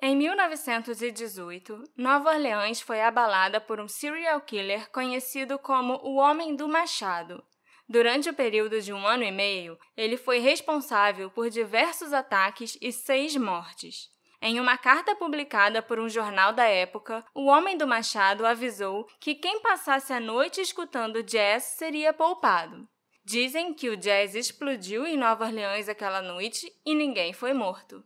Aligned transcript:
Em 0.00 0.14
1918, 0.14 1.82
Nova 1.96 2.30
Orleans 2.30 2.80
foi 2.80 3.02
abalada 3.02 3.60
por 3.60 3.80
um 3.80 3.88
serial 3.88 4.40
killer 4.40 4.88
conhecido 4.90 5.58
como 5.58 5.94
o 6.04 6.16
Homem 6.16 6.54
do 6.54 6.68
Machado. 6.68 7.42
Durante 7.88 8.30
o 8.30 8.34
período 8.34 8.80
de 8.80 8.92
um 8.92 9.04
ano 9.04 9.24
e 9.24 9.32
meio, 9.32 9.76
ele 9.96 10.16
foi 10.16 10.38
responsável 10.38 11.30
por 11.30 11.50
diversos 11.50 12.12
ataques 12.12 12.78
e 12.80 12.92
seis 12.92 13.34
mortes. 13.34 14.08
Em 14.40 14.60
uma 14.60 14.78
carta 14.78 15.16
publicada 15.16 15.82
por 15.82 15.98
um 15.98 16.08
jornal 16.08 16.52
da 16.52 16.64
época, 16.64 17.24
o 17.34 17.46
Homem 17.46 17.76
do 17.76 17.86
Machado 17.86 18.46
avisou 18.46 19.04
que 19.18 19.34
quem 19.34 19.60
passasse 19.60 20.12
a 20.12 20.20
noite 20.20 20.60
escutando 20.60 21.24
jazz 21.24 21.64
seria 21.64 22.12
poupado. 22.12 22.88
Dizem 23.24 23.74
que 23.74 23.88
o 23.88 23.96
jazz 23.96 24.36
explodiu 24.36 25.04
em 25.04 25.16
Nova 25.16 25.46
Orleans 25.46 25.88
aquela 25.88 26.22
noite 26.22 26.72
e 26.86 26.94
ninguém 26.94 27.32
foi 27.32 27.52
morto. 27.52 28.04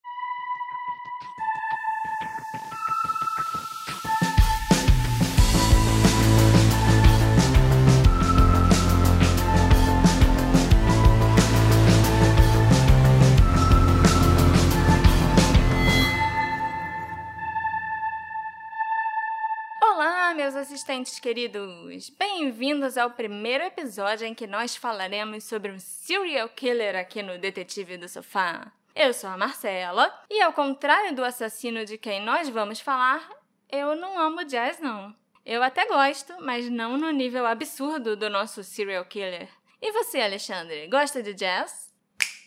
Meus 20.43 20.57
assistentes 20.57 21.21
queridos! 21.21 22.11
Bem-vindos 22.19 22.99
ao 22.99 23.13
primeiro 23.13 23.63
episódio 23.63 24.27
em 24.27 24.35
que 24.35 24.45
nós 24.45 24.75
falaremos 24.75 25.45
sobre 25.45 25.71
um 25.71 25.79
serial 25.79 26.49
killer 26.49 26.97
aqui 26.97 27.23
no 27.23 27.39
Detetive 27.39 27.97
do 27.97 28.09
Sofá. 28.09 28.73
Eu 28.93 29.15
sou 29.15 29.31
a 29.31 29.37
Marcela 29.37 30.13
e, 30.29 30.43
ao 30.43 30.53
contrário 30.53 31.15
do 31.15 31.25
assassino 31.25 31.85
de 31.85 31.97
quem 31.97 32.21
nós 32.25 32.49
vamos 32.49 32.81
falar, 32.81 33.31
eu 33.71 33.95
não 33.95 34.19
amo 34.19 34.45
jazz, 34.45 34.81
não. 34.81 35.15
Eu 35.47 35.63
até 35.63 35.87
gosto, 35.87 36.35
mas 36.41 36.69
não 36.69 36.99
no 36.99 37.13
nível 37.13 37.47
absurdo 37.47 38.17
do 38.17 38.29
nosso 38.29 38.65
serial 38.65 39.05
killer. 39.05 39.49
E 39.81 39.93
você, 39.93 40.21
Alexandre, 40.21 40.89
gosta 40.89 41.23
de 41.23 41.35
jazz? 41.35 41.95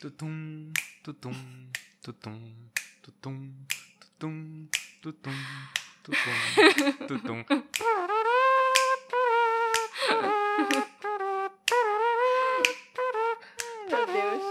Tutum, 0.02 0.74
tutum, 1.02 1.34
tutum, 2.02 2.56
tutum, 3.02 3.54
tutum, 4.02 4.68
tutum. 5.02 5.32
Tutum. 6.06 7.08
Tutum. 7.08 7.44
Meu 13.90 14.06
Deus. 14.06 14.44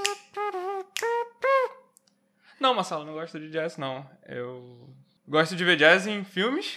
Não, 2.58 2.74
Marcelo, 2.74 3.04
não 3.04 3.12
gosto 3.12 3.38
de 3.38 3.50
jazz, 3.50 3.76
não. 3.76 4.04
Eu 4.26 4.92
gosto 5.28 5.54
de 5.54 5.64
ver 5.64 5.76
jazz 5.76 6.08
em 6.08 6.24
filmes, 6.24 6.76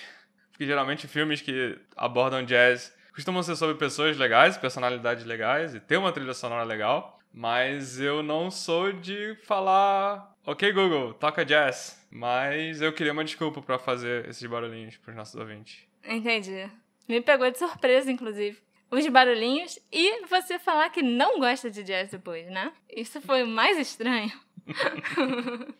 porque 0.51 0.67
geralmente 0.67 1.07
filmes 1.07 1.41
que 1.41 1.79
abordam 1.95 2.45
jazz 2.45 2.95
costumam 3.15 3.41
ser 3.41 3.55
sobre 3.55 3.77
pessoas 3.77 4.15
legais, 4.15 4.57
personalidades 4.57 5.25
legais 5.25 5.73
e 5.73 5.79
ter 5.79 5.97
uma 5.97 6.11
trilha 6.11 6.35
sonora 6.35 6.63
legal. 6.63 7.17
Mas 7.33 7.99
eu 7.99 8.21
não 8.21 8.51
sou 8.51 8.91
de 8.91 9.35
falar, 9.43 10.35
ok, 10.45 10.71
Google, 10.71 11.15
toca 11.15 11.43
jazz. 11.43 12.06
Mas 12.17 12.81
eu 12.81 12.91
queria 12.91 13.13
uma 13.13 13.23
desculpa 13.23 13.61
para 13.61 13.77
fazer 13.77 14.27
esses 14.27 14.43
barulhinhos 14.49 14.97
pros 14.97 15.15
nossos 15.15 15.35
ouvintes. 15.35 15.87
Entendi. 16.03 16.67
Me 17.07 17.21
pegou 17.21 17.51
de 17.51 17.59
surpresa, 17.59 18.11
inclusive. 18.11 18.57
Os 18.89 19.05
barulhinhos 19.05 19.77
e 19.91 20.25
você 20.25 20.57
falar 20.57 20.89
que 20.89 21.03
não 21.03 21.39
gosta 21.39 21.69
de 21.69 21.83
jazz 21.83 22.09
depois, 22.09 22.47
né? 22.47 22.73
Isso 22.89 23.21
foi 23.21 23.43
o 23.43 23.47
mais 23.47 23.77
estranho. 23.77 24.31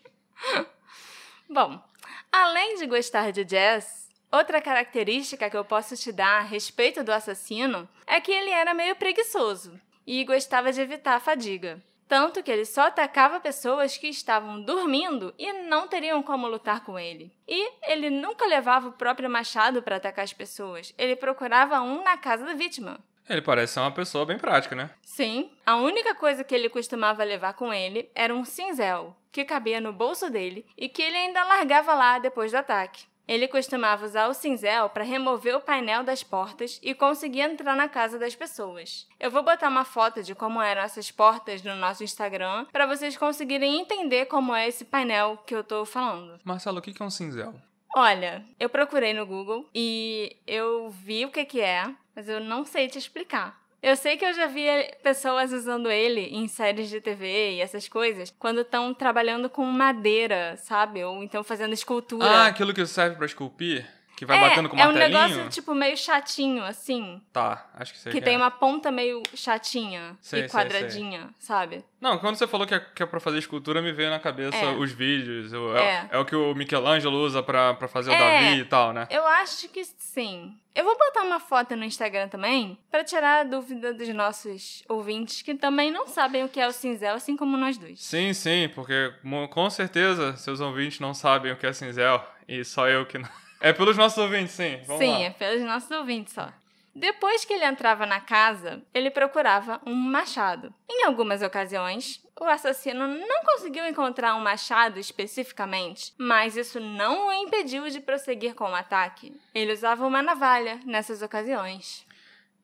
Bom, 1.50 1.84
além 2.32 2.76
de 2.76 2.86
gostar 2.86 3.32
de 3.32 3.44
jazz, 3.44 4.08
outra 4.32 4.62
característica 4.62 5.50
que 5.50 5.58
eu 5.58 5.66
posso 5.66 5.98
te 5.98 6.12
dar 6.12 6.42
a 6.42 6.44
respeito 6.44 7.04
do 7.04 7.12
assassino 7.12 7.90
é 8.06 8.22
que 8.22 8.32
ele 8.32 8.52
era 8.52 8.76
meio 8.76 8.96
preguiçoso 8.96 9.82
e 10.06 10.24
gostava 10.24 10.72
de 10.72 10.82
evitar 10.82 11.16
a 11.16 11.20
fadiga. 11.20 11.82
Tanto 12.08 12.42
que 12.42 12.50
ele 12.50 12.66
só 12.66 12.88
atacava 12.88 13.40
pessoas 13.40 13.98
que 13.98 14.08
estavam 14.08 14.62
dormindo 14.62 15.34
e 15.38 15.52
não 15.52 15.88
teriam 15.88 16.24
como 16.24 16.48
lutar 16.48 16.84
com 16.84 16.98
ele. 16.98 17.32
E 17.48 17.70
ele 17.92 18.10
nunca 18.10 18.46
levava 18.46 18.88
o 18.88 18.94
próprio 18.94 19.30
machado 19.30 19.82
para 19.82 19.98
atacar 19.98 20.24
as 20.24 20.34
pessoas, 20.34 20.94
ele 20.98 21.16
procurava 21.16 21.82
um 21.82 22.04
na 22.04 22.18
casa 22.18 22.46
da 22.46 22.54
vítima. 22.54 23.00
Ele 23.30 23.42
parece 23.42 23.74
ser 23.74 23.82
uma 23.82 23.92
pessoa 23.92 24.26
bem 24.26 24.38
prática, 24.38 24.74
né? 24.74 24.90
Sim, 25.02 25.52
a 25.66 25.76
única 25.76 26.16
coisa 26.16 26.46
que 26.46 26.56
ele 26.56 26.70
costumava 26.70 27.26
levar 27.26 27.54
com 27.56 27.74
ele 27.74 28.10
era 28.16 28.34
um 28.34 28.46
cinzel, 28.46 29.14
que 29.32 29.44
cabia 29.44 29.82
no 29.82 29.92
bolso 29.92 30.30
dele 30.30 30.66
e 30.78 30.88
que 30.88 31.02
ele 31.02 31.18
ainda 31.18 31.44
largava 31.44 31.94
lá 31.94 32.20
depois 32.20 32.52
do 32.52 32.58
ataque. 32.58 33.06
Ele 33.28 33.48
costumava 33.48 34.06
usar 34.06 34.28
o 34.28 34.34
cinzel 34.34 34.90
para 34.90 35.04
remover 35.04 35.56
o 35.56 35.62
painel 35.62 36.04
das 36.04 36.24
portas 36.24 36.80
e 36.82 36.94
conseguir 36.94 37.42
entrar 37.42 37.76
na 37.76 37.90
casa 37.90 38.18
das 38.18 38.36
pessoas. 38.36 39.08
Eu 39.20 39.30
vou 39.30 39.44
botar 39.44 39.68
uma 39.68 39.84
foto 39.84 40.24
de 40.24 40.34
como 40.34 40.62
eram 40.62 40.82
essas 40.82 41.12
portas 41.12 41.62
no 41.62 41.76
nosso 41.76 42.04
Instagram 42.04 42.66
para 42.72 42.86
vocês 42.86 43.18
conseguirem 43.18 43.82
entender 43.82 44.26
como 44.28 44.56
é 44.56 44.68
esse 44.68 44.86
painel 44.86 45.38
que 45.46 45.54
eu 45.54 45.64
tô 45.64 45.86
falando. 45.86 46.40
Marcelo, 46.44 46.80
o 46.80 46.82
que 46.82 47.02
é 47.02 47.06
um 47.06 47.10
cinzel? 47.10 47.54
Olha, 47.96 48.46
eu 48.60 48.70
procurei 48.70 49.14
no 49.14 49.26
Google 49.26 49.68
e 49.74 50.38
eu 50.46 50.90
vi 50.90 51.26
o 51.26 51.32
que, 51.32 51.44
que 51.46 51.62
é, 51.62 51.84
mas 52.16 52.30
eu 52.30 52.40
não 52.40 52.64
sei 52.64 52.88
te 52.88 52.98
explicar. 52.98 53.60
Eu 53.82 53.96
sei 53.96 54.18
que 54.18 54.26
eu 54.26 54.34
já 54.34 54.48
vi 54.48 54.66
pessoas 55.04 55.52
usando 55.52 55.90
ele 55.90 56.22
em 56.22 56.48
séries 56.48 56.90
de 56.90 57.00
TV 57.00 57.54
e 57.54 57.62
essas 57.62 57.88
coisas, 57.88 58.34
quando 58.40 58.62
estão 58.62 58.94
trabalhando 58.94 59.50
com 59.50 59.64
madeira, 59.66 60.58
sabe? 60.58 61.04
Ou 61.04 61.24
então 61.24 61.44
fazendo 61.44 61.74
escultura. 61.74 62.26
Ah, 62.26 62.48
aquilo 62.48 62.74
que 62.74 62.86
serve 62.86 63.16
para 63.16 63.26
esculpir? 63.26 63.86
Que 64.18 64.26
vai 64.26 64.36
é, 64.38 64.50
batendo 64.50 64.68
com 64.68 64.76
o 64.76 64.80
É 64.80 64.84
um 64.88 64.94
martelinho? 64.94 65.28
negócio, 65.28 65.50
tipo, 65.52 65.76
meio 65.76 65.96
chatinho, 65.96 66.64
assim. 66.64 67.22
Tá, 67.32 67.68
acho 67.76 67.94
que 67.94 68.00
sei 68.00 68.12
Que 68.12 68.18
que 68.18 68.26
tem 68.26 68.34
é. 68.34 68.38
uma 68.38 68.50
ponta 68.50 68.90
meio 68.90 69.22
chatinha 69.36 70.18
Sei, 70.20 70.40
e 70.46 70.50
sei, 70.50 70.60
quadradinha, 70.60 71.30
sabe? 71.40 71.86
Não, 72.02 72.18
quando 72.18 72.36
você 72.36 72.48
falou 72.48 72.66
que 72.66 72.74
é, 72.74 72.80
que 72.80 73.04
é 73.04 73.06
pra 73.06 73.20
fazer 73.20 73.38
escultura, 73.38 73.80
me 73.80 73.92
veio 73.92 74.10
na 74.10 74.20
cabeça 74.20 74.58
É. 74.58 74.72
os 74.76 74.92
vídeos. 74.92 75.54
É. 75.54 75.58
É. 75.80 76.08
é 76.14 76.18
o 76.18 76.26
que 76.26 76.36
o 76.36 76.56
Michelangelo 76.56 77.16
usa 77.16 77.44
pra, 77.44 77.76
pra 77.76 77.88
fazer 77.88 78.10
o 78.10 78.14
É. 78.14 78.18
Davi 78.18 78.60
e 78.62 78.66
tal, 78.66 78.92
né? 78.92 79.08
Eu 79.12 79.26
acho 79.28 79.70
que 79.70 79.84
sim. 79.86 80.58
Eu 80.74 80.84
vou 80.84 80.98
botar 80.98 81.22
uma 81.22 81.40
foto 81.40 81.76
no 81.76 81.84
Instagram 81.84 82.28
também, 82.28 82.76
pra 82.90 83.04
tirar 83.04 83.42
a 83.42 83.44
dúvida 83.44 83.94
dos 83.94 84.08
nossos 84.10 84.84
ouvintes 84.90 85.44
que 85.44 85.54
também 85.54 85.92
não 85.92 86.08
sabem 86.08 86.44
o 86.44 86.50
que 86.50 86.60
é 86.60 86.68
o 86.68 86.72
cinzel, 86.72 87.14
assim 87.16 87.38
como 87.38 87.56
nós 87.56 87.78
dois. 87.78 88.02
Sim, 88.04 88.34
sim, 88.34 88.68
porque 88.74 89.14
com 89.52 89.70
certeza 89.70 90.36
seus 90.38 90.60
ouvintes 90.60 91.00
não 91.00 91.14
sabem 91.14 91.52
o 91.52 91.56
que 91.56 91.68
é 91.68 91.74
cinzel 91.74 92.24
e 92.48 92.64
só 92.64 92.88
eu 92.88 93.06
que 93.06 93.20
não. 93.20 93.30
É 93.60 93.74
pelos 93.74 93.98
nossos 93.98 94.18
ouvintes, 94.18 94.54
sim. 94.54 94.80
Vamos 94.86 95.02
Sim, 95.02 95.12
lá. 95.12 95.22
é 95.22 95.30
pelos 95.32 95.62
nossos 95.64 95.90
ouvintes 95.92 96.34
só. 96.34 96.50
Depois 96.94 97.46
que 97.46 97.54
ele 97.54 97.66
entrava 97.66 98.08
na 98.08 98.20
casa, 98.20 98.82
ele 98.92 99.12
procurava 99.12 99.80
um 99.86 99.94
machado. 99.94 100.74
Em 100.90 101.06
algumas 101.06 101.44
ocasiões, 101.44 102.20
o 102.40 102.46
assassino 102.46 103.08
não 103.08 103.44
conseguiu 103.46 103.86
encontrar 103.88 104.34
um 104.36 104.40
machado 104.40 105.00
especificamente, 105.00 106.14
mas 106.18 106.58
isso 106.58 106.80
não 106.80 107.28
o 107.28 107.34
impediu 107.34 107.88
de 107.90 108.00
prosseguir 108.00 108.56
com 108.56 108.64
o 108.66 108.76
ataque. 108.76 109.32
Ele 109.54 109.74
usava 109.74 110.08
uma 110.08 110.24
navalha 110.24 110.80
nessas 110.86 111.22
ocasiões. 111.22 112.04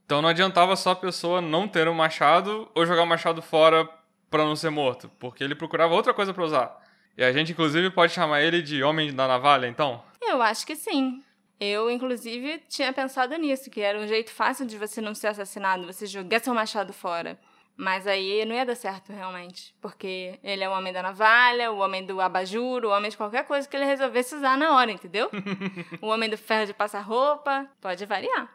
Então 0.06 0.22
não 0.22 0.30
adiantava 0.30 0.76
só 0.76 0.92
a 0.92 0.96
pessoa 0.96 1.40
não 1.40 1.68
ter 1.68 1.88
um 1.88 1.94
machado 1.94 2.68
ou 2.74 2.86
jogar 2.86 3.04
o 3.04 3.08
machado 3.08 3.42
fora 3.42 3.88
pra 4.32 4.44
não 4.44 4.56
ser 4.56 4.72
morto, 4.72 5.12
porque 5.20 5.44
ele 5.44 5.54
procurava 5.54 5.94
outra 5.94 6.12
coisa 6.14 6.34
pra 6.34 6.44
usar. 6.44 6.83
E 7.18 7.24
a 7.24 7.32
gente, 7.32 7.52
inclusive, 7.52 7.92
pode 7.92 8.12
chamar 8.12 8.42
ele 8.42 8.62
de 8.62 8.84
Homem 8.84 9.14
da 9.14 9.28
Navalha, 9.28 9.68
então? 9.68 10.04
Eu 10.22 10.42
acho 10.42 10.66
que 10.66 10.76
sim. 10.76 11.22
Eu, 11.60 11.90
inclusive, 11.90 12.62
tinha 12.68 12.92
pensado 12.92 13.36
nisso, 13.38 13.70
que 13.70 13.82
era 13.82 14.00
um 14.00 14.08
jeito 14.08 14.32
fácil 14.32 14.66
de 14.66 14.78
você 14.78 15.00
não 15.00 15.14
ser 15.14 15.28
assassinado, 15.28 15.86
você 15.86 16.06
jogar 16.06 16.40
seu 16.40 16.54
machado 16.54 16.92
fora. 16.92 17.40
Mas 17.76 18.06
aí 18.06 18.46
não 18.46 18.56
ia 18.56 18.66
dar 18.66 18.76
certo, 18.76 19.12
realmente. 19.12 19.74
Porque 19.82 20.40
ele 20.44 20.64
é 20.64 20.70
o 20.70 20.74
homem 20.74 20.94
da 20.94 21.02
navalha, 21.02 21.72
o 21.72 21.80
homem 21.80 22.06
do 22.06 22.20
abajur, 22.22 22.86
o 22.86 22.90
homem 22.90 23.10
de 23.10 23.18
qualquer 23.18 23.46
coisa 23.46 23.68
que 23.68 23.76
ele 23.76 23.86
resolvesse 23.86 24.36
usar 24.36 24.58
na 24.58 24.76
hora, 24.76 24.92
entendeu? 24.92 25.30
o 26.02 26.08
homem 26.08 26.30
do 26.30 26.38
ferro 26.38 26.66
de 26.66 26.74
passar 26.74 27.02
roupa. 27.02 27.68
Pode 27.82 28.06
variar. 28.06 28.50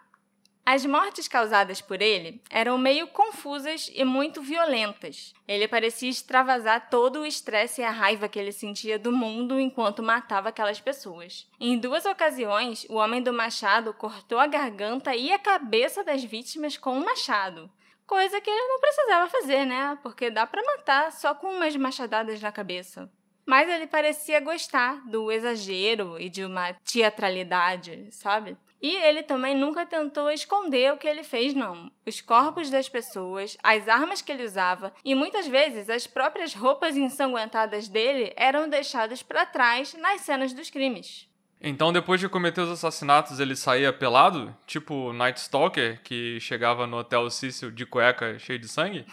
As 0.71 0.85
mortes 0.85 1.27
causadas 1.27 1.81
por 1.81 2.03
ele 2.03 2.43
eram 2.51 2.77
meio 2.77 3.07
confusas 3.07 3.91
e 3.95 4.05
muito 4.05 4.43
violentas. 4.43 5.33
Ele 5.49 5.67
parecia 5.67 6.11
extravasar 6.11 6.91
todo 6.91 7.21
o 7.21 7.27
estresse 7.27 7.81
e 7.81 7.85
a 7.85 7.91
raiva 7.91 8.29
que 8.29 8.39
ele 8.39 8.53
sentia 8.53 8.99
do 8.99 9.11
mundo 9.11 9.59
enquanto 9.59 10.03
matava 10.03 10.51
aquelas 10.51 10.79
pessoas. 10.79 11.49
Em 11.59 11.79
duas 11.79 12.05
ocasiões, 12.05 12.85
o 12.91 12.97
homem 12.97 13.23
do 13.23 13.33
machado 13.33 13.95
cortou 13.95 14.39
a 14.39 14.47
garganta 14.47 15.17
e 15.17 15.33
a 15.33 15.39
cabeça 15.39 16.05
das 16.05 16.23
vítimas 16.23 16.77
com 16.77 16.99
um 16.99 17.05
machado. 17.07 17.71
Coisa 18.07 18.39
que 18.39 18.51
ele 18.51 18.69
não 18.69 18.79
precisava 18.79 19.31
fazer, 19.31 19.65
né? 19.65 19.99
Porque 20.03 20.29
dá 20.29 20.47
pra 20.47 20.63
matar 20.63 21.13
só 21.13 21.35
com 21.35 21.47
umas 21.47 21.75
machadadas 21.77 22.43
na 22.43 22.53
cabeça. 22.53 23.11
Mas 23.47 23.71
ele 23.71 23.87
parecia 23.87 24.39
gostar 24.39 25.01
do 25.09 25.33
exagero 25.33 26.21
e 26.21 26.29
de 26.29 26.45
uma 26.45 26.75
teatralidade, 26.85 28.09
sabe? 28.11 28.55
E 28.81 28.95
ele 28.95 29.23
também 29.23 29.57
nunca 29.57 29.85
tentou 29.85 30.31
esconder 30.31 30.93
o 30.93 30.97
que 30.97 31.09
ele 31.09 31.25
fez, 31.25 31.53
não. 31.53 31.91
Os 32.07 32.21
corpos 32.21 32.71
das 32.71 32.89
pessoas, 32.89 33.57
as 33.63 33.89
armas 33.89 34.23
que 34.23 34.31
ele 34.31 34.45
usava 34.45 34.93
e 35.05 35.15
muitas 35.15 35.49
vezes 35.49 35.91
as 35.91 36.07
próprias 36.07 36.55
roupas 36.55 36.97
ensanguentadas 36.97 37.89
dele 37.89 38.33
eram 38.37 38.69
deixadas 38.69 39.23
para 39.23 39.45
trás 39.45 39.95
nas 39.95 40.21
cenas 40.21 40.53
dos 40.53 40.71
crimes. 40.71 41.29
Então, 41.61 41.93
depois 41.93 42.21
de 42.21 42.29
cometer 42.29 42.61
os 42.61 42.71
assassinatos, 42.71 43.41
ele 43.41 43.57
saía 43.57 43.93
pelado? 43.93 44.57
Tipo 44.65 45.13
Night 45.13 45.41
Stalker, 45.41 46.01
que 46.03 46.39
chegava 46.39 46.87
no 46.87 46.99
Hotel 46.99 47.29
Cecil 47.31 47.73
de 47.73 47.85
cueca 47.85 48.39
cheio 48.39 48.61
de 48.61 48.69
sangue? 48.69 49.05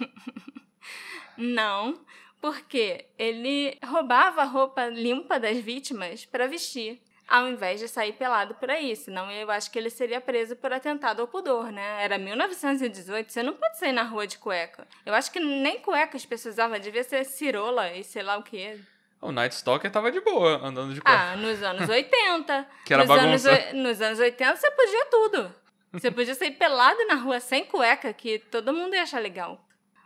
Não, 1.36 2.00
porque 2.40 3.04
ele 3.18 3.78
roubava 3.84 4.40
a 4.40 4.46
roupa 4.46 4.86
limpa 4.86 5.38
das 5.38 5.58
vítimas 5.58 6.24
para 6.24 6.48
vestir 6.48 7.02
ao 7.30 7.48
invés 7.48 7.78
de 7.78 7.86
sair 7.86 8.12
pelado 8.12 8.54
por 8.56 8.68
aí. 8.68 8.96
Senão 8.96 9.30
eu 9.30 9.48
acho 9.50 9.70
que 9.70 9.78
ele 9.78 9.88
seria 9.88 10.20
preso 10.20 10.56
por 10.56 10.72
atentado 10.72 11.22
ao 11.22 11.28
pudor, 11.28 11.70
né? 11.70 12.02
Era 12.04 12.18
1918, 12.18 13.32
você 13.32 13.42
não 13.42 13.54
pode 13.54 13.78
sair 13.78 13.92
na 13.92 14.02
rua 14.02 14.26
de 14.26 14.36
cueca. 14.36 14.86
Eu 15.06 15.14
acho 15.14 15.30
que 15.30 15.38
nem 15.38 15.78
cueca 15.78 16.16
as 16.16 16.26
pessoas 16.26 16.56
usavam, 16.56 16.78
devia 16.80 17.04
ser 17.04 17.24
cirola 17.24 17.92
e 17.92 18.02
sei 18.02 18.22
lá 18.22 18.36
o 18.36 18.42
que. 18.42 18.78
O 19.22 19.30
Night 19.30 19.54
Stalker 19.54 19.90
tava 19.90 20.10
de 20.10 20.20
boa, 20.20 20.60
andando 20.66 20.92
de 20.92 21.00
cueca. 21.00 21.18
Ah, 21.18 21.36
nos 21.36 21.62
anos 21.62 21.88
80. 21.88 22.68
que 22.84 22.92
era 22.92 23.04
nos 23.04 23.16
bagunça. 23.16 23.50
Anos, 23.50 23.72
nos 23.74 24.02
anos 24.02 24.18
80 24.18 24.56
você 24.56 24.70
podia 24.72 25.06
tudo. 25.06 25.54
Você 25.92 26.10
podia 26.10 26.34
sair 26.34 26.52
pelado 26.52 27.04
na 27.06 27.14
rua 27.14 27.40
sem 27.40 27.64
cueca, 27.64 28.12
que 28.12 28.38
todo 28.38 28.72
mundo 28.72 28.94
ia 28.94 29.02
achar 29.02 29.20
legal. 29.20 29.64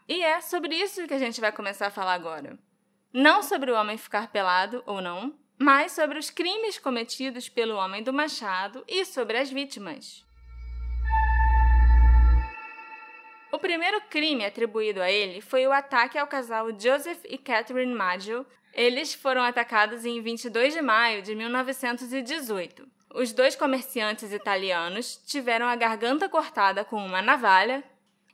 E 0.08 0.22
é 0.22 0.40
sobre 0.40 0.74
isso 0.74 1.06
que 1.06 1.14
a 1.14 1.18
gente 1.18 1.40
vai 1.40 1.52
começar 1.52 1.86
a 1.86 1.90
falar 1.90 2.14
agora. 2.14 2.58
Não 3.12 3.42
sobre 3.42 3.70
o 3.70 3.76
homem 3.76 3.96
ficar 3.96 4.28
pelado 4.28 4.82
ou 4.86 5.00
não, 5.00 5.34
mas 5.58 5.92
sobre 5.92 6.18
os 6.18 6.30
crimes 6.30 6.78
cometidos 6.78 7.48
pelo 7.48 7.76
homem 7.76 8.02
do 8.02 8.12
machado 8.12 8.84
e 8.88 9.04
sobre 9.04 9.38
as 9.38 9.50
vítimas. 9.50 10.24
O 13.52 13.58
primeiro 13.58 14.00
crime 14.10 14.44
atribuído 14.44 15.00
a 15.00 15.10
ele 15.10 15.40
foi 15.40 15.64
o 15.66 15.72
ataque 15.72 16.18
ao 16.18 16.26
casal 16.26 16.68
Joseph 16.78 17.20
e 17.24 17.38
Catherine 17.38 17.94
Maggio. 17.94 18.44
Eles 18.72 19.14
foram 19.14 19.42
atacados 19.42 20.04
em 20.04 20.20
22 20.20 20.74
de 20.74 20.82
maio 20.82 21.22
de 21.22 21.36
1918. 21.36 22.88
Os 23.14 23.32
dois 23.32 23.54
comerciantes 23.54 24.32
italianos 24.32 25.16
tiveram 25.24 25.66
a 25.66 25.76
garganta 25.76 26.28
cortada 26.28 26.84
com 26.84 26.96
uma 26.96 27.22
navalha 27.22 27.84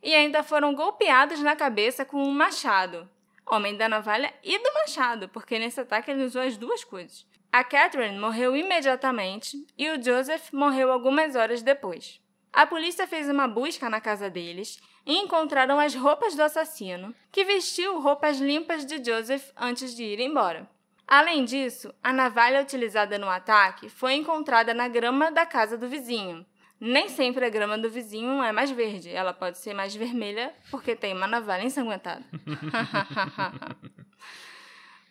e 0.03 0.15
ainda 0.15 0.43
foram 0.43 0.75
golpeados 0.75 1.41
na 1.41 1.55
cabeça 1.55 2.03
com 2.03 2.23
um 2.23 2.31
machado, 2.31 3.07
homem 3.51 3.77
da 3.77 3.89
navalha 3.89 4.33
e 4.43 4.59
do 4.59 4.75
machado, 4.75 5.29
porque 5.29 5.59
nesse 5.59 5.81
ataque 5.81 6.11
ele 6.11 6.25
usou 6.25 6.43
as 6.43 6.57
duas 6.57 6.85
coisas. 6.85 7.27
A 7.53 7.65
Catherine 7.65 8.19
morreu 8.19 8.57
imediatamente 8.57 9.67
e 9.77 9.91
o 9.91 10.03
Joseph 10.03 10.53
morreu 10.53 10.93
algumas 10.93 11.35
horas 11.35 11.63
depois. 11.63 12.21
A 12.53 12.67
polícia 12.67 13.07
fez 13.07 13.29
uma 13.29 13.49
busca 13.49 13.89
na 13.89 14.01
casa 14.01 14.31
deles 14.31 14.81
e 15.07 15.17
encontraram 15.17 15.79
as 15.79 15.95
roupas 15.95 16.35
do 16.35 16.43
assassino, 16.43 17.15
que 17.33 17.45
vestiu 17.45 18.01
roupas 18.01 18.39
limpas 18.39 18.85
de 18.85 19.03
Joseph 19.05 19.51
antes 19.57 19.95
de 19.95 20.05
ir 20.05 20.21
embora. 20.21 20.69
Além 21.07 21.45
disso, 21.45 21.93
a 22.03 22.13
navalha 22.13 22.63
utilizada 22.63 23.19
no 23.19 23.29
ataque 23.29 23.89
foi 23.89 24.15
encontrada 24.15 24.73
na 24.73 24.87
grama 24.87 25.33
da 25.33 25.45
casa 25.45 25.77
do 25.77 25.89
vizinho, 25.89 26.47
nem 26.81 27.09
sempre 27.11 27.45
a 27.45 27.51
grama 27.51 27.77
do 27.77 27.91
vizinho 27.91 28.43
é 28.43 28.51
mais 28.51 28.71
verde. 28.71 29.11
Ela 29.11 29.35
pode 29.35 29.59
ser 29.59 29.75
mais 29.75 29.95
vermelha 29.95 30.55
porque 30.71 30.97
tem 30.97 31.15
uma 31.15 31.27
navalha 31.27 31.65
ensanguentada. 31.65 32.25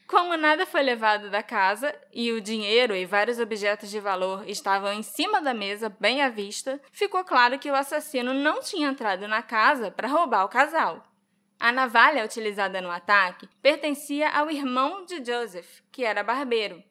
Como 0.07 0.35
nada 0.35 0.65
foi 0.65 0.81
levado 0.81 1.29
da 1.29 1.43
casa 1.43 1.93
e 2.11 2.31
o 2.31 2.41
dinheiro 2.41 2.95
e 2.95 3.05
vários 3.05 3.37
objetos 3.37 3.91
de 3.91 3.99
valor 3.99 4.43
estavam 4.49 4.91
em 4.91 5.03
cima 5.03 5.39
da 5.39 5.53
mesa, 5.53 5.95
bem 5.99 6.23
à 6.23 6.29
vista, 6.29 6.81
ficou 6.91 7.23
claro 7.23 7.59
que 7.59 7.69
o 7.69 7.75
assassino 7.75 8.33
não 8.33 8.59
tinha 8.59 8.89
entrado 8.89 9.27
na 9.27 9.43
casa 9.43 9.91
para 9.91 10.07
roubar 10.07 10.45
o 10.45 10.49
casal. 10.49 11.05
A 11.59 11.71
navalha 11.71 12.25
utilizada 12.25 12.81
no 12.81 12.89
ataque 12.89 13.47
pertencia 13.61 14.29
ao 14.29 14.49
irmão 14.49 15.05
de 15.05 15.23
Joseph, 15.23 15.81
que 15.91 16.03
era 16.03 16.23
barbeiro, 16.23 16.81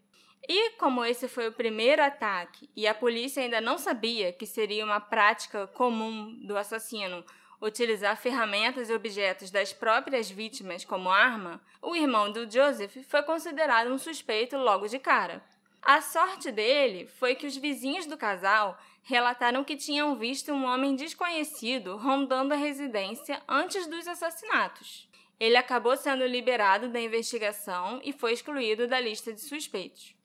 e 0.47 0.71
como 0.73 1.05
esse 1.05 1.29
foi 1.29 1.49
o 1.49 1.53
primeiro 1.53 2.03
ataque 2.03 2.69
e 2.77 2.87
a 2.87 2.95
polícia 2.95 3.43
ainda 3.43 3.61
não 3.61 3.79
sabia 3.79 4.33
que 4.33 4.47
seria 4.47 4.85
uma 4.85 5.01
prática 5.01 5.67
comum 5.69 6.39
do 6.47 6.57
assassino 6.57 7.25
utilizar 7.61 8.17
ferramentas 8.17 8.89
e 8.89 8.95
objetos 8.95 9.51
das 9.51 9.73
próprias 9.73 10.31
vítimas 10.31 10.85
como 10.85 11.11
arma, 11.11 11.61
o 11.83 11.97
irmão 11.97 12.31
do 12.31 12.51
Joseph 12.51 12.97
foi 13.09 13.23
considerado 13.23 13.93
um 13.93 13.99
suspeito 13.99 14.57
logo 14.57 14.87
de 14.87 14.99
cara. 14.99 15.43
A 15.83 16.01
sorte 16.01 16.51
dele 16.53 17.07
foi 17.07 17.35
que 17.35 17.47
os 17.47 17.57
vizinhos 17.57 18.07
do 18.07 18.17
casal 18.17 18.79
relataram 19.03 19.65
que 19.65 19.77
tinham 19.77 20.17
visto 20.17 20.53
um 20.53 20.65
homem 20.65 20.95
desconhecido 20.95 21.97
rondando 21.97 22.53
a 22.53 22.57
residência 22.57 23.41
antes 23.49 23.87
dos 23.87 24.07
assassinatos. 24.07 25.09
Ele 25.41 25.57
acabou 25.57 25.97
sendo 25.97 26.27
liberado 26.27 26.89
da 26.89 27.01
investigação 27.01 28.01
e 28.05 28.13
foi 28.13 28.33
excluído 28.33 28.87
da 28.87 29.01
lista 29.01 29.33
de 29.33 29.41
suspeitos. 29.41 30.18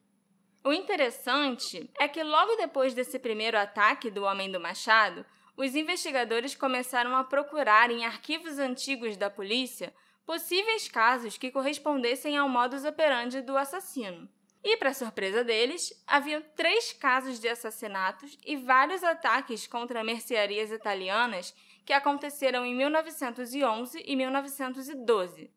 O 0.66 0.72
interessante 0.72 1.90
é 2.00 2.08
que 2.08 2.24
logo 2.24 2.56
depois 2.56 2.94
desse 2.94 3.20
primeiro 3.20 3.58
ataque 3.58 4.10
do 4.10 4.24
Homem 4.24 4.50
do 4.50 4.62
Machado, 4.62 5.26
os 5.58 5.76
investigadores 5.76 6.56
começaram 6.56 7.14
a 7.18 7.24
procurar 7.26 7.92
em 7.92 8.06
arquivos 8.06 8.58
antigos 8.58 9.18
da 9.18 9.30
polícia 9.30 9.94
possíveis 10.26 10.88
casos 10.88 11.38
que 11.38 11.52
correspondessem 11.52 12.38
ao 12.38 12.48
modus 12.48 12.86
operandi 12.86 13.42
do 13.42 13.58
assassino. 13.58 14.30
E, 14.64 14.78
para 14.78 14.94
surpresa 14.94 15.44
deles, 15.44 15.92
haviam 16.08 16.42
três 16.56 16.94
casos 16.94 17.42
de 17.42 17.50
assassinatos 17.50 18.38
e 18.46 18.56
vários 18.56 19.04
ataques 19.04 19.68
contra 19.68 20.02
mercearias 20.02 20.72
italianas 20.72 21.54
que 21.86 21.92
aconteceram 21.92 22.66
em 22.66 22.74
1911 22.74 24.02
e 24.06 24.16
1912. 24.16 25.52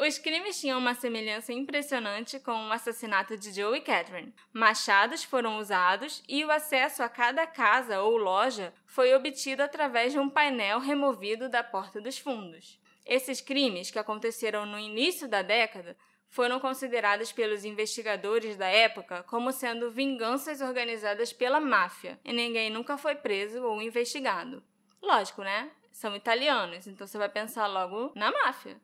Os 0.00 0.16
crimes 0.16 0.60
tinham 0.60 0.78
uma 0.78 0.94
semelhança 0.94 1.52
impressionante 1.52 2.38
com 2.38 2.52
o 2.52 2.72
assassinato 2.72 3.36
de 3.36 3.52
Joe 3.52 3.78
e 3.78 3.80
Catherine. 3.80 4.32
Machados 4.52 5.24
foram 5.24 5.58
usados 5.58 6.22
e 6.28 6.44
o 6.44 6.52
acesso 6.52 7.02
a 7.02 7.08
cada 7.08 7.44
casa 7.48 8.00
ou 8.00 8.16
loja 8.16 8.72
foi 8.86 9.12
obtido 9.12 9.60
através 9.60 10.12
de 10.12 10.18
um 10.20 10.30
painel 10.30 10.78
removido 10.78 11.48
da 11.48 11.64
porta 11.64 12.00
dos 12.00 12.16
fundos. 12.16 12.80
Esses 13.04 13.40
crimes, 13.40 13.90
que 13.90 13.98
aconteceram 13.98 14.64
no 14.64 14.78
início 14.78 15.26
da 15.26 15.42
década, 15.42 15.96
foram 16.30 16.60
considerados 16.60 17.32
pelos 17.32 17.64
investigadores 17.64 18.56
da 18.56 18.68
época 18.68 19.24
como 19.24 19.50
sendo 19.50 19.90
vinganças 19.90 20.60
organizadas 20.60 21.32
pela 21.32 21.58
máfia, 21.58 22.20
e 22.24 22.32
ninguém 22.32 22.70
nunca 22.70 22.96
foi 22.96 23.16
preso 23.16 23.64
ou 23.64 23.82
investigado. 23.82 24.62
Lógico, 25.02 25.42
né? 25.42 25.72
São 25.90 26.14
italianos, 26.14 26.86
então 26.86 27.04
você 27.04 27.18
vai 27.18 27.28
pensar 27.28 27.66
logo 27.66 28.12
na 28.14 28.30
máfia. 28.30 28.80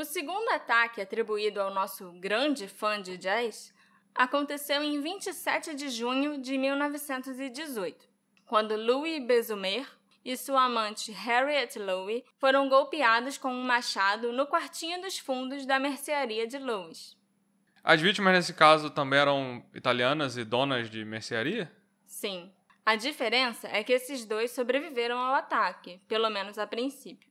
O 0.00 0.04
segundo 0.06 0.48
ataque 0.48 1.02
atribuído 1.02 1.60
ao 1.60 1.74
nosso 1.74 2.10
grande 2.12 2.66
fã 2.66 3.02
de 3.02 3.18
jazz 3.18 3.70
aconteceu 4.14 4.82
em 4.82 4.98
27 4.98 5.74
de 5.74 5.90
junho 5.90 6.40
de 6.40 6.56
1918, 6.56 8.08
quando 8.46 8.74
Louis 8.76 9.22
Bezumer 9.22 9.86
e 10.24 10.38
sua 10.38 10.64
amante 10.64 11.12
Harriet 11.12 11.78
Lowe 11.78 12.24
foram 12.38 12.66
golpeados 12.66 13.36
com 13.36 13.52
um 13.52 13.62
machado 13.62 14.32
no 14.32 14.46
quartinho 14.46 15.02
dos 15.02 15.18
fundos 15.18 15.66
da 15.66 15.78
mercearia 15.78 16.46
de 16.46 16.56
Louis. 16.56 17.14
As 17.84 18.00
vítimas 18.00 18.32
nesse 18.32 18.54
caso 18.54 18.88
também 18.88 19.18
eram 19.18 19.62
italianas 19.74 20.38
e 20.38 20.44
donas 20.44 20.88
de 20.88 21.04
mercearia? 21.04 21.70
Sim. 22.06 22.50
A 22.86 22.96
diferença 22.96 23.68
é 23.68 23.84
que 23.84 23.92
esses 23.92 24.24
dois 24.24 24.50
sobreviveram 24.52 25.18
ao 25.18 25.34
ataque, 25.34 26.00
pelo 26.08 26.30
menos 26.30 26.56
a 26.56 26.66
princípio. 26.66 27.29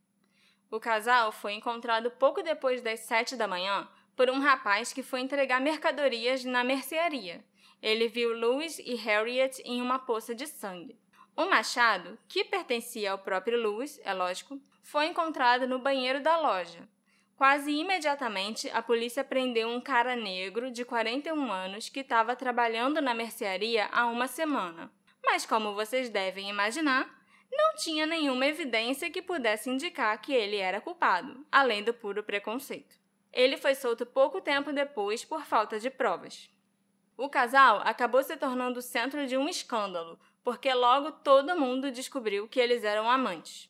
O 0.72 0.80
casal 0.80 1.32
foi 1.32 1.54
encontrado 1.54 2.12
pouco 2.12 2.44
depois 2.44 2.82
das 2.82 3.00
sete 3.02 3.36
da 3.36 3.48
manhã 3.48 3.88
por 4.16 4.30
um 4.30 4.40
rapaz 4.40 4.92
que 4.92 5.02
foi 5.02 5.22
entregar 5.22 5.62
mercadorias 5.62 6.44
na 6.44 6.64
mercearia. 6.64 7.44
Ele 7.82 8.08
viu 8.08 8.38
Louis 8.38 8.78
e 8.80 8.96
Harriet 8.96 9.62
em 9.64 9.82
uma 9.82 9.98
poça 9.98 10.36
de 10.36 10.46
sangue. 10.46 11.00
O 11.36 11.46
machado, 11.46 12.20
que 12.28 12.44
pertencia 12.44 13.14
ao 13.14 13.18
próprio 13.18 13.62
Louis, 13.62 14.00
é 14.04 14.14
lógico, 14.14 14.60
foi 14.84 15.06
encontrado 15.06 15.66
no 15.66 15.80
banheiro 15.80 16.22
da 16.22 16.38
loja. 16.38 16.88
Quase 17.38 17.72
imediatamente, 17.72 18.70
a 18.72 18.82
polícia 18.82 19.24
prendeu 19.24 19.70
um 19.70 19.80
cara 19.80 20.18
negro 20.18 20.70
de 20.70 20.84
41 20.84 21.50
anos 21.50 21.88
que 21.88 22.02
estava 22.02 22.36
trabalhando 22.36 23.02
na 23.02 23.14
mercearia 23.14 23.88
há 23.94 24.06
uma 24.08 24.28
semana. 24.28 24.92
Mas, 25.24 25.46
como 25.46 25.74
vocês 25.74 26.10
devem 26.10 26.50
imaginar, 26.50 27.19
não 27.52 27.76
tinha 27.76 28.06
nenhuma 28.06 28.46
evidência 28.46 29.10
que 29.10 29.22
pudesse 29.22 29.70
indicar 29.70 30.22
que 30.22 30.34
ele 30.34 30.58
era 30.58 30.82
culpado, 30.82 31.46
além 31.52 31.84
do 31.84 31.94
puro 31.94 32.24
preconceito. 32.24 32.96
Ele 33.32 33.58
foi 33.58 33.76
solto 33.76 34.06
pouco 34.06 34.42
tempo 34.42 34.74
depois 34.74 35.24
por 35.24 35.46
falta 35.46 35.80
de 35.80 35.90
provas. 35.90 36.50
O 37.18 37.30
casal 37.30 37.82
acabou 37.84 38.24
se 38.24 38.38
tornando 38.38 38.80
o 38.80 38.82
centro 38.82 39.28
de 39.28 39.36
um 39.36 39.50
escândalo, 39.50 40.20
porque 40.44 40.74
logo 40.74 41.12
todo 41.12 41.60
mundo 41.60 41.92
descobriu 41.92 42.48
que 42.48 42.60
eles 42.60 42.84
eram 42.84 43.10
amantes. 43.10 43.70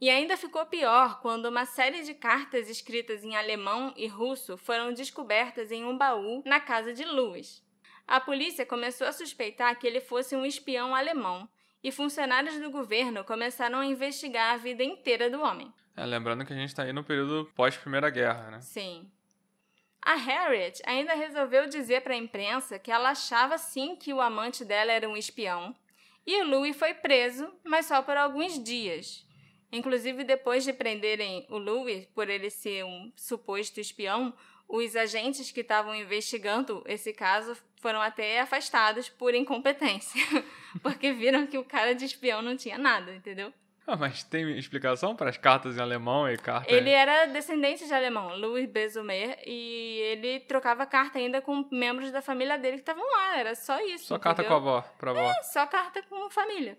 E 0.00 0.08
ainda 0.08 0.36
ficou 0.36 0.64
pior 0.64 1.20
quando 1.20 1.46
uma 1.46 1.64
série 1.64 2.02
de 2.02 2.14
cartas 2.14 2.68
escritas 2.70 3.24
em 3.24 3.36
alemão 3.36 3.92
e 3.96 4.06
russo 4.06 4.56
foram 4.56 4.92
descobertas 4.92 5.72
em 5.72 5.84
um 5.84 5.98
baú 5.98 6.42
na 6.46 6.60
casa 6.60 6.92
de 6.94 7.04
Louis. 7.04 7.62
A 8.06 8.20
polícia 8.20 8.64
começou 8.64 9.06
a 9.06 9.12
suspeitar 9.12 9.78
que 9.78 9.86
ele 9.86 10.00
fosse 10.00 10.34
um 10.34 10.46
espião 10.46 10.94
alemão 10.94 11.48
e 11.82 11.92
funcionários 11.92 12.58
do 12.60 12.70
governo 12.70 13.24
começaram 13.24 13.78
a 13.78 13.86
investigar 13.86 14.54
a 14.54 14.56
vida 14.56 14.82
inteira 14.82 15.30
do 15.30 15.40
homem. 15.40 15.72
É, 15.96 16.04
lembrando 16.04 16.44
que 16.44 16.52
a 16.52 16.56
gente 16.56 16.68
está 16.68 16.84
aí 16.84 16.92
no 16.92 17.04
período 17.04 17.50
pós-Primeira 17.54 18.10
Guerra, 18.10 18.50
né? 18.50 18.60
Sim. 18.60 19.10
A 20.00 20.14
Harriet 20.14 20.80
ainda 20.86 21.14
resolveu 21.14 21.68
dizer 21.68 22.02
para 22.02 22.14
a 22.14 22.16
imprensa 22.16 22.78
que 22.78 22.90
ela 22.90 23.10
achava 23.10 23.58
sim 23.58 23.96
que 23.96 24.12
o 24.12 24.20
amante 24.20 24.64
dela 24.64 24.92
era 24.92 25.08
um 25.08 25.16
espião. 25.16 25.74
E 26.26 26.40
o 26.42 26.46
Louis 26.46 26.76
foi 26.76 26.94
preso, 26.94 27.52
mas 27.64 27.86
só 27.86 28.00
por 28.00 28.16
alguns 28.16 28.62
dias. 28.62 29.26
Inclusive, 29.72 30.24
depois 30.24 30.64
de 30.64 30.72
prenderem 30.72 31.46
o 31.50 31.58
Louis 31.58 32.06
por 32.14 32.28
ele 32.30 32.48
ser 32.48 32.84
um 32.84 33.12
suposto 33.16 33.80
espião, 33.80 34.32
os 34.68 34.94
agentes 34.94 35.50
que 35.50 35.60
estavam 35.60 35.94
investigando 35.94 36.84
esse 36.86 37.12
caso 37.12 37.56
foram 37.80 38.02
até 38.02 38.40
afastados 38.40 39.08
por 39.08 39.34
incompetência, 39.34 40.20
porque 40.82 41.12
viram 41.12 41.46
que 41.46 41.56
o 41.56 41.64
cara 41.64 41.94
de 41.94 42.04
espião 42.04 42.42
não 42.42 42.56
tinha 42.56 42.76
nada, 42.76 43.14
entendeu? 43.14 43.52
Ah, 43.86 43.96
mas 43.96 44.22
tem 44.22 44.58
explicação 44.58 45.16
para 45.16 45.30
as 45.30 45.38
cartas 45.38 45.78
em 45.78 45.80
alemão 45.80 46.30
e 46.30 46.36
cartas... 46.36 46.70
Ele 46.70 46.90
era 46.90 47.24
descendente 47.24 47.86
de 47.86 47.94
alemão, 47.94 48.36
Louis 48.36 48.68
Bezumer, 48.68 49.38
e 49.46 49.98
ele 50.02 50.40
trocava 50.40 50.84
carta 50.84 51.18
ainda 51.18 51.40
com 51.40 51.66
membros 51.72 52.12
da 52.12 52.20
família 52.20 52.58
dele 52.58 52.76
que 52.76 52.82
estavam 52.82 53.10
lá, 53.10 53.38
era 53.38 53.54
só 53.54 53.80
isso. 53.80 54.04
Só 54.04 54.16
entendeu? 54.16 54.20
carta 54.20 54.44
com 54.44 54.52
a 54.52 54.56
avó, 54.56 54.82
pra 54.98 55.10
avó. 55.12 55.22
É, 55.22 55.42
só 55.44 55.66
carta 55.66 56.02
com 56.02 56.28
família. 56.28 56.76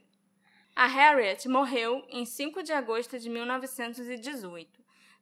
A 0.75 0.86
Harriet 0.86 1.50
morreu 1.50 2.05
em 2.10 2.25
5 2.25 2.62
de 2.62 2.72
agosto 2.72 3.17
de 3.17 3.27
1918, 3.27 4.78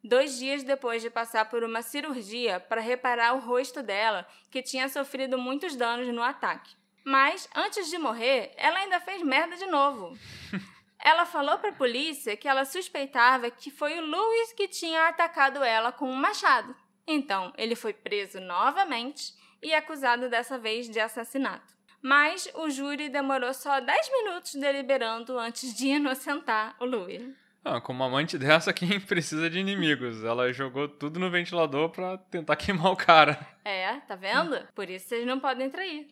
dois 0.08 0.38
dias 0.38 0.64
depois 0.64 1.02
de 1.02 1.10
passar 1.10 1.50
por 1.50 1.64
uma 1.64 1.82
cirurgia 1.82 2.60
para 2.60 2.82
reparar 2.82 3.34
o 3.34 3.40
rosto 3.40 3.84
dela, 3.84 4.28
que 4.50 4.62
tinha 4.62 4.90
sofrido 4.90 5.38
muitos 5.38 5.76
danos 5.76 6.08
no 6.14 6.24
ataque. 6.24 6.76
Mas, 7.04 7.48
antes 7.56 7.90
de 7.90 7.98
morrer, 7.98 8.52
ela 8.58 8.80
ainda 8.80 9.00
fez 9.00 9.22
merda 9.22 9.56
de 9.56 9.66
novo. 9.66 10.18
Ela 11.00 11.26
falou 11.26 11.60
para 11.60 11.70
a 11.70 11.74
polícia 11.74 12.36
que 12.36 12.48
ela 12.48 12.66
suspeitava 12.66 13.52
que 13.52 13.70
foi 13.70 13.98
o 14.00 14.06
Louis 14.06 14.52
que 14.54 14.68
tinha 14.68 15.08
atacado 15.08 15.64
ela 15.64 15.92
com 15.92 16.10
um 16.10 16.16
machado. 16.16 16.76
Então, 17.06 17.54
ele 17.56 17.76
foi 17.76 17.94
preso 17.94 18.42
novamente 18.42 19.34
e 19.62 19.74
acusado 19.74 20.28
dessa 20.28 20.58
vez 20.58 20.90
de 20.90 21.00
assassinato. 21.00 21.74
Mas 22.02 22.50
o 22.56 22.70
júri 22.70 23.10
demorou 23.10 23.54
só 23.54 23.80
10 23.80 24.12
minutos 24.12 24.56
deliberando 24.56 25.38
antes 25.38 25.74
de 25.74 25.88
inocentar 25.88 26.76
o 26.80 26.86
Louis. 26.86 27.24
Ah, 27.70 27.82
com 27.82 27.92
uma 27.92 28.06
amante 28.06 28.38
dessa, 28.40 28.72
quem 28.72 28.98
precisa 28.98 29.50
de 29.50 29.60
inimigos? 29.60 30.24
Ela 30.24 30.54
jogou 30.54 30.88
tudo 30.88 31.20
no 31.20 31.30
ventilador 31.30 31.90
pra 31.90 32.18
tentar 32.18 32.56
queimar 32.58 32.94
o 32.94 32.96
cara. 32.96 33.38
É, 33.66 34.00
tá 34.08 34.16
vendo? 34.16 34.58
Por 34.74 34.90
isso 34.90 35.10
vocês 35.10 35.26
não 35.26 35.38
podem 35.38 35.70
trair. 35.70 36.08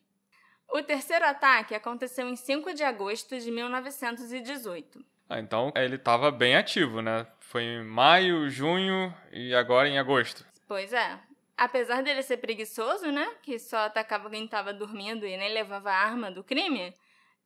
O 0.69 0.81
terceiro 0.81 1.23
ataque 1.23 1.73
aconteceu 1.73 2.27
em 2.27 2.35
5 2.35 2.73
de 2.73 2.83
agosto 2.83 3.39
de 3.39 3.49
1918. 3.51 4.99
Ah, 5.29 5.39
então 5.39 5.71
ele 5.75 5.97
tava 5.97 6.29
bem 6.29 6.57
ativo, 6.57 7.01
né? 7.01 7.25
Foi 7.39 7.63
em 7.63 7.83
maio, 7.85 8.49
junho 8.49 9.13
e 9.31 9.55
agora 9.55 9.87
em 9.87 9.97
agosto. 9.97 10.45
Pois 10.67 10.91
é. 10.91 11.17
Apesar 11.55 12.03
dele 12.03 12.21
ser 12.21 12.37
preguiçoso, 12.37 13.09
né? 13.11 13.31
Que 13.41 13.57
só 13.57 13.77
atacava 13.77 14.29
quem 14.29 14.43
estava 14.43 14.73
dormindo 14.73 15.25
e 15.25 15.37
nem 15.37 15.53
levava 15.53 15.89
a 15.89 15.95
arma 15.95 16.29
do 16.29 16.43
crime, 16.43 16.93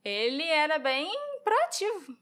ele 0.04 0.44
era 0.44 0.80
bem 0.80 1.08
proativo. 1.44 2.18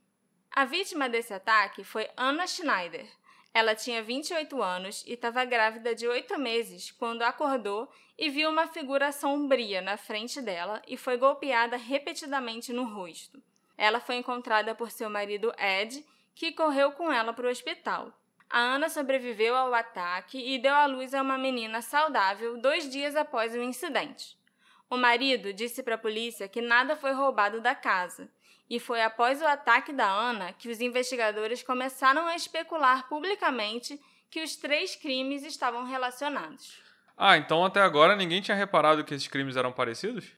A 0.57 0.65
vítima 0.65 1.07
desse 1.07 1.31
ataque 1.35 1.83
foi 1.83 2.09
Anna 2.17 2.47
Schneider. 2.47 3.05
Ela 3.53 3.75
tinha 3.75 4.01
28 4.01 4.59
anos 4.59 5.03
e 5.05 5.13
estava 5.13 5.45
grávida 5.45 5.93
de 5.93 6.07
oito 6.07 6.35
meses 6.39 6.89
quando 6.89 7.21
acordou 7.21 7.87
e 8.17 8.27
viu 8.31 8.49
uma 8.49 8.65
figura 8.65 9.11
sombria 9.11 9.81
na 9.81 9.97
frente 9.97 10.41
dela 10.41 10.81
e 10.87 10.97
foi 10.97 11.15
golpeada 11.15 11.77
repetidamente 11.77 12.73
no 12.73 12.85
rosto. 12.85 13.39
Ela 13.77 13.99
foi 13.99 14.15
encontrada 14.15 14.73
por 14.73 14.89
seu 14.89 15.11
marido 15.11 15.53
Ed, 15.59 16.03
que 16.33 16.51
correu 16.51 16.91
com 16.91 17.11
ela 17.11 17.33
para 17.33 17.45
o 17.45 17.51
hospital. 17.51 18.11
A 18.49 18.57
Ana 18.57 18.89
sobreviveu 18.89 19.55
ao 19.55 19.75
ataque 19.75 20.39
e 20.39 20.57
deu 20.57 20.73
à 20.73 20.87
luz 20.87 21.13
a 21.13 21.21
uma 21.21 21.37
menina 21.37 21.83
saudável 21.83 22.59
dois 22.59 22.89
dias 22.89 23.15
após 23.15 23.53
o 23.53 23.61
incidente. 23.61 24.35
O 24.89 24.97
marido 24.97 25.53
disse 25.53 25.83
para 25.83 25.93
a 25.93 25.99
polícia 25.99 26.47
que 26.47 26.61
nada 26.61 26.95
foi 26.95 27.11
roubado 27.11 27.61
da 27.61 27.75
casa, 27.75 28.27
e 28.69 28.79
foi 28.79 29.01
após 29.01 29.41
o 29.41 29.45
ataque 29.45 29.93
da 29.93 30.09
Ana 30.09 30.53
que 30.53 30.69
os 30.69 30.81
investigadores 30.81 31.63
começaram 31.63 32.27
a 32.27 32.35
especular 32.35 33.07
publicamente 33.07 33.99
que 34.29 34.43
os 34.43 34.55
três 34.55 34.95
crimes 34.95 35.43
estavam 35.43 35.85
relacionados. 35.85 36.81
Ah, 37.15 37.37
então 37.37 37.63
até 37.63 37.81
agora 37.81 38.15
ninguém 38.15 38.41
tinha 38.41 38.55
reparado 38.55 39.03
que 39.03 39.13
esses 39.13 39.27
crimes 39.27 39.55
eram 39.55 39.71
parecidos? 39.71 40.31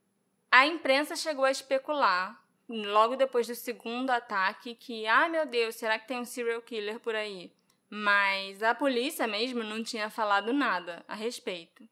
A 0.50 0.66
imprensa 0.66 1.14
chegou 1.14 1.44
a 1.44 1.50
especular, 1.50 2.40
logo 2.68 3.16
depois 3.16 3.46
do 3.46 3.54
segundo 3.54 4.10
ataque, 4.10 4.74
que, 4.74 5.06
ah, 5.06 5.28
meu 5.28 5.46
Deus, 5.46 5.74
será 5.76 5.98
que 5.98 6.08
tem 6.08 6.18
um 6.18 6.24
serial 6.24 6.62
killer 6.62 6.98
por 7.00 7.14
aí? 7.14 7.52
Mas 7.88 8.62
a 8.62 8.74
polícia 8.74 9.26
mesmo 9.26 9.64
não 9.64 9.82
tinha 9.82 10.08
falado 10.08 10.52
nada 10.52 11.04
a 11.06 11.14
respeito. 11.14 11.88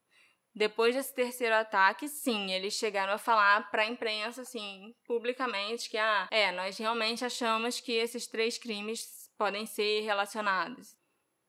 Depois 0.58 0.92
desse 0.92 1.14
terceiro 1.14 1.54
ataque, 1.54 2.08
sim, 2.08 2.50
eles 2.50 2.74
chegaram 2.74 3.12
a 3.12 3.18
falar 3.18 3.70
para 3.70 3.82
a 3.82 3.86
imprensa, 3.86 4.42
assim, 4.42 4.92
publicamente, 5.06 5.88
que, 5.88 5.96
ah, 5.96 6.26
é, 6.32 6.50
nós 6.50 6.76
realmente 6.76 7.24
achamos 7.24 7.78
que 7.78 7.92
esses 7.92 8.26
três 8.26 8.58
crimes 8.58 9.30
podem 9.38 9.66
ser 9.66 10.00
relacionados. 10.00 10.96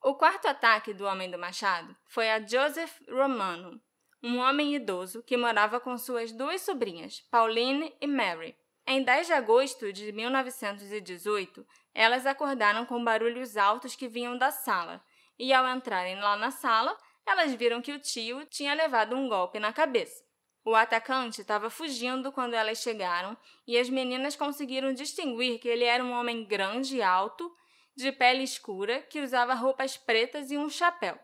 O 0.03 0.13
quarto 0.13 0.47
ataque 0.47 0.93
do 0.93 1.05
Homem 1.07 1.27
do 1.31 1.39
Machado 1.39 1.97
foi 2.05 2.29
a 2.29 2.39
Joseph 2.39 3.01
Romano, 3.09 3.81
um 4.21 4.37
homem 4.37 4.75
idoso 4.75 5.23
que 5.23 5.35
morava 5.35 5.79
com 5.79 5.97
suas 5.97 6.31
duas 6.31 6.61
sobrinhas, 6.61 7.19
Pauline 7.31 7.91
e 7.99 8.05
Mary. 8.05 8.55
Em 8.85 9.01
10 9.01 9.25
de 9.25 9.33
agosto 9.33 9.91
de 9.91 10.11
1918, 10.11 11.65
elas 11.95 12.27
acordaram 12.27 12.85
com 12.85 13.03
barulhos 13.03 13.57
altos 13.57 13.95
que 13.95 14.07
vinham 14.07 14.37
da 14.37 14.51
sala, 14.51 15.03
e 15.39 15.51
ao 15.51 15.67
entrarem 15.67 16.19
lá 16.19 16.35
na 16.37 16.51
sala, 16.51 16.95
elas 17.25 17.53
viram 17.53 17.81
que 17.81 17.91
o 17.91 17.99
tio 17.99 18.45
tinha 18.45 18.73
levado 18.73 19.15
um 19.15 19.27
golpe 19.27 19.59
na 19.59 19.71
cabeça. 19.71 20.23
O 20.65 20.75
atacante 20.75 21.41
estava 21.41 21.69
fugindo 21.69 22.31
quando 22.31 22.53
elas 22.53 22.79
chegaram 22.79 23.37
e 23.65 23.77
as 23.77 23.89
meninas 23.89 24.35
conseguiram 24.35 24.93
distinguir 24.93 25.59
que 25.59 25.67
ele 25.67 25.83
era 25.83 26.03
um 26.03 26.11
homem 26.11 26.45
grande 26.45 26.97
e 26.97 27.01
alto, 27.01 27.55
de 27.95 28.11
pele 28.11 28.43
escura, 28.43 29.01
que 29.01 29.21
usava 29.21 29.53
roupas 29.53 29.97
pretas 29.97 30.51
e 30.51 30.57
um 30.57 30.69
chapéu. 30.69 31.19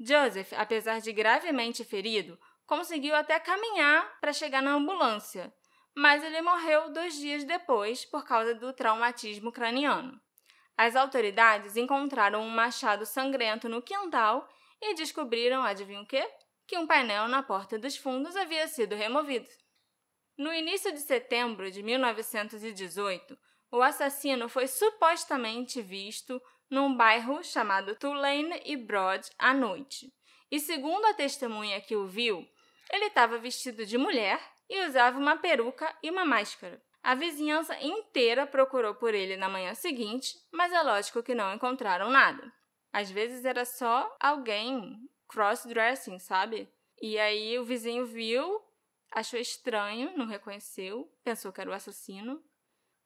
Joseph, 0.00 0.52
apesar 0.52 1.00
de 1.00 1.12
gravemente 1.12 1.84
ferido, 1.84 2.38
conseguiu 2.66 3.14
até 3.14 3.38
caminhar 3.40 4.18
para 4.20 4.32
chegar 4.32 4.62
na 4.62 4.72
ambulância, 4.72 5.52
mas 5.94 6.22
ele 6.22 6.40
morreu 6.40 6.92
dois 6.92 7.14
dias 7.14 7.44
depois 7.44 8.04
por 8.04 8.24
causa 8.24 8.54
do 8.54 8.72
traumatismo 8.72 9.50
craniano. 9.50 10.20
As 10.76 10.94
autoridades 10.94 11.76
encontraram 11.76 12.40
um 12.40 12.48
machado 12.48 13.04
sangrento 13.04 13.68
no 13.68 13.82
quintal 13.82 14.48
e 14.80 14.94
descobriram, 14.94 15.62
adivinha 15.62 16.00
o 16.00 16.06
quê? 16.06 16.28
Que 16.66 16.78
um 16.78 16.86
painel 16.86 17.28
na 17.28 17.42
porta 17.42 17.78
dos 17.78 17.96
fundos 17.96 18.36
havia 18.36 18.66
sido 18.68 18.94
removido. 18.94 19.48
No 20.36 20.52
início 20.52 20.92
de 20.92 21.00
setembro 21.00 21.70
de 21.70 21.82
1918, 21.82 23.38
o 23.70 23.82
assassino 23.82 24.48
foi 24.48 24.66
supostamente 24.66 25.82
visto 25.82 26.40
num 26.70 26.96
bairro 26.96 27.42
chamado 27.42 27.96
Tulane 27.96 28.62
e 28.64 28.76
Broad 28.76 29.28
à 29.38 29.52
noite. 29.52 30.12
E 30.50 30.60
segundo 30.60 31.04
a 31.06 31.14
testemunha 31.14 31.80
que 31.80 31.96
o 31.96 32.06
viu, 32.06 32.46
ele 32.90 33.06
estava 33.06 33.38
vestido 33.38 33.84
de 33.84 33.98
mulher 33.98 34.40
e 34.68 34.86
usava 34.86 35.18
uma 35.18 35.36
peruca 35.36 35.94
e 36.02 36.10
uma 36.10 36.24
máscara. 36.24 36.82
A 37.02 37.14
vizinhança 37.14 37.76
inteira 37.80 38.46
procurou 38.46 38.94
por 38.94 39.14
ele 39.14 39.36
na 39.36 39.48
manhã 39.48 39.74
seguinte, 39.74 40.34
mas 40.52 40.72
é 40.72 40.82
lógico 40.82 41.22
que 41.22 41.34
não 41.34 41.54
encontraram 41.54 42.10
nada. 42.10 42.52
Às 42.98 43.12
vezes 43.12 43.44
era 43.44 43.64
só 43.64 44.12
alguém 44.18 44.98
cross-dressing, 45.28 46.18
sabe? 46.18 46.68
E 47.00 47.16
aí 47.16 47.56
o 47.56 47.64
vizinho 47.64 48.04
viu, 48.04 48.60
achou 49.12 49.38
estranho, 49.38 50.16
não 50.16 50.26
reconheceu, 50.26 51.08
pensou 51.22 51.52
que 51.52 51.60
era 51.60 51.70
o 51.70 51.72
assassino 51.72 52.42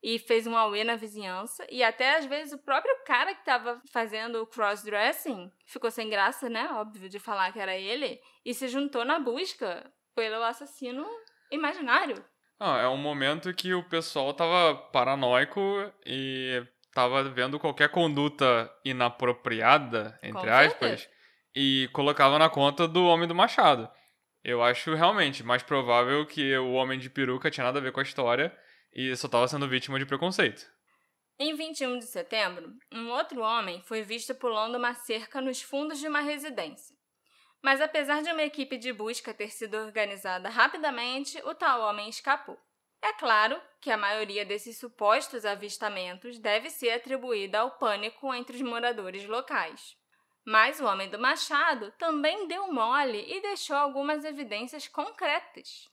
e 0.02 0.18
fez 0.18 0.46
um 0.46 0.56
auê 0.56 0.82
na 0.82 0.96
vizinhança. 0.96 1.66
E 1.70 1.82
até 1.82 2.16
às 2.16 2.24
vezes 2.24 2.54
o 2.54 2.62
próprio 2.64 3.04
cara 3.04 3.34
que 3.34 3.40
estava 3.40 3.82
fazendo 3.92 4.40
o 4.40 4.46
cross-dressing 4.46 5.52
ficou 5.66 5.90
sem 5.90 6.08
graça, 6.08 6.48
né? 6.48 6.70
Óbvio, 6.72 7.10
de 7.10 7.18
falar 7.18 7.52
que 7.52 7.60
era 7.60 7.76
ele, 7.76 8.18
e 8.46 8.54
se 8.54 8.68
juntou 8.68 9.04
na 9.04 9.20
busca 9.20 9.92
pelo 10.14 10.42
assassino 10.42 11.06
imaginário. 11.50 12.24
Ah, 12.58 12.78
é 12.78 12.88
um 12.88 12.96
momento 12.96 13.52
que 13.52 13.74
o 13.74 13.86
pessoal 13.86 14.32
tava 14.32 14.74
paranoico 14.90 15.60
e 16.06 16.66
tava 16.92 17.22
vendo 17.24 17.58
qualquer 17.58 17.88
conduta 17.88 18.70
inapropriada, 18.84 20.18
entre 20.22 20.42
Com 20.42 20.48
aspas, 20.52 21.00
certeza. 21.00 21.08
e 21.54 21.88
colocava 21.92 22.38
na 22.38 22.48
conta 22.48 22.86
do 22.86 23.04
homem 23.06 23.26
do 23.26 23.34
machado. 23.34 23.88
Eu 24.44 24.62
acho 24.62 24.94
realmente 24.94 25.42
mais 25.42 25.62
provável 25.62 26.26
que 26.26 26.56
o 26.58 26.72
homem 26.72 26.98
de 26.98 27.08
peruca 27.08 27.50
tinha 27.50 27.64
nada 27.64 27.78
a 27.78 27.82
ver 27.82 27.92
com 27.92 28.00
a 28.00 28.02
história 28.02 28.56
e 28.92 29.14
só 29.16 29.28
tava 29.28 29.46
sendo 29.48 29.68
vítima 29.68 29.98
de 29.98 30.06
preconceito. 30.06 30.66
Em 31.38 31.54
21 31.54 31.98
de 31.98 32.04
setembro, 32.06 32.72
um 32.92 33.08
outro 33.10 33.40
homem 33.40 33.82
foi 33.82 34.02
visto 34.02 34.34
pulando 34.34 34.76
uma 34.76 34.94
cerca 34.94 35.40
nos 35.40 35.62
fundos 35.62 35.98
de 35.98 36.06
uma 36.06 36.20
residência. 36.20 36.94
Mas 37.62 37.80
apesar 37.80 38.22
de 38.22 38.30
uma 38.30 38.42
equipe 38.42 38.76
de 38.76 38.92
busca 38.92 39.32
ter 39.32 39.48
sido 39.48 39.76
organizada 39.76 40.48
rapidamente, 40.48 41.40
o 41.44 41.54
tal 41.54 41.80
homem 41.82 42.08
escapou. 42.08 42.58
É 43.02 43.12
claro 43.14 43.60
que 43.80 43.90
a 43.90 43.96
maioria 43.96 44.44
desses 44.44 44.78
supostos 44.78 45.44
avistamentos 45.44 46.38
deve 46.38 46.70
ser 46.70 46.90
atribuída 46.90 47.58
ao 47.58 47.72
pânico 47.72 48.32
entre 48.32 48.54
os 48.54 48.62
moradores 48.62 49.26
locais. 49.26 49.96
Mas 50.44 50.80
o 50.80 50.84
homem 50.84 51.10
do 51.10 51.18
machado 51.18 51.92
também 51.98 52.46
deu 52.46 52.72
mole 52.72 53.24
e 53.28 53.42
deixou 53.42 53.76
algumas 53.76 54.24
evidências 54.24 54.86
concretas. 54.86 55.90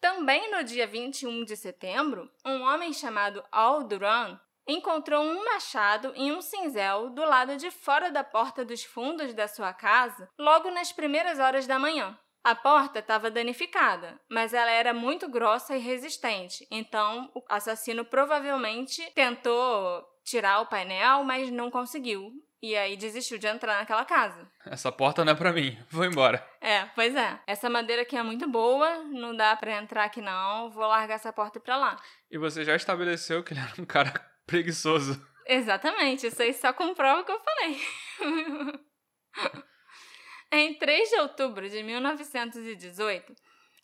Também 0.00 0.50
no 0.50 0.64
dia 0.64 0.86
21 0.86 1.44
de 1.44 1.56
setembro, 1.56 2.30
um 2.44 2.62
homem 2.62 2.92
chamado 2.92 3.44
Al 3.52 3.84
Duran 3.84 4.38
encontrou 4.66 5.22
um 5.22 5.44
machado 5.44 6.12
em 6.16 6.32
um 6.32 6.40
cinzel 6.40 7.10
do 7.10 7.24
lado 7.24 7.56
de 7.56 7.70
fora 7.70 8.10
da 8.10 8.24
porta 8.24 8.64
dos 8.64 8.82
fundos 8.82 9.32
da 9.34 9.46
sua 9.46 9.72
casa 9.72 10.28
logo 10.38 10.70
nas 10.70 10.90
primeiras 10.90 11.38
horas 11.38 11.66
da 11.66 11.78
manhã. 11.78 12.18
A 12.46 12.54
porta 12.54 13.00
estava 13.00 13.28
danificada, 13.28 14.20
mas 14.30 14.54
ela 14.54 14.70
era 14.70 14.94
muito 14.94 15.28
grossa 15.28 15.74
e 15.74 15.80
resistente, 15.80 16.64
então 16.70 17.28
o 17.34 17.42
assassino 17.48 18.04
provavelmente 18.04 19.02
tentou 19.16 20.06
tirar 20.24 20.60
o 20.60 20.66
painel, 20.66 21.24
mas 21.24 21.50
não 21.50 21.72
conseguiu. 21.72 22.30
E 22.62 22.76
aí 22.76 22.96
desistiu 22.96 23.36
de 23.36 23.48
entrar 23.48 23.78
naquela 23.80 24.04
casa. 24.04 24.48
Essa 24.64 24.92
porta 24.92 25.24
não 25.24 25.32
é 25.32 25.34
pra 25.34 25.52
mim, 25.52 25.76
vou 25.90 26.04
embora. 26.04 26.48
É, 26.60 26.84
pois 26.94 27.16
é. 27.16 27.36
Essa 27.48 27.68
madeira 27.68 28.02
aqui 28.02 28.16
é 28.16 28.22
muito 28.22 28.48
boa, 28.48 29.02
não 29.06 29.36
dá 29.36 29.56
para 29.56 29.82
entrar 29.82 30.04
aqui 30.04 30.20
não, 30.20 30.70
vou 30.70 30.86
largar 30.86 31.14
essa 31.14 31.32
porta 31.32 31.58
pra 31.58 31.76
lá. 31.76 31.96
E 32.30 32.38
você 32.38 32.64
já 32.64 32.76
estabeleceu 32.76 33.42
que 33.42 33.54
ele 33.54 33.60
era 33.60 33.82
um 33.82 33.84
cara 33.84 34.12
preguiçoso. 34.46 35.20
Exatamente, 35.48 36.28
isso 36.28 36.40
aí 36.40 36.54
só 36.54 36.72
comprova 36.72 37.22
o 37.22 37.24
que 37.24 37.32
eu 37.32 37.40
falei. 37.40 37.80
em 40.58 40.74
3 40.74 41.08
de 41.10 41.16
outubro 41.20 41.68
de 41.68 41.82
1918, 41.82 43.34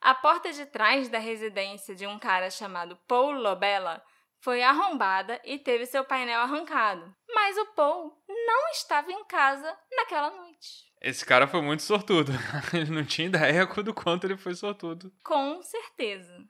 a 0.00 0.14
porta 0.14 0.52
de 0.52 0.66
trás 0.66 1.08
da 1.08 1.18
residência 1.18 1.94
de 1.94 2.06
um 2.06 2.18
cara 2.18 2.50
chamado 2.50 2.98
Paul 3.06 3.32
Lobella 3.32 4.02
foi 4.40 4.62
arrombada 4.62 5.40
e 5.44 5.58
teve 5.58 5.86
seu 5.86 6.04
painel 6.04 6.40
arrancado. 6.40 7.14
Mas 7.32 7.56
o 7.56 7.66
Paul 7.74 8.12
não 8.28 8.68
estava 8.70 9.12
em 9.12 9.24
casa 9.24 9.78
naquela 9.96 10.30
noite. 10.30 10.90
Esse 11.00 11.24
cara 11.24 11.46
foi 11.46 11.62
muito 11.62 11.82
sortudo. 11.82 12.32
Ele 12.74 12.90
não 12.90 13.04
tinha 13.04 13.28
ideia 13.28 13.64
do 13.66 13.94
quanto 13.94 14.24
ele 14.24 14.36
foi 14.36 14.54
sortudo. 14.54 15.12
Com 15.24 15.62
certeza. 15.62 16.44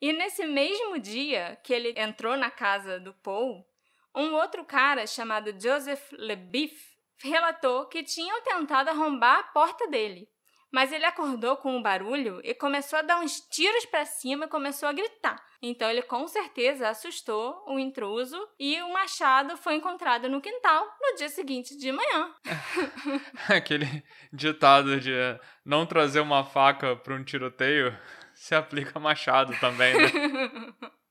E 0.00 0.12
nesse 0.12 0.46
mesmo 0.46 0.98
dia 0.98 1.58
que 1.62 1.72
ele 1.72 1.94
entrou 1.96 2.36
na 2.36 2.50
casa 2.50 3.00
do 3.00 3.14
Paul, 3.14 3.66
um 4.14 4.34
outro 4.34 4.64
cara 4.64 5.06
chamado 5.06 5.52
Joseph 5.58 6.12
LeBif 6.12 6.95
relatou 7.22 7.86
que 7.86 8.02
tinham 8.02 8.42
tentado 8.42 8.90
arrombar 8.90 9.38
a 9.38 9.42
porta 9.44 9.86
dele. 9.88 10.28
Mas 10.72 10.92
ele 10.92 11.04
acordou 11.04 11.56
com 11.56 11.74
o 11.74 11.78
um 11.78 11.82
barulho 11.82 12.40
e 12.42 12.52
começou 12.52 12.98
a 12.98 13.02
dar 13.02 13.20
uns 13.20 13.40
tiros 13.40 13.86
para 13.86 14.04
cima 14.04 14.44
e 14.44 14.48
começou 14.48 14.88
a 14.88 14.92
gritar. 14.92 15.42
Então 15.62 15.88
ele 15.88 16.02
com 16.02 16.26
certeza 16.26 16.88
assustou 16.88 17.64
o 17.66 17.78
intruso 17.78 18.36
e 18.58 18.82
o 18.82 18.92
machado 18.92 19.56
foi 19.56 19.76
encontrado 19.76 20.28
no 20.28 20.40
quintal 20.40 20.86
no 21.00 21.16
dia 21.16 21.28
seguinte 21.28 21.76
de 21.76 21.92
manhã. 21.92 22.34
Aquele 23.48 24.04
ditado 24.32 25.00
de 25.00 25.12
não 25.64 25.86
trazer 25.86 26.20
uma 26.20 26.44
faca 26.44 26.96
para 26.96 27.14
um 27.14 27.24
tiroteio 27.24 27.96
se 28.34 28.54
aplica 28.54 29.00
machado 29.00 29.58
também, 29.60 29.94
né? 29.94 30.08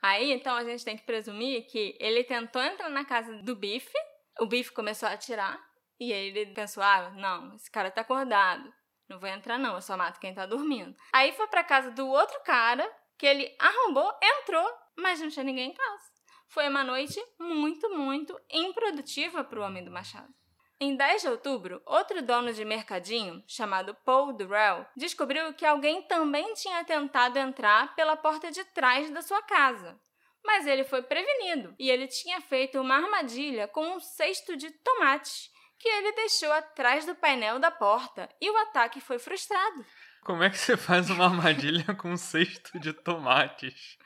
Aí, 0.00 0.32
então, 0.32 0.54
a 0.54 0.62
gente 0.62 0.84
tem 0.84 0.96
que 0.96 1.04
presumir 1.04 1.66
que 1.66 1.96
ele 1.98 2.22
tentou 2.22 2.62
entrar 2.62 2.88
na 2.88 3.04
casa 3.04 3.34
do 3.42 3.56
Bife, 3.56 3.92
o 4.40 4.46
Bife 4.46 4.72
começou 4.72 5.08
a 5.08 5.12
atirar, 5.12 5.58
e 6.00 6.12
ele 6.12 6.46
pensou, 6.54 6.82
ah, 6.82 7.10
não, 7.16 7.54
esse 7.54 7.70
cara 7.70 7.90
tá 7.90 8.02
acordado, 8.02 8.72
não 9.08 9.18
vou 9.18 9.28
entrar 9.28 9.58
não, 9.58 9.74
eu 9.74 9.82
só 9.82 9.96
mato 9.96 10.20
quem 10.20 10.34
tá 10.34 10.46
dormindo. 10.46 10.94
Aí 11.12 11.32
foi 11.32 11.46
pra 11.46 11.64
casa 11.64 11.90
do 11.90 12.06
outro 12.06 12.38
cara, 12.44 12.88
que 13.16 13.26
ele 13.26 13.54
arrombou, 13.58 14.10
entrou, 14.22 14.70
mas 14.96 15.20
não 15.20 15.28
tinha 15.28 15.44
ninguém 15.44 15.70
em 15.70 15.74
casa. 15.74 16.04
Foi 16.48 16.68
uma 16.68 16.84
noite 16.84 17.20
muito, 17.38 17.90
muito 17.90 18.38
improdutiva 18.50 19.42
pro 19.44 19.62
Homem 19.62 19.84
do 19.84 19.90
Machado. 19.90 20.32
Em 20.80 20.94
10 20.94 21.22
de 21.22 21.28
outubro, 21.28 21.82
outro 21.84 22.22
dono 22.22 22.52
de 22.52 22.64
mercadinho, 22.64 23.42
chamado 23.48 23.96
Paul 24.04 24.32
Durrell, 24.32 24.86
descobriu 24.96 25.52
que 25.52 25.66
alguém 25.66 26.02
também 26.02 26.54
tinha 26.54 26.84
tentado 26.84 27.36
entrar 27.36 27.96
pela 27.96 28.16
porta 28.16 28.50
de 28.52 28.64
trás 28.66 29.10
da 29.10 29.20
sua 29.20 29.42
casa. 29.42 30.00
Mas 30.48 30.66
ele 30.66 30.82
foi 30.82 31.02
prevenido 31.02 31.74
e 31.78 31.90
ele 31.90 32.08
tinha 32.08 32.40
feito 32.40 32.80
uma 32.80 32.96
armadilha 32.96 33.68
com 33.68 33.96
um 33.96 34.00
cesto 34.00 34.56
de 34.56 34.70
tomates 34.70 35.50
que 35.78 35.86
ele 35.86 36.12
deixou 36.12 36.50
atrás 36.50 37.04
do 37.04 37.14
painel 37.14 37.58
da 37.58 37.70
porta 37.70 38.26
e 38.40 38.50
o 38.50 38.56
ataque 38.56 38.98
foi 38.98 39.18
frustrado. 39.18 39.84
Como 40.22 40.42
é 40.42 40.48
que 40.48 40.56
você 40.56 40.74
faz 40.74 41.10
uma 41.10 41.26
armadilha 41.26 41.84
com 42.00 42.12
um 42.12 42.16
cesto 42.16 42.80
de 42.80 42.94
tomates? 42.94 43.98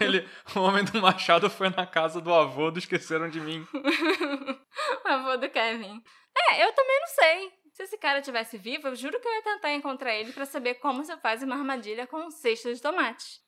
Ele, 0.00 0.28
o 0.56 0.58
homem 0.62 0.84
do 0.84 1.00
machado 1.00 1.48
foi 1.48 1.70
na 1.70 1.86
casa 1.86 2.20
do 2.20 2.34
avô 2.34 2.72
do 2.72 2.80
Esqueceram 2.80 3.30
de 3.30 3.38
Mim. 3.38 3.64
o 3.72 5.08
avô 5.08 5.36
do 5.36 5.48
Kevin. 5.48 6.02
É, 6.36 6.66
eu 6.66 6.72
também 6.72 7.00
não 7.00 7.06
sei. 7.06 7.52
Se 7.72 7.84
esse 7.84 7.96
cara 7.98 8.20
tivesse 8.20 8.58
vivo, 8.58 8.88
eu 8.88 8.96
juro 8.96 9.20
que 9.20 9.28
eu 9.28 9.32
ia 9.32 9.42
tentar 9.42 9.72
encontrar 9.72 10.12
ele 10.12 10.32
para 10.32 10.44
saber 10.44 10.74
como 10.74 11.04
você 11.04 11.16
faz 11.18 11.40
uma 11.44 11.54
armadilha 11.54 12.04
com 12.04 12.16
um 12.16 12.32
cesto 12.32 12.74
de 12.74 12.82
tomates. 12.82 13.43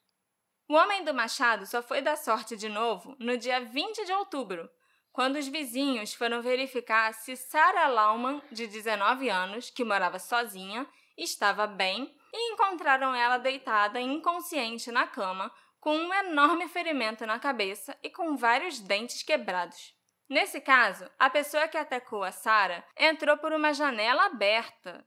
O 0.68 0.74
homem 0.74 1.04
do 1.04 1.14
machado 1.14 1.64
só 1.64 1.80
foi 1.80 2.02
dar 2.02 2.16
sorte 2.16 2.56
de 2.56 2.68
novo 2.68 3.14
no 3.20 3.38
dia 3.38 3.60
20 3.60 4.04
de 4.04 4.12
outubro, 4.12 4.68
quando 5.12 5.36
os 5.36 5.46
vizinhos 5.46 6.12
foram 6.12 6.42
verificar 6.42 7.14
se 7.14 7.36
Sarah 7.36 7.86
Lauman, 7.86 8.42
de 8.50 8.66
19 8.66 9.30
anos, 9.30 9.70
que 9.70 9.84
morava 9.84 10.18
sozinha, 10.18 10.84
estava 11.16 11.68
bem 11.68 12.12
e 12.32 12.52
encontraram 12.52 13.14
ela 13.14 13.38
deitada 13.38 14.00
inconsciente 14.00 14.90
na 14.90 15.06
cama, 15.06 15.52
com 15.80 15.96
um 15.96 16.12
enorme 16.12 16.66
ferimento 16.66 17.24
na 17.24 17.38
cabeça 17.38 17.96
e 18.02 18.10
com 18.10 18.36
vários 18.36 18.80
dentes 18.80 19.22
quebrados. 19.22 19.94
Nesse 20.28 20.60
caso, 20.60 21.08
a 21.16 21.30
pessoa 21.30 21.68
que 21.68 21.78
atacou 21.78 22.24
a 22.24 22.32
Sarah 22.32 22.84
entrou 22.96 23.38
por 23.38 23.52
uma 23.52 23.72
janela 23.72 24.26
aberta, 24.26 25.06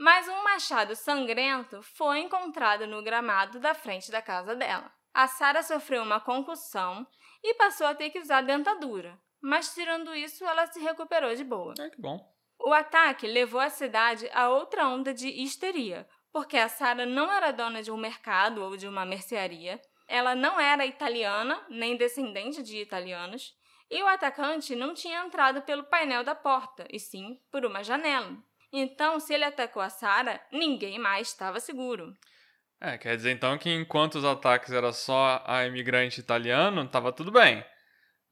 mas 0.00 0.26
um 0.26 0.42
machado 0.42 0.96
sangrento 0.96 1.82
foi 1.82 2.20
encontrado 2.20 2.86
no 2.86 3.02
gramado 3.02 3.60
da 3.60 3.74
frente 3.74 4.10
da 4.10 4.22
casa 4.22 4.56
dela. 4.56 4.90
A 5.12 5.28
Sarah 5.28 5.62
sofreu 5.62 6.02
uma 6.02 6.18
concussão 6.18 7.06
e 7.44 7.52
passou 7.52 7.86
a 7.86 7.94
ter 7.94 8.08
que 8.08 8.18
usar 8.18 8.40
dentadura, 8.40 9.20
mas 9.42 9.74
tirando 9.74 10.14
isso, 10.14 10.42
ela 10.42 10.66
se 10.68 10.80
recuperou 10.80 11.34
de 11.34 11.44
boa. 11.44 11.74
É 11.78 11.90
que 11.90 12.00
bom. 12.00 12.18
O 12.58 12.72
ataque 12.72 13.26
levou 13.26 13.60
a 13.60 13.68
cidade 13.68 14.26
a 14.32 14.48
outra 14.48 14.88
onda 14.88 15.12
de 15.12 15.28
histeria, 15.28 16.08
porque 16.32 16.56
a 16.56 16.70
Sara 16.70 17.04
não 17.04 17.30
era 17.30 17.50
dona 17.50 17.82
de 17.82 17.90
um 17.90 17.96
mercado 17.98 18.62
ou 18.62 18.78
de 18.78 18.88
uma 18.88 19.04
mercearia, 19.04 19.82
ela 20.08 20.34
não 20.34 20.58
era 20.58 20.86
italiana, 20.86 21.62
nem 21.68 21.94
descendente 21.94 22.62
de 22.62 22.78
italianos, 22.78 23.54
e 23.90 24.02
o 24.02 24.06
atacante 24.06 24.74
não 24.74 24.94
tinha 24.94 25.22
entrado 25.26 25.60
pelo 25.60 25.84
painel 25.84 26.24
da 26.24 26.34
porta, 26.34 26.86
e 26.90 26.98
sim 26.98 27.38
por 27.50 27.66
uma 27.66 27.84
janela. 27.84 28.34
Então, 28.72 29.18
se 29.18 29.34
ele 29.34 29.44
atacou 29.44 29.82
a 29.82 29.90
Sara, 29.90 30.40
ninguém 30.52 30.98
mais 30.98 31.28
estava 31.28 31.58
seguro. 31.58 32.16
É, 32.80 32.96
quer 32.96 33.14
dizer 33.16 33.32
então 33.32 33.58
que 33.58 33.70
enquanto 33.70 34.14
os 34.14 34.24
ataques 34.24 34.72
eram 34.72 34.92
só 34.92 35.42
a 35.46 35.66
imigrante 35.66 36.20
italiano, 36.20 36.82
estava 36.82 37.12
tudo 37.12 37.30
bem. 37.30 37.64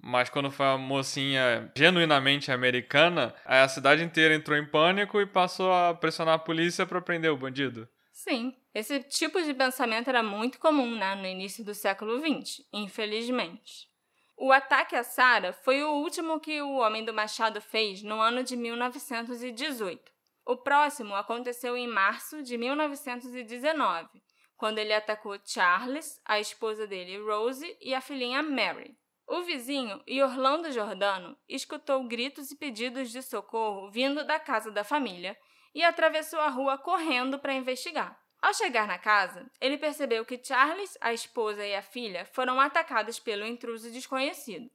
Mas 0.01 0.31
quando 0.31 0.51
foi 0.51 0.65
a 0.65 0.79
mocinha 0.79 1.71
genuinamente 1.77 2.53
americana, 2.53 3.35
a 3.45 3.69
cidade 3.69 4.03
inteira 4.03 4.35
entrou 4.35 4.57
em 4.57 4.65
pânico 4.65 5.21
e 5.21 5.27
passou 5.27 5.73
a 5.73 5.93
pressionar 5.93 6.35
a 6.35 6.39
polícia 6.39 6.87
para 6.87 7.01
prender 7.01 7.33
o 7.33 7.37
bandido. 7.37 7.89
Sim, 8.13 8.57
esse 8.75 9.01
tipo 9.03 9.43
de 9.43 9.53
pensamento 9.53 10.09
era 10.09 10.23
muito 10.23 10.59
comum 10.59 10.97
né, 10.97 11.15
no 11.17 11.27
início 11.27 11.65
do 11.65 11.75
século 11.75 12.19
XX, 12.21 12.65
infelizmente. 12.73 13.89
O 14.37 14.53
ataque 14.53 14.95
a 14.95 15.03
Sara 15.03 15.53
foi 15.53 15.83
o 15.83 15.91
último 15.95 16.39
que 16.39 16.63
o 16.63 16.77
Homem 16.77 17.05
do 17.05 17.13
Machado 17.13 17.61
fez 17.61 18.03
no 18.03 18.21
ano 18.21 18.45
de 18.45 18.57
1918. 18.57 20.18
O 20.49 20.57
próximo 20.57 21.15
aconteceu 21.15 21.77
em 21.77 21.87
março 21.87 22.43
de 22.43 22.57
1919, 22.57 24.09
quando 24.57 24.79
ele 24.79 24.95
atacou 24.95 25.39
Charles, 25.45 26.19
a 26.25 26.41
esposa 26.41 26.87
dele 26.87 27.19
Rose 27.19 27.77
e 27.83 27.93
a 27.93 28.01
filhinha 28.01 28.43
Mary. 28.43 28.97
O 29.27 29.43
vizinho, 29.43 30.03
Orlando 30.25 30.73
Jordano, 30.73 31.37
escutou 31.47 32.03
gritos 32.05 32.51
e 32.51 32.57
pedidos 32.57 33.11
de 33.11 33.21
socorro 33.21 33.91
vindo 33.91 34.25
da 34.25 34.41
casa 34.41 34.71
da 34.71 34.83
família 34.83 35.37
e 35.75 35.85
atravessou 35.85 36.41
a 36.41 36.49
rua 36.49 36.79
correndo 36.79 37.39
para 37.39 37.53
investigar. 37.53 38.19
Ao 38.41 38.55
chegar 38.55 38.87
na 38.87 38.97
casa, 38.97 39.51
ele 39.61 39.77
percebeu 39.77 40.25
que 40.25 40.43
Charles, 40.43 40.97
a 40.99 41.13
esposa 41.13 41.63
e 41.67 41.75
a 41.75 41.83
filha 41.83 42.25
foram 42.25 42.59
atacados 42.59 43.19
pelo 43.19 43.45
intruso 43.45 43.93
desconhecido. 43.93 44.71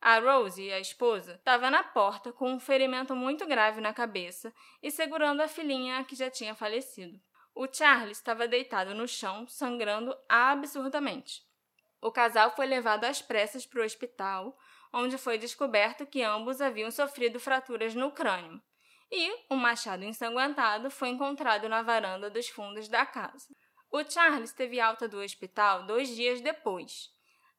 A 0.00 0.20
Rose, 0.20 0.72
a 0.72 0.78
esposa, 0.78 1.34
estava 1.34 1.70
na 1.70 1.82
porta 1.82 2.32
com 2.32 2.52
um 2.52 2.60
ferimento 2.60 3.16
muito 3.16 3.44
grave 3.46 3.80
na 3.80 3.92
cabeça 3.92 4.54
e 4.82 4.90
segurando 4.90 5.40
a 5.40 5.48
filhinha 5.48 6.04
que 6.04 6.14
já 6.14 6.30
tinha 6.30 6.54
falecido. 6.54 7.20
O 7.54 7.66
Charles 7.66 8.18
estava 8.18 8.46
deitado 8.46 8.94
no 8.94 9.08
chão, 9.08 9.46
sangrando 9.48 10.16
absurdamente. 10.28 11.42
O 12.00 12.12
casal 12.12 12.54
foi 12.54 12.66
levado 12.66 13.04
às 13.04 13.20
pressas 13.20 13.66
para 13.66 13.80
o 13.80 13.84
hospital, 13.84 14.56
onde 14.92 15.18
foi 15.18 15.36
descoberto 15.36 16.06
que 16.06 16.22
ambos 16.22 16.60
haviam 16.60 16.90
sofrido 16.92 17.40
fraturas 17.40 17.94
no 17.94 18.12
crânio. 18.12 18.62
e 19.10 19.32
um 19.50 19.56
machado 19.56 20.04
ensanguentado 20.04 20.90
foi 20.90 21.08
encontrado 21.08 21.68
na 21.68 21.82
varanda 21.82 22.28
dos 22.28 22.48
fundos 22.48 22.88
da 22.88 23.06
casa. 23.06 23.48
O 23.90 24.04
Charles 24.04 24.52
teve 24.52 24.78
alta 24.78 25.08
do 25.08 25.18
hospital 25.18 25.86
dois 25.86 26.14
dias 26.14 26.42
depois. 26.42 27.08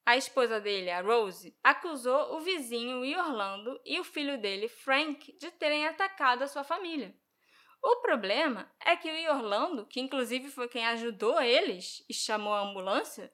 A 0.10 0.18
esposa 0.18 0.60
dele, 0.60 0.90
a 0.90 1.02
Rose, 1.02 1.56
acusou 1.64 2.36
o 2.36 2.40
vizinho 2.40 3.06
Orlando 3.16 3.80
e 3.86 4.00
o 4.00 4.04
filho 4.04 4.42
dele, 4.42 4.68
Frank, 4.68 5.38
de 5.38 5.52
terem 5.52 5.86
atacado 5.86 6.42
a 6.42 6.48
sua 6.48 6.64
família. 6.64 7.16
O 7.80 7.98
problema 7.98 8.68
é 8.84 8.96
que 8.96 9.08
o 9.08 9.32
Orlando, 9.32 9.86
que 9.86 10.00
inclusive 10.00 10.50
foi 10.50 10.68
quem 10.68 10.84
ajudou 10.88 11.40
eles 11.40 12.04
e 12.10 12.14
chamou 12.16 12.56
a 12.56 12.62
ambulância, 12.62 13.32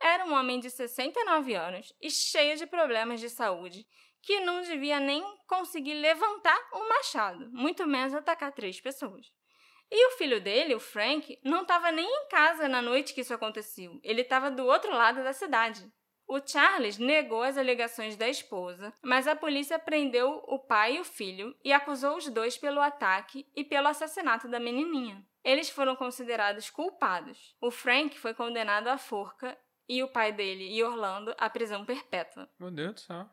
era 0.00 0.24
um 0.24 0.32
homem 0.32 0.58
de 0.58 0.70
69 0.70 1.54
anos 1.54 1.92
e 2.00 2.10
cheio 2.10 2.56
de 2.56 2.66
problemas 2.66 3.20
de 3.20 3.28
saúde, 3.28 3.86
que 4.22 4.40
não 4.40 4.62
devia 4.62 4.98
nem 4.98 5.22
conseguir 5.46 5.92
levantar 5.92 6.58
um 6.72 6.88
machado, 6.88 7.50
muito 7.52 7.86
menos 7.86 8.14
atacar 8.14 8.50
três 8.50 8.80
pessoas. 8.80 9.30
E 9.90 10.06
o 10.06 10.16
filho 10.16 10.40
dele, 10.40 10.74
o 10.74 10.80
Frank, 10.80 11.38
não 11.44 11.60
estava 11.60 11.92
nem 11.92 12.06
em 12.06 12.28
casa 12.28 12.66
na 12.66 12.80
noite 12.80 13.12
que 13.12 13.20
isso 13.20 13.34
aconteceu. 13.34 14.00
Ele 14.02 14.22
estava 14.22 14.50
do 14.50 14.64
outro 14.64 14.90
lado 14.90 15.22
da 15.22 15.34
cidade. 15.34 15.86
O 16.26 16.40
Charles 16.44 16.98
negou 16.98 17.42
as 17.42 17.58
alegações 17.58 18.16
da 18.16 18.28
esposa, 18.28 18.92
mas 19.02 19.28
a 19.28 19.36
polícia 19.36 19.78
prendeu 19.78 20.42
o 20.46 20.58
pai 20.58 20.96
e 20.96 21.00
o 21.00 21.04
filho 21.04 21.54
e 21.62 21.72
acusou 21.72 22.16
os 22.16 22.28
dois 22.28 22.56
pelo 22.56 22.80
ataque 22.80 23.46
e 23.54 23.62
pelo 23.62 23.88
assassinato 23.88 24.48
da 24.48 24.58
menininha. 24.58 25.24
Eles 25.44 25.68
foram 25.68 25.94
considerados 25.94 26.70
culpados. 26.70 27.54
O 27.60 27.70
Frank 27.70 28.18
foi 28.18 28.32
condenado 28.32 28.88
à 28.88 28.96
forca 28.96 29.56
e 29.86 30.02
o 30.02 30.08
pai 30.08 30.32
dele 30.32 30.74
e 30.74 30.82
Orlando 30.82 31.34
à 31.36 31.50
prisão 31.50 31.84
perpétua. 31.84 32.48
Meu 32.58 32.70
Deus 32.70 32.94
do 32.94 33.00
céu. 33.00 33.28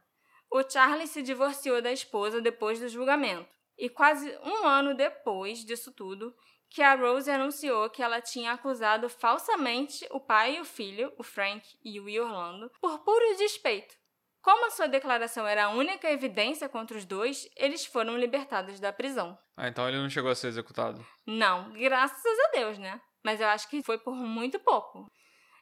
O 0.52 0.70
Charles 0.70 1.10
se 1.12 1.22
divorciou 1.22 1.82
da 1.82 1.94
esposa 1.94 2.42
depois 2.42 2.80
do 2.80 2.90
julgamento. 2.90 3.50
E 3.78 3.90
quase 3.90 4.38
um 4.44 4.68
ano 4.68 4.94
depois 4.94 5.64
disso 5.64 5.94
tudo, 5.94 6.36
que 6.72 6.82
a 6.82 6.96
Rose 6.96 7.30
anunciou 7.30 7.90
que 7.90 8.02
ela 8.02 8.22
tinha 8.22 8.54
acusado 8.54 9.10
falsamente 9.10 10.08
o 10.10 10.22
pai 10.22 10.56
e 10.56 10.62
o 10.62 10.66
filho, 10.66 11.14
o 11.18 11.24
Frank 11.24 11.68
e 11.84 12.00
o 12.00 12.24
Orlando, 12.24 12.72
por 12.80 13.00
puro 13.00 13.36
despeito. 13.38 13.94
Como 14.42 14.66
a 14.66 14.72
sua 14.72 14.88
declaração 14.88 15.46
era 15.46 15.66
a 15.66 15.70
única 15.70 16.10
evidência 16.10 16.70
contra 16.70 16.98
os 16.98 17.04
dois, 17.04 17.48
eles 17.58 17.86
foram 17.86 18.18
libertados 18.18 18.80
da 18.80 18.94
prisão. 18.94 19.38
Ah, 19.56 19.68
então 19.68 19.88
ele 19.88 20.00
não 20.00 20.10
chegou 20.10 20.32
a 20.32 20.36
ser 20.36 20.48
executado? 20.48 21.06
Não, 21.28 21.74
graças 21.74 22.40
a 22.46 22.52
Deus, 22.52 22.80
né? 22.80 23.02
Mas 23.22 23.42
eu 23.42 23.48
acho 23.48 23.70
que 23.70 23.84
foi 23.84 24.00
por 24.00 24.16
muito 24.16 24.58
pouco. 24.58 25.12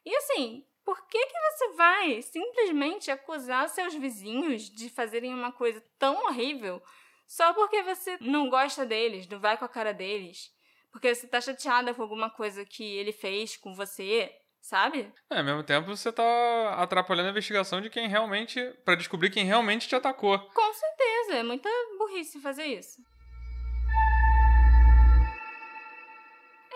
E 0.06 0.16
assim, 0.16 0.64
por 0.86 1.08
que, 1.08 1.26
que 1.26 1.40
você 1.40 1.74
vai 1.74 2.22
simplesmente 2.22 3.10
acusar 3.10 3.68
seus 3.68 3.96
vizinhos 3.96 4.70
de 4.70 4.90
fazerem 4.90 5.34
uma 5.34 5.52
coisa 5.52 5.84
tão 5.98 6.28
horrível 6.28 6.82
só 7.28 7.52
porque 7.54 7.82
você 7.82 8.18
não 8.22 8.48
gosta 8.48 8.86
deles, 8.86 9.28
não 9.28 9.40
vai 9.40 9.58
com 9.58 9.66
a 9.66 9.70
cara 9.70 9.92
deles? 9.92 10.52
Porque 10.92 11.14
você 11.14 11.28
tá 11.28 11.40
chateada 11.40 11.94
com 11.94 12.02
alguma 12.02 12.30
coisa 12.30 12.66
que 12.66 12.84
ele 12.84 13.12
fez 13.12 13.56
com 13.56 13.74
você, 13.74 14.32
sabe? 14.60 15.12
É, 15.30 15.38
ao 15.38 15.44
mesmo 15.44 15.64
tempo 15.64 15.88
você 15.88 16.12
tá 16.12 16.76
atrapalhando 16.78 17.28
a 17.28 17.32
investigação 17.32 17.80
de 17.80 17.90
quem 17.90 18.08
realmente. 18.08 18.60
para 18.84 18.96
descobrir 18.96 19.30
quem 19.30 19.46
realmente 19.46 19.88
te 19.88 19.96
atacou. 19.96 20.40
Com 20.40 20.74
certeza, 20.74 21.36
é 21.36 21.44
muita 21.44 21.70
burrice 21.98 22.40
fazer 22.42 22.66
isso. 22.66 23.02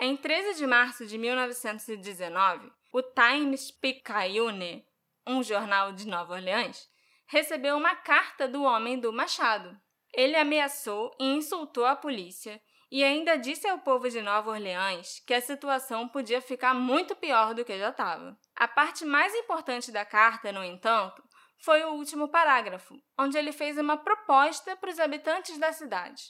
Em 0.00 0.16
13 0.16 0.58
de 0.58 0.66
março 0.66 1.06
de 1.06 1.16
1919, 1.16 2.70
o 2.92 3.02
Times 3.02 3.70
Picayune, 3.70 4.84
um 5.26 5.42
jornal 5.42 5.92
de 5.92 6.06
Nova 6.06 6.34
Orleans, 6.34 6.88
recebeu 7.26 7.76
uma 7.76 7.96
carta 7.96 8.46
do 8.46 8.62
homem 8.62 8.98
do 8.98 9.12
machado. 9.12 9.76
Ele 10.12 10.36
ameaçou 10.36 11.10
e 11.18 11.24
insultou 11.24 11.84
a 11.84 11.96
polícia 11.96 12.60
e 12.94 13.02
ainda 13.02 13.36
disse 13.36 13.66
ao 13.66 13.80
povo 13.80 14.08
de 14.08 14.22
Nova 14.22 14.52
Orleans 14.52 15.20
que 15.26 15.34
a 15.34 15.40
situação 15.40 16.06
podia 16.06 16.40
ficar 16.40 16.72
muito 16.74 17.16
pior 17.16 17.52
do 17.52 17.64
que 17.64 17.76
já 17.76 17.88
estava. 17.88 18.38
A 18.54 18.68
parte 18.68 19.04
mais 19.04 19.34
importante 19.34 19.90
da 19.90 20.04
carta, 20.04 20.52
no 20.52 20.62
entanto, 20.62 21.20
foi 21.58 21.82
o 21.82 21.94
último 21.94 22.28
parágrafo, 22.28 22.94
onde 23.18 23.36
ele 23.36 23.50
fez 23.50 23.76
uma 23.78 23.96
proposta 23.96 24.76
para 24.76 24.90
os 24.90 25.00
habitantes 25.00 25.58
da 25.58 25.72
cidade. 25.72 26.22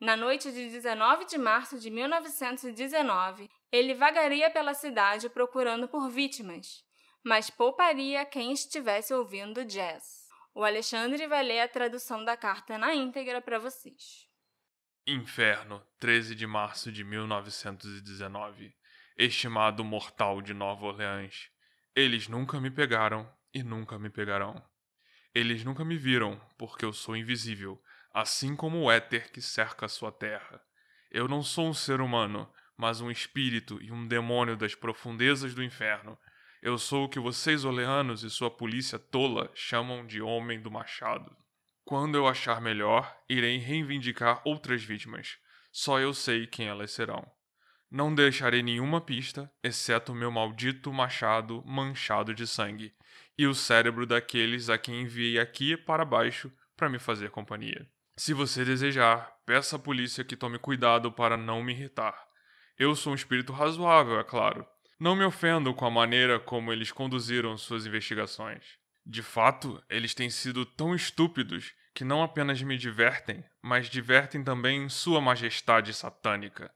Na 0.00 0.16
noite 0.16 0.52
de 0.52 0.70
19 0.70 1.24
de 1.24 1.38
março 1.38 1.76
de 1.76 1.90
1919, 1.90 3.50
ele 3.72 3.92
vagaria 3.92 4.48
pela 4.48 4.74
cidade 4.74 5.28
procurando 5.28 5.88
por 5.88 6.08
vítimas, 6.08 6.84
mas 7.24 7.50
pouparia 7.50 8.24
quem 8.24 8.52
estivesse 8.52 9.12
ouvindo 9.12 9.64
jazz. 9.64 10.28
O 10.54 10.62
Alexandre 10.62 11.26
vai 11.26 11.42
ler 11.42 11.62
a 11.62 11.68
tradução 11.68 12.24
da 12.24 12.36
carta 12.36 12.78
na 12.78 12.94
íntegra 12.94 13.40
para 13.40 13.58
vocês. 13.58 14.25
Inferno, 15.08 15.80
13 16.00 16.34
de 16.34 16.48
março 16.48 16.90
de 16.90 17.04
1919. 17.04 18.74
Estimado 19.16 19.84
mortal 19.84 20.42
de 20.42 20.52
Nova 20.52 20.84
Orleans, 20.84 21.48
eles 21.94 22.26
nunca 22.26 22.60
me 22.60 22.72
pegaram 22.72 23.32
e 23.54 23.62
nunca 23.62 24.00
me 24.00 24.10
pegarão. 24.10 24.60
Eles 25.32 25.62
nunca 25.62 25.84
me 25.84 25.96
viram, 25.96 26.40
porque 26.58 26.84
eu 26.84 26.92
sou 26.92 27.16
invisível, 27.16 27.80
assim 28.12 28.56
como 28.56 28.82
o 28.82 28.90
éter 28.90 29.30
que 29.30 29.40
cerca 29.40 29.86
a 29.86 29.88
sua 29.88 30.10
terra. 30.10 30.60
Eu 31.08 31.28
não 31.28 31.40
sou 31.40 31.68
um 31.68 31.74
ser 31.74 32.00
humano, 32.00 32.52
mas 32.76 33.00
um 33.00 33.08
espírito 33.08 33.80
e 33.80 33.92
um 33.92 34.08
demônio 34.08 34.56
das 34.56 34.74
profundezas 34.74 35.54
do 35.54 35.62
inferno. 35.62 36.18
Eu 36.60 36.76
sou 36.78 37.04
o 37.04 37.08
que 37.08 37.20
vocês 37.20 37.64
oleanos 37.64 38.24
e 38.24 38.28
sua 38.28 38.50
polícia 38.50 38.98
tola 38.98 39.52
chamam 39.54 40.04
de 40.04 40.20
Homem 40.20 40.60
do 40.60 40.68
Machado. 40.68 41.45
Quando 41.86 42.16
eu 42.16 42.26
achar 42.26 42.60
melhor, 42.60 43.16
irei 43.28 43.58
reivindicar 43.58 44.42
outras 44.44 44.82
vítimas. 44.82 45.38
Só 45.70 46.00
eu 46.00 46.12
sei 46.12 46.44
quem 46.44 46.66
elas 46.66 46.90
serão. 46.90 47.24
Não 47.88 48.12
deixarei 48.12 48.60
nenhuma 48.60 49.00
pista, 49.00 49.48
exceto 49.62 50.10
o 50.10 50.14
meu 50.14 50.32
maldito 50.32 50.92
machado 50.92 51.62
manchado 51.64 52.34
de 52.34 52.44
sangue 52.44 52.92
e 53.38 53.46
o 53.46 53.54
cérebro 53.54 54.04
daqueles 54.04 54.68
a 54.68 54.76
quem 54.76 55.02
enviei 55.02 55.38
aqui 55.38 55.76
para 55.76 56.04
baixo 56.04 56.52
para 56.76 56.88
me 56.88 56.98
fazer 56.98 57.30
companhia. 57.30 57.88
Se 58.16 58.34
você 58.34 58.64
desejar, 58.64 59.32
peça 59.46 59.76
à 59.76 59.78
polícia 59.78 60.24
que 60.24 60.34
tome 60.34 60.58
cuidado 60.58 61.12
para 61.12 61.36
não 61.36 61.62
me 61.62 61.72
irritar. 61.72 62.20
Eu 62.76 62.96
sou 62.96 63.12
um 63.12 63.16
espírito 63.16 63.52
razoável, 63.52 64.18
é 64.18 64.24
claro. 64.24 64.66
Não 64.98 65.14
me 65.14 65.24
ofendo 65.24 65.72
com 65.72 65.86
a 65.86 65.90
maneira 65.90 66.40
como 66.40 66.72
eles 66.72 66.90
conduziram 66.90 67.56
suas 67.56 67.86
investigações. 67.86 68.76
De 69.08 69.22
fato, 69.22 69.80
eles 69.88 70.14
têm 70.14 70.28
sido 70.28 70.66
tão 70.66 70.92
estúpidos 70.92 71.72
que 71.94 72.02
não 72.02 72.24
apenas 72.24 72.60
me 72.60 72.76
divertem, 72.76 73.44
mas 73.62 73.88
divertem 73.88 74.42
também 74.42 74.88
Sua 74.88 75.20
Majestade 75.20 75.94
Satânica. 75.94 76.74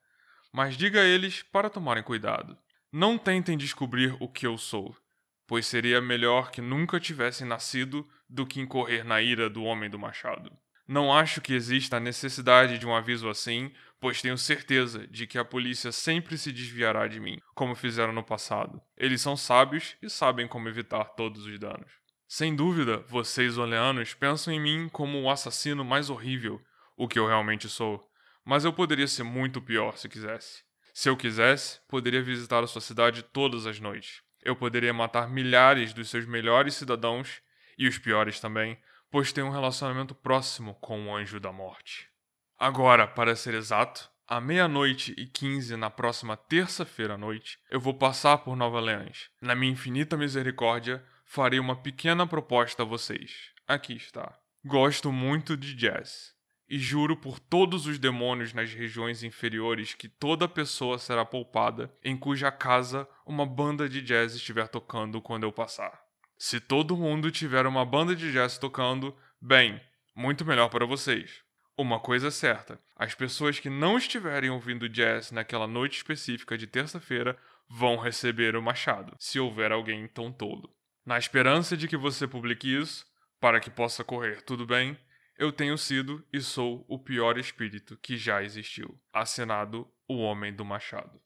Mas 0.53 0.77
diga 0.77 1.01
a 1.01 1.05
eles 1.05 1.43
para 1.43 1.69
tomarem 1.69 2.05
cuidado. 2.05 2.57
Não 2.93 3.19
tentem 3.19 3.59
descobrir 3.59 4.16
o 4.21 4.29
que 4.29 4.47
eu 4.47 4.57
sou, 4.57 4.97
pois 5.45 5.66
seria 5.66 6.01
melhor 6.01 6.53
que 6.53 6.61
nunca 6.61 7.01
tivessem 7.01 7.49
nascido 7.49 8.09
do 8.29 8.47
que 8.47 8.61
incorrer 8.61 9.05
na 9.05 9.21
ira 9.21 9.51
do 9.51 9.64
Homem 9.64 9.90
do 9.90 9.99
Machado. 9.99 10.57
Não 10.87 11.12
acho 11.12 11.40
que 11.40 11.53
exista 11.53 11.97
a 11.97 12.01
necessidade 12.01 12.79
de 12.79 12.87
um 12.87 12.95
aviso 12.95 13.29
assim, 13.29 13.73
pois 14.01 14.23
tenho 14.23 14.38
certeza 14.38 15.07
de 15.09 15.27
que 15.27 15.38
a 15.38 15.45
polícia 15.45 15.90
sempre 15.90 16.38
se 16.38 16.53
desviará 16.53 17.09
de 17.09 17.19
mim, 17.19 17.40
como 17.55 17.75
fizeram 17.75 18.12
no 18.12 18.23
passado. 18.23 18.81
Eles 18.97 19.21
são 19.21 19.37
sábios 19.37 19.97
e 20.01 20.09
sabem 20.09 20.47
como 20.47 20.69
evitar 20.69 21.05
todos 21.16 21.45
os 21.45 21.59
danos. 21.59 21.99
Sem 22.33 22.55
dúvida, 22.55 22.99
vocês 23.09 23.59
oleanos 23.59 24.14
pensam 24.14 24.55
em 24.55 24.61
mim 24.61 24.88
como 24.88 25.21
o 25.21 25.29
assassino 25.29 25.85
mais 25.85 26.09
horrível, 26.11 26.62
o 26.97 27.09
que 27.09 27.19
eu 27.19 27.27
realmente 27.27 27.69
sou, 27.69 28.09
mas 28.45 28.64
eu 28.64 28.73
poderia 28.73 29.09
ser 29.09 29.25
muito 29.25 29.61
pior 29.61 29.97
se 29.97 30.09
quisesse. 30.09 30.62
Se 30.95 31.09
eu 31.09 31.16
quisesse, 31.16 31.81
poderia 31.88 32.23
visitar 32.23 32.62
a 32.62 32.69
sua 32.69 32.81
cidade 32.81 33.25
todas 33.25 33.66
as 33.66 33.81
noites. 33.81 34.23
Eu 34.45 34.55
poderia 34.55 34.95
matar 34.95 35.29
milhares 35.29 35.93
dos 35.93 36.09
seus 36.09 36.25
melhores 36.25 36.75
cidadãos 36.75 37.43
e 37.77 37.88
os 37.88 37.99
piores 37.99 38.38
também, 38.38 38.79
pois 39.11 39.33
tem 39.33 39.43
um 39.43 39.51
relacionamento 39.51 40.14
próximo 40.14 40.77
com 40.77 41.09
o 41.09 41.16
anjo 41.16 41.40
da 41.40 41.51
morte. 41.51 42.09
Agora, 42.57 43.09
para 43.09 43.35
ser 43.35 43.55
exato, 43.55 44.09
à 44.25 44.40
meia-noite 44.40 45.16
e 45.19 45.27
quinze 45.27 45.77
na 45.77 45.90
próxima 45.90 46.37
terça-feira 46.37 47.14
à 47.14 47.19
noite, 47.19 47.59
eu 47.69 47.81
vou 47.81 47.93
passar 47.93 48.38
por 48.38 48.55
Nova 48.55 48.77
Orleans. 48.77 49.29
Na 49.43 49.57
minha 49.57 49.73
infinita 49.73 50.16
misericórdia, 50.16 51.05
farei 51.33 51.61
uma 51.61 51.77
pequena 51.77 52.27
proposta 52.27 52.83
a 52.83 52.85
vocês. 52.85 53.53
Aqui 53.64 53.95
está. 53.95 54.37
Gosto 54.64 55.12
muito 55.12 55.57
de 55.57 55.77
jazz. 55.77 56.35
E 56.69 56.77
juro 56.77 57.16
por 57.16 57.38
todos 57.38 57.87
os 57.87 58.01
demônios 58.01 58.53
nas 58.53 58.75
regiões 58.75 59.23
inferiores 59.23 59.95
que 59.95 60.09
toda 60.09 60.49
pessoa 60.49 60.99
será 60.99 61.25
poupada 61.25 61.95
em 62.03 62.16
cuja 62.16 62.51
casa 62.51 63.09
uma 63.25 63.47
banda 63.47 63.88
de 63.88 64.03
jazz 64.03 64.35
estiver 64.35 64.66
tocando 64.66 65.23
quando 65.23 65.45
eu 65.45 65.53
passar. 65.53 66.01
Se 66.37 66.59
todo 66.59 66.97
mundo 66.97 67.31
tiver 67.31 67.64
uma 67.64 67.85
banda 67.85 68.16
de 68.16 68.33
jazz 68.33 68.59
tocando, 68.59 69.16
bem, 69.40 69.81
muito 70.12 70.45
melhor 70.45 70.69
para 70.69 70.85
vocês. 70.85 71.45
Uma 71.79 72.01
coisa 72.01 72.27
é 72.27 72.33
certa: 72.33 72.81
as 72.97 73.14
pessoas 73.14 73.61
que 73.61 73.71
não 73.71 73.97
estiverem 73.97 74.51
ouvindo 74.51 74.88
jazz 74.88 75.31
naquela 75.31 75.69
noite 75.69 75.99
específica 75.99 76.59
de 76.59 76.66
terça-feira 76.66 77.38
vão 77.69 77.97
receber 77.97 78.57
o 78.57 78.62
machado, 78.62 79.14
se 79.16 79.38
houver 79.38 79.71
alguém 79.71 80.09
tão 80.09 80.33
tolo. 80.33 80.69
Na 81.11 81.18
esperança 81.18 81.77
de 81.77 81.88
que 81.88 81.96
você 81.96 82.29
publique 82.29 82.73
isso, 82.73 83.05
para 83.40 83.59
que 83.59 83.68
possa 83.68 84.05
correr 84.05 84.42
tudo 84.42 84.64
bem, 84.64 84.96
Eu 85.37 85.51
tenho 85.51 85.77
sido 85.77 86.25
e 86.33 86.40
sou 86.40 86.85
o 86.87 87.01
pior 87.01 87.37
espírito 87.37 87.96
que 87.96 88.16
já 88.16 88.44
existiu. 88.44 88.96
Assinado 89.12 89.90
O 90.09 90.18
Homem 90.18 90.55
do 90.55 90.64
Machado. 90.64 91.20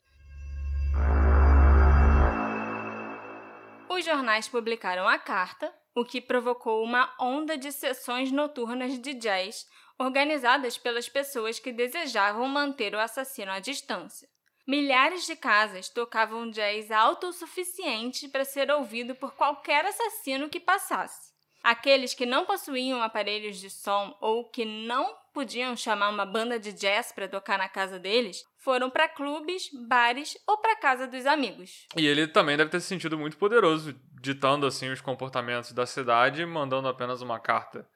Os 3.87 4.03
jornais 4.03 4.47
publicaram 4.47 5.07
a 5.07 5.19
carta, 5.19 5.71
o 5.93 6.03
que 6.03 6.19
provocou 6.19 6.83
uma 6.83 7.13
onda 7.19 7.55
de 7.55 7.71
sessões 7.71 8.31
noturnas 8.31 8.97
de 8.99 9.13
jazz 9.13 9.67
organizadas 9.99 10.79
pelas 10.79 11.07
pessoas 11.07 11.59
que 11.59 11.71
desejavam 11.71 12.47
manter 12.47 12.95
o 12.95 12.99
assassino 12.99 13.51
à 13.51 13.59
distância. 13.59 14.27
Milhares 14.67 15.27
de 15.27 15.35
casas 15.35 15.89
tocavam 15.89 16.49
jazz 16.49 16.89
alto 16.89 17.27
o 17.27 17.33
suficiente 17.33 18.27
para 18.27 18.43
ser 18.43 18.71
ouvido 18.71 19.13
por 19.13 19.35
qualquer 19.35 19.85
assassino 19.85 20.49
que 20.49 20.59
passasse. 20.59 21.35
Aqueles 21.63 22.15
que 22.15 22.25
não 22.25 22.45
possuíam 22.45 23.01
aparelhos 23.03 23.59
de 23.59 23.69
som 23.69 24.17
ou 24.19 24.49
que 24.49 24.65
não 24.65 25.15
podiam 25.31 25.75
chamar 25.77 26.09
uma 26.09 26.25
banda 26.25 26.59
de 26.59 26.73
jazz 26.73 27.11
para 27.11 27.27
tocar 27.27 27.59
na 27.59 27.69
casa 27.69 27.99
deles 27.99 28.43
foram 28.57 28.89
para 28.89 29.07
clubes, 29.07 29.69
bares 29.87 30.35
ou 30.47 30.57
para 30.57 30.75
casa 30.77 31.05
dos 31.05 31.27
amigos. 31.27 31.85
E 31.95 32.07
ele 32.07 32.27
também 32.27 32.57
deve 32.57 32.71
ter 32.71 32.79
se 32.79 32.87
sentido 32.87 33.19
muito 33.19 33.37
poderoso, 33.37 33.95
ditando 34.19 34.65
assim 34.65 34.89
os 34.89 35.01
comportamentos 35.01 35.73
da 35.73 35.85
cidade, 35.85 36.43
mandando 36.43 36.87
apenas 36.87 37.21
uma 37.21 37.39
carta. 37.39 37.87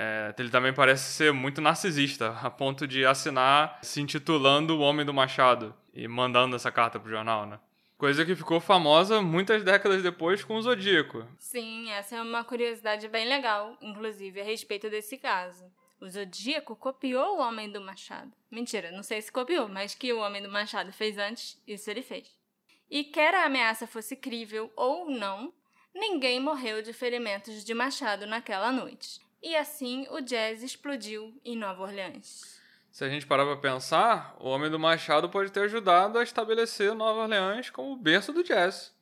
É, 0.00 0.32
ele 0.38 0.48
também 0.48 0.72
parece 0.72 1.12
ser 1.12 1.32
muito 1.32 1.60
narcisista, 1.60 2.30
a 2.40 2.48
ponto 2.48 2.86
de 2.86 3.04
assinar 3.04 3.80
se 3.82 4.00
intitulando 4.00 4.78
O 4.78 4.80
Homem 4.80 5.04
do 5.04 5.12
Machado 5.12 5.74
e 5.92 6.06
mandando 6.06 6.54
essa 6.54 6.70
carta 6.70 7.00
pro 7.00 7.10
jornal, 7.10 7.46
né? 7.46 7.58
Coisa 7.96 8.24
que 8.24 8.36
ficou 8.36 8.60
famosa 8.60 9.20
muitas 9.20 9.64
décadas 9.64 10.00
depois 10.00 10.44
com 10.44 10.54
o 10.54 10.62
Zodíaco. 10.62 11.26
Sim, 11.36 11.90
essa 11.90 12.14
é 12.14 12.22
uma 12.22 12.44
curiosidade 12.44 13.08
bem 13.08 13.26
legal, 13.28 13.76
inclusive 13.82 14.40
a 14.40 14.44
respeito 14.44 14.88
desse 14.88 15.18
caso. 15.18 15.64
O 16.00 16.08
Zodíaco 16.08 16.76
copiou 16.76 17.36
o 17.36 17.40
Homem 17.40 17.68
do 17.68 17.80
Machado. 17.80 18.30
Mentira, 18.48 18.92
não 18.92 19.02
sei 19.02 19.20
se 19.20 19.32
copiou, 19.32 19.68
mas 19.68 19.96
que 19.96 20.12
o 20.12 20.20
Homem 20.20 20.40
do 20.40 20.48
Machado 20.48 20.92
fez 20.92 21.18
antes, 21.18 21.60
isso 21.66 21.90
ele 21.90 22.02
fez. 22.02 22.38
E 22.88 23.02
quer 23.02 23.34
a 23.34 23.46
ameaça 23.46 23.84
fosse 23.84 24.14
crível 24.14 24.72
ou 24.76 25.10
não, 25.10 25.52
ninguém 25.92 26.38
morreu 26.38 26.82
de 26.82 26.92
ferimentos 26.92 27.64
de 27.64 27.74
machado 27.74 28.28
naquela 28.28 28.70
noite. 28.70 29.26
E 29.42 29.56
assim 29.56 30.06
o 30.10 30.20
jazz 30.20 30.62
explodiu 30.62 31.32
em 31.44 31.56
Nova 31.56 31.82
Orleans 31.82 32.58
se 32.98 33.04
a 33.04 33.08
gente 33.08 33.26
parar 33.26 33.44
para 33.44 33.56
pensar, 33.56 34.34
o 34.40 34.48
Homem 34.48 34.68
do 34.68 34.76
Machado 34.76 35.28
pode 35.28 35.52
ter 35.52 35.60
ajudado 35.60 36.18
a 36.18 36.22
estabelecer 36.24 36.92
Nova 36.96 37.20
Orleans 37.20 37.70
como 37.70 37.92
o 37.92 37.96
berço 37.96 38.32
do 38.32 38.42
jazz. 38.42 38.92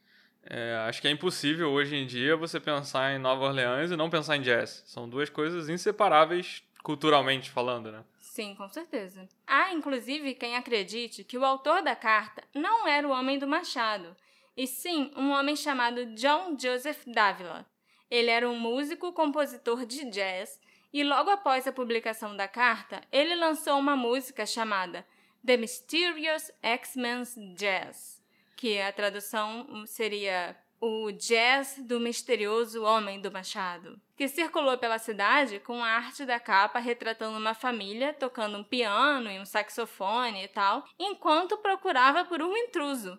É, 0.43 0.75
acho 0.87 1.01
que 1.01 1.09
é 1.09 1.11
impossível 1.11 1.71
hoje 1.71 1.97
em 1.97 2.07
dia 2.07 2.37
você 2.37 2.61
pensar 2.61 3.13
em 3.13 3.19
Nova 3.19 3.47
Orleans 3.47 3.91
e 3.91 3.97
não 3.97 4.11
pensar 4.11 4.37
em 4.37 4.43
jazz. 4.43 4.83
São 4.87 5.09
duas 5.09 5.31
coisas 5.31 5.71
inseparáveis 5.71 6.63
culturalmente 6.83 7.51
falando, 7.51 7.91
né? 7.91 8.05
Sim, 8.21 8.55
com 8.55 8.69
certeza. 8.69 9.27
Há, 9.47 9.73
inclusive, 9.73 10.35
quem 10.35 10.57
acredite 10.57 11.25
que 11.25 11.39
o 11.39 11.45
autor 11.45 11.83
da 11.83 11.97
carta 11.97 12.45
não 12.55 12.87
era 12.87 13.09
o 13.09 13.13
Homem 13.13 13.39
do 13.39 13.47
Machado, 13.47 14.15
e 14.55 14.67
sim 14.67 15.11
um 15.17 15.31
homem 15.31 15.57
chamado 15.57 16.05
John 16.15 16.55
Joseph 16.59 17.03
Davila. 17.07 17.65
Ele 18.11 18.31
era 18.31 18.49
um 18.49 18.59
músico, 18.59 19.13
compositor 19.13 19.85
de 19.85 20.09
jazz 20.11 20.61
e 20.93 21.05
logo 21.05 21.29
após 21.31 21.67
a 21.67 21.73
publicação 21.73 22.37
da 22.37 22.49
carta, 22.49 23.03
ele 23.13 23.35
lançou 23.35 23.79
uma 23.79 23.97
música 23.97 24.47
chamada 24.47 25.07
The 25.45 25.57
Mysterious 25.57 26.51
X-Men's 26.63 27.35
Jazz, 27.55 28.23
que 28.57 28.81
a 28.81 28.93
tradução 28.93 29.85
seria 29.87 30.57
o 30.81 31.11
jazz 31.13 31.79
do 31.79 31.99
misterioso 31.99 32.83
homem 32.83 33.21
do 33.21 33.31
machado, 33.31 34.01
que 34.17 34.29
circulou 34.29 34.79
pela 34.79 34.99
cidade 34.99 35.59
com 35.61 35.83
a 35.83 35.89
arte 35.89 36.25
da 36.25 36.39
capa 36.41 36.79
retratando 36.79 37.37
uma 37.37 37.55
família 37.55 38.15
tocando 38.15 38.59
um 38.59 38.65
piano 38.65 39.31
e 39.31 39.39
um 39.39 39.45
saxofone 39.45 40.45
e 40.45 40.49
tal, 40.49 40.85
enquanto 40.99 41.59
procurava 41.59 42.25
por 42.25 42.41
um 42.43 42.57
intruso, 42.57 43.19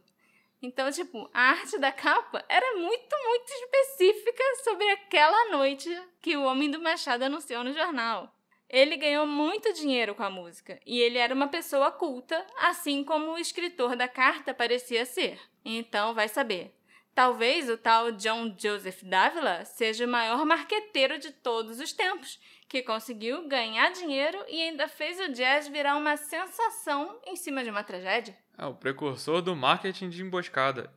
então, 0.62 0.92
tipo, 0.92 1.30
a 1.34 1.42
arte 1.52 1.78
da 1.78 1.92
capa 1.92 2.44
era 2.50 2.78
muito, 2.78 3.16
muito 3.26 3.52
específica 3.52 4.44
sobre 4.64 4.90
aquela 4.90 5.52
noite 5.52 5.90
que 6.22 6.36
o 6.36 6.44
Homem 6.44 6.72
do 6.72 6.82
Machado 6.82 7.24
anunciou 7.24 7.64
no 7.64 7.74
jornal. 7.74 8.34
Ele 8.70 8.98
ganhou 8.98 9.26
muito 9.26 9.72
dinheiro 9.72 10.14
com 10.16 10.24
a 10.24 10.30
música 10.30 10.80
e 10.86 11.00
ele 11.00 11.18
era 11.18 11.34
uma 11.34 11.48
pessoa 11.48 11.92
culta, 11.92 12.46
assim 12.60 13.04
como 13.04 13.32
o 13.32 13.38
escritor 13.38 13.96
da 13.96 14.08
carta 14.08 14.54
parecia 14.54 15.06
ser. 15.06 15.40
Então, 15.64 16.14
vai 16.14 16.28
saber. 16.28 16.74
Talvez 17.14 17.70
o 17.70 17.78
tal 17.78 18.12
John 18.12 18.56
Joseph 18.58 19.04
Davila 19.04 19.64
seja 19.64 20.06
o 20.06 20.10
maior 20.10 20.46
marqueteiro 20.46 21.18
de 21.18 21.32
todos 21.32 21.80
os 21.80 21.94
tempos, 21.94 22.40
que 22.68 22.82
conseguiu 22.82 23.48
ganhar 23.48 23.92
dinheiro 23.92 24.44
e 24.48 24.62
ainda 24.62 24.88
fez 24.88 25.20
o 25.20 25.32
jazz 25.32 25.68
virar 25.68 25.96
uma 25.96 26.18
sensação 26.18 27.20
em 27.26 27.36
cima 27.36 27.64
de 27.64 27.70
uma 27.70 27.84
tragédia. 27.84 28.38
É 28.58 28.66
o 28.66 28.74
precursor 28.74 29.42
do 29.42 29.56
marketing 29.56 30.10
de 30.10 30.22
emboscada. 30.22 30.92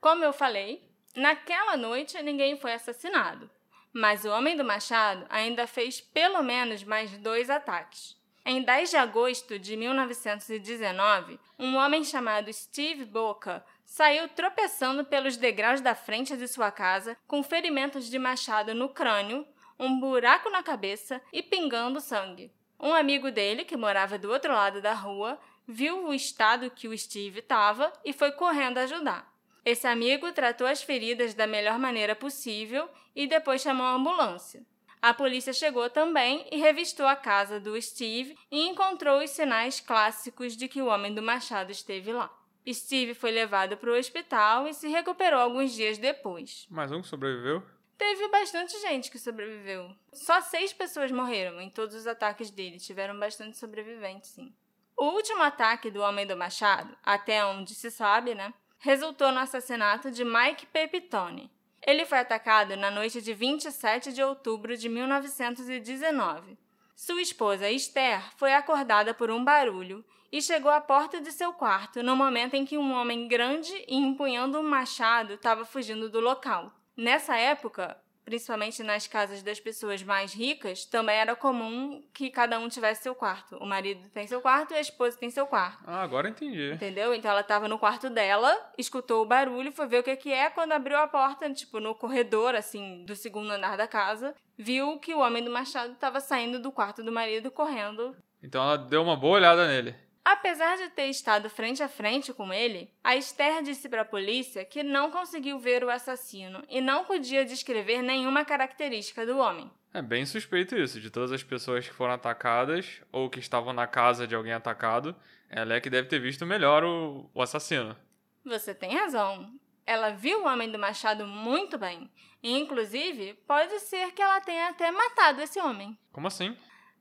Como 0.00 0.24
eu 0.24 0.32
falei, 0.32 0.88
naquela 1.14 1.76
noite 1.76 2.20
ninguém 2.22 2.56
foi 2.58 2.72
assassinado, 2.72 3.50
mas 3.92 4.24
o 4.24 4.30
Homem 4.30 4.56
do 4.56 4.64
Machado 4.64 5.26
ainda 5.28 5.66
fez 5.66 6.00
pelo 6.00 6.42
menos 6.42 6.82
mais 6.82 7.16
dois 7.18 7.50
ataques. 7.50 8.16
Em 8.48 8.62
10 8.62 8.90
de 8.90 8.96
agosto 8.96 9.58
de 9.58 9.76
1919, 9.76 11.40
um 11.58 11.74
homem 11.74 12.04
chamado 12.04 12.52
Steve 12.52 13.04
Boca 13.04 13.64
saiu 13.84 14.28
tropeçando 14.28 15.04
pelos 15.04 15.36
degraus 15.36 15.80
da 15.80 15.96
frente 15.96 16.36
de 16.36 16.46
sua 16.46 16.70
casa 16.70 17.16
com 17.26 17.42
ferimentos 17.42 18.08
de 18.08 18.20
machado 18.20 18.72
no 18.72 18.88
crânio, 18.88 19.44
um 19.78 19.98
buraco 20.00 20.50
na 20.50 20.62
cabeça 20.62 21.20
e 21.32 21.42
pingando 21.42 22.00
sangue. 22.00 22.52
Um 22.78 22.92
amigo 22.92 23.30
dele, 23.30 23.64
que 23.64 23.76
morava 23.76 24.18
do 24.18 24.30
outro 24.30 24.52
lado 24.52 24.82
da 24.82 24.92
rua, 24.92 25.38
viu 25.66 26.06
o 26.06 26.14
estado 26.14 26.70
que 26.70 26.88
o 26.88 26.96
Steve 26.96 27.40
estava 27.40 27.92
e 28.04 28.12
foi 28.12 28.32
correndo 28.32 28.78
ajudar. 28.78 29.32
Esse 29.64 29.86
amigo 29.86 30.30
tratou 30.32 30.66
as 30.66 30.82
feridas 30.82 31.34
da 31.34 31.46
melhor 31.46 31.78
maneira 31.78 32.14
possível 32.14 32.88
e 33.14 33.26
depois 33.26 33.62
chamou 33.62 33.86
a 33.86 33.94
ambulância. 33.94 34.64
A 35.02 35.12
polícia 35.12 35.52
chegou 35.52 35.90
também 35.90 36.46
e 36.50 36.56
revistou 36.58 37.06
a 37.06 37.16
casa 37.16 37.58
do 37.58 37.80
Steve 37.80 38.36
e 38.50 38.68
encontrou 38.68 39.22
os 39.22 39.30
sinais 39.30 39.80
clássicos 39.80 40.56
de 40.56 40.68
que 40.68 40.80
o 40.80 40.86
homem 40.86 41.14
do 41.14 41.22
machado 41.22 41.70
esteve 41.70 42.12
lá. 42.12 42.30
Steve 42.68 43.14
foi 43.14 43.30
levado 43.30 43.76
para 43.76 43.90
o 43.90 43.96
hospital 43.96 44.66
e 44.66 44.74
se 44.74 44.88
recuperou 44.88 45.40
alguns 45.40 45.72
dias 45.72 45.98
depois. 45.98 46.66
Mais 46.68 46.90
um 46.90 47.02
sobreviveu? 47.02 47.62
Teve 47.98 48.28
bastante 48.28 48.78
gente 48.80 49.10
que 49.10 49.18
sobreviveu. 49.18 49.90
Só 50.12 50.40
seis 50.40 50.72
pessoas 50.72 51.10
morreram 51.10 51.60
em 51.60 51.70
todos 51.70 51.94
os 51.94 52.06
ataques 52.06 52.50
dele. 52.50 52.78
Tiveram 52.78 53.18
bastante 53.18 53.56
sobreviventes, 53.56 54.30
sim. 54.30 54.54
O 54.96 55.06
último 55.06 55.42
ataque 55.42 55.90
do 55.90 56.00
Homem 56.00 56.26
do 56.26 56.36
Machado, 56.36 56.96
até 57.02 57.44
onde 57.44 57.74
se 57.74 57.90
sabe, 57.90 58.34
né, 58.34 58.54
resultou 58.78 59.30
no 59.30 59.40
assassinato 59.40 60.10
de 60.10 60.24
Mike 60.24 60.66
Pepitone. 60.66 61.50
Ele 61.86 62.06
foi 62.06 62.18
atacado 62.18 62.76
na 62.76 62.90
noite 62.90 63.20
de 63.20 63.34
27 63.34 64.12
de 64.12 64.22
outubro 64.22 64.76
de 64.76 64.88
1919. 64.88 66.58
Sua 66.94 67.20
esposa 67.20 67.70
Esther 67.70 68.22
foi 68.36 68.54
acordada 68.54 69.12
por 69.12 69.30
um 69.30 69.44
barulho 69.44 70.04
e 70.32 70.40
chegou 70.40 70.70
à 70.70 70.80
porta 70.80 71.20
de 71.20 71.30
seu 71.30 71.52
quarto 71.52 72.02
no 72.02 72.16
momento 72.16 72.54
em 72.54 72.64
que 72.64 72.78
um 72.78 72.92
homem 72.92 73.28
grande 73.28 73.72
e 73.86 73.96
empunhando 73.96 74.58
um 74.58 74.62
machado 74.62 75.34
estava 75.34 75.64
fugindo 75.64 76.08
do 76.08 76.20
local. 76.20 76.72
Nessa 76.96 77.36
época, 77.36 77.96
principalmente 78.24 78.82
nas 78.82 79.06
casas 79.06 79.42
das 79.42 79.60
pessoas 79.60 80.02
mais 80.02 80.34
ricas, 80.34 80.84
também 80.84 81.16
era 81.16 81.36
comum 81.36 82.02
que 82.12 82.28
cada 82.28 82.58
um 82.58 82.68
tivesse 82.68 83.04
seu 83.04 83.14
quarto. 83.14 83.56
O 83.58 83.64
marido 83.64 84.08
tem 84.08 84.26
seu 84.26 84.40
quarto 84.40 84.72
e 84.72 84.76
a 84.76 84.80
esposa 84.80 85.16
tem 85.16 85.30
seu 85.30 85.46
quarto. 85.46 85.84
Ah, 85.86 86.02
agora 86.02 86.28
entendi. 86.28 86.72
Entendeu? 86.72 87.14
Então 87.14 87.30
ela 87.30 87.42
estava 87.42 87.68
no 87.68 87.78
quarto 87.78 88.10
dela, 88.10 88.52
escutou 88.76 89.22
o 89.22 89.26
barulho, 89.26 89.70
foi 89.70 89.86
ver 89.86 90.00
o 90.00 90.02
que 90.02 90.16
que 90.16 90.32
é, 90.32 90.50
quando 90.50 90.72
abriu 90.72 90.96
a 90.96 91.06
porta, 91.06 91.48
tipo, 91.52 91.78
no 91.78 91.94
corredor, 91.94 92.56
assim, 92.56 93.04
do 93.04 93.14
segundo 93.14 93.50
andar 93.50 93.76
da 93.76 93.86
casa, 93.86 94.34
viu 94.58 94.98
que 94.98 95.14
o 95.14 95.20
homem 95.20 95.44
do 95.44 95.50
machado 95.50 95.92
estava 95.92 96.18
saindo 96.18 96.58
do 96.58 96.72
quarto 96.72 97.04
do 97.04 97.12
marido 97.12 97.50
correndo. 97.50 98.16
Então 98.42 98.62
ela 98.62 98.76
deu 98.76 99.02
uma 99.02 99.16
boa 99.16 99.36
olhada 99.36 99.68
nele. 99.68 99.94
Apesar 100.28 100.76
de 100.76 100.88
ter 100.88 101.06
estado 101.06 101.48
frente 101.48 101.84
a 101.84 101.88
frente 101.88 102.32
com 102.32 102.52
ele, 102.52 102.92
a 103.04 103.14
Esther 103.14 103.62
disse 103.62 103.88
para 103.88 104.02
a 104.02 104.04
polícia 104.04 104.64
que 104.64 104.82
não 104.82 105.08
conseguiu 105.08 105.56
ver 105.60 105.84
o 105.84 105.88
assassino 105.88 106.64
e 106.68 106.80
não 106.80 107.04
podia 107.04 107.44
descrever 107.44 108.02
nenhuma 108.02 108.44
característica 108.44 109.24
do 109.24 109.38
homem. 109.38 109.70
É 109.94 110.02
bem 110.02 110.26
suspeito 110.26 110.74
isso, 110.74 111.00
de 111.00 111.10
todas 111.10 111.30
as 111.30 111.44
pessoas 111.44 111.86
que 111.86 111.94
foram 111.94 112.14
atacadas 112.14 113.00
ou 113.12 113.30
que 113.30 113.38
estavam 113.38 113.72
na 113.72 113.86
casa 113.86 114.26
de 114.26 114.34
alguém 114.34 114.52
atacado, 114.52 115.14
ela 115.48 115.74
é 115.74 115.80
que 115.80 115.88
deve 115.88 116.08
ter 116.08 116.18
visto 116.18 116.44
melhor 116.44 116.82
o, 116.82 117.30
o 117.32 117.40
assassino. 117.40 117.96
Você 118.44 118.74
tem 118.74 118.96
razão. 118.96 119.48
Ela 119.86 120.10
viu 120.10 120.42
o 120.42 120.46
homem 120.48 120.72
do 120.72 120.76
machado 120.76 121.24
muito 121.24 121.78
bem. 121.78 122.10
E, 122.42 122.58
inclusive, 122.58 123.34
pode 123.46 123.78
ser 123.78 124.10
que 124.10 124.20
ela 124.20 124.40
tenha 124.40 124.70
até 124.70 124.90
matado 124.90 125.40
esse 125.40 125.60
homem. 125.60 125.96
Como 126.10 126.26
assim? 126.26 126.56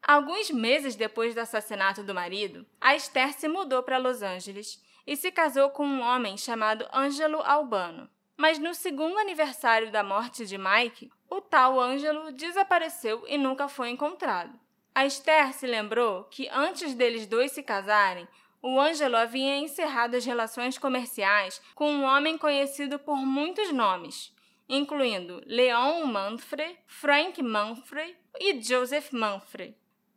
Alguns 0.08 0.52
meses 0.52 0.96
depois 0.96 1.34
do 1.34 1.39
assassinato 1.39 2.04
do 2.04 2.13
marido, 2.13 2.63
a 2.80 2.96
Esther 2.96 3.34
se 3.34 3.48
mudou 3.48 3.82
para 3.82 3.98
Los 3.98 4.22
Angeles 4.22 4.80
e 5.08 5.15
se 5.15 5.32
casou 5.32 5.72
com 5.72 5.84
um 5.84 6.00
homem 6.00 6.38
chamado 6.38 6.88
Ângelo 6.94 7.41
Albano. 7.41 8.08
Mas 8.38 8.60
no 8.60 8.76
segundo 8.76 9.18
aniversário 9.18 9.91
da 9.91 10.04
morte 10.04 10.46
de 10.46 10.60
Mike, 10.60 11.12
o 11.28 11.41
tal 11.41 11.80
Ângelo 11.80 12.32
desapareceu 12.32 13.26
e 13.28 13.36
nunca 13.36 13.68
foi 13.68 13.89
encontrado. 13.89 14.60
A 14.94 15.08
Esther 15.08 15.52
se 15.54 15.65
lembrou 15.65 16.26
que 16.26 16.48
antes 16.50 16.94
deles 16.94 17.26
dois 17.26 17.52
se 17.52 17.63
casarem, 17.63 18.28
o 18.62 18.80
Ângelo 18.80 19.18
havia 19.18 19.58
encerrado 19.58 20.15
as 20.15 20.24
relações 20.24 20.78
comerciais 20.78 21.60
com 21.74 21.91
um 21.91 22.04
homem 22.04 22.38
conhecido 22.38 23.00
por 23.00 23.15
muitos 23.15 23.72
nomes, 23.72 24.32
incluindo 24.70 25.41
Leon 25.48 26.06
Manfred, 26.06 26.78
Frank 26.86 27.41
Manfred 27.41 28.15
e 28.39 28.62
Joseph 28.62 29.12
Manfred, 29.12 29.76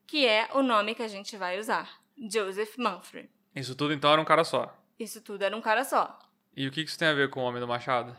que 0.09 0.27
é 0.27 0.49
o 0.55 0.63
nome 0.63 0.95
que 0.95 1.03
a 1.03 1.09
gente 1.09 1.37
vai 1.37 1.61
usar. 1.61 2.01
Joseph 2.17 2.77
Manfred. 2.79 3.29
Isso 3.55 3.77
tudo 3.77 3.93
então 3.93 4.11
era 4.11 4.21
um 4.21 4.25
cara 4.25 4.43
só. 4.43 4.75
Isso 4.99 5.21
tudo 5.21 5.43
era 5.43 5.55
um 5.55 5.61
cara 5.61 5.85
só. 5.85 6.19
E 6.57 6.67
o 6.67 6.73
que 6.73 6.81
isso 6.81 6.99
tem 6.99 7.09
a 7.09 7.15
ver 7.15 7.29
com 7.29 7.41
o 7.41 7.45
Homem 7.45 7.61
do 7.61 7.69
Machado? 7.69 8.17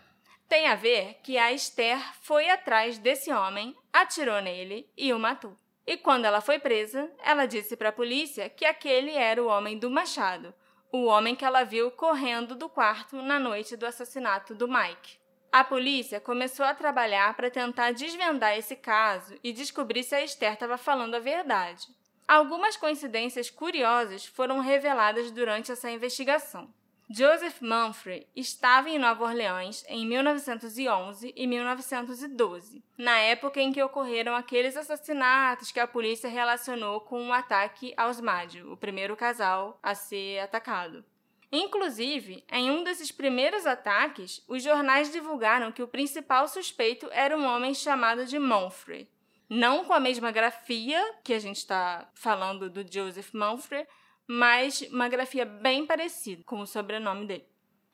Tem 0.47 0.67
a 0.67 0.75
ver 0.75 1.15
que 1.23 1.37
a 1.37 1.51
Esther 1.51 1.99
foi 2.21 2.47
atrás 2.49 2.99
desse 2.99 3.31
homem, 3.31 3.75
atirou 3.91 4.39
nele 4.39 4.87
e 4.95 5.11
o 5.11 5.19
matou. 5.19 5.57
E 5.85 5.97
quando 5.97 6.25
ela 6.25 6.41
foi 6.41 6.59
presa, 6.59 7.11
ela 7.23 7.47
disse 7.47 7.75
para 7.75 7.89
a 7.89 7.93
polícia 7.93 8.49
que 8.49 8.65
aquele 8.65 9.11
era 9.11 9.43
o 9.43 9.47
homem 9.47 9.77
do 9.77 9.89
machado, 9.89 10.53
o 10.91 11.05
homem 11.05 11.35
que 11.35 11.43
ela 11.43 11.63
viu 11.63 11.89
correndo 11.89 12.55
do 12.55 12.69
quarto 12.69 13.19
na 13.21 13.39
noite 13.39 13.75
do 13.75 13.85
assassinato 13.85 14.53
do 14.53 14.67
Mike. 14.67 15.19
A 15.51 15.63
polícia 15.63 16.19
começou 16.19 16.63
a 16.63 16.75
trabalhar 16.75 17.35
para 17.35 17.49
tentar 17.49 17.91
desvendar 17.91 18.55
esse 18.55 18.75
caso 18.75 19.35
e 19.43 19.51
descobrir 19.51 20.03
se 20.03 20.13
a 20.13 20.23
Esther 20.23 20.53
estava 20.53 20.77
falando 20.77 21.15
a 21.15 21.19
verdade. 21.19 21.87
Algumas 22.27 22.77
coincidências 22.77 23.49
curiosas 23.49 24.27
foram 24.27 24.59
reveladas 24.59 25.31
durante 25.31 25.71
essa 25.71 25.89
investigação. 25.89 26.71
Joseph 27.11 27.59
Manfred 27.61 28.27
estava 28.35 28.87
em 28.87 28.99
Nova 28.99 29.23
Orleans 29.23 29.83
em 29.87 30.05
1911 30.05 31.33
e 31.35 31.47
1912, 31.47 32.83
na 32.95 33.17
época 33.17 33.59
em 33.59 33.73
que 33.73 33.81
ocorreram 33.81 34.35
aqueles 34.35 34.77
assassinatos 34.77 35.71
que 35.71 35.79
a 35.79 35.87
polícia 35.87 36.29
relacionou 36.29 37.01
com 37.01 37.19
o 37.19 37.25
um 37.25 37.33
ataque 37.33 37.95
aos 37.97 38.21
Maggio, 38.21 38.71
o 38.71 38.77
primeiro 38.77 39.15
casal 39.15 39.79
a 39.81 39.95
ser 39.95 40.37
atacado. 40.41 41.03
Inclusive, 41.51 42.43
em 42.51 42.69
um 42.69 42.83
desses 42.83 43.11
primeiros 43.11 43.65
ataques, 43.65 44.43
os 44.47 44.61
jornais 44.61 45.11
divulgaram 45.11 45.71
que 45.71 45.81
o 45.81 45.87
principal 45.87 46.47
suspeito 46.47 47.09
era 47.11 47.35
um 47.35 47.45
homem 47.45 47.73
chamado 47.73 48.25
de 48.25 48.37
Manfred. 48.37 49.09
Não 49.49 49.83
com 49.83 49.93
a 49.93 49.99
mesma 49.99 50.31
grafia 50.31 51.03
que 51.23 51.33
a 51.33 51.39
gente 51.39 51.57
está 51.57 52.07
falando 52.13 52.69
do 52.69 52.85
Joseph 52.87 53.33
Manfred, 53.33 53.87
mas 54.27 54.81
uma 54.91 55.09
grafia 55.09 55.43
bem 55.43 55.87
parecida 55.87 56.43
com 56.43 56.59
o 56.59 56.67
sobrenome 56.67 57.25
dele. 57.25 57.47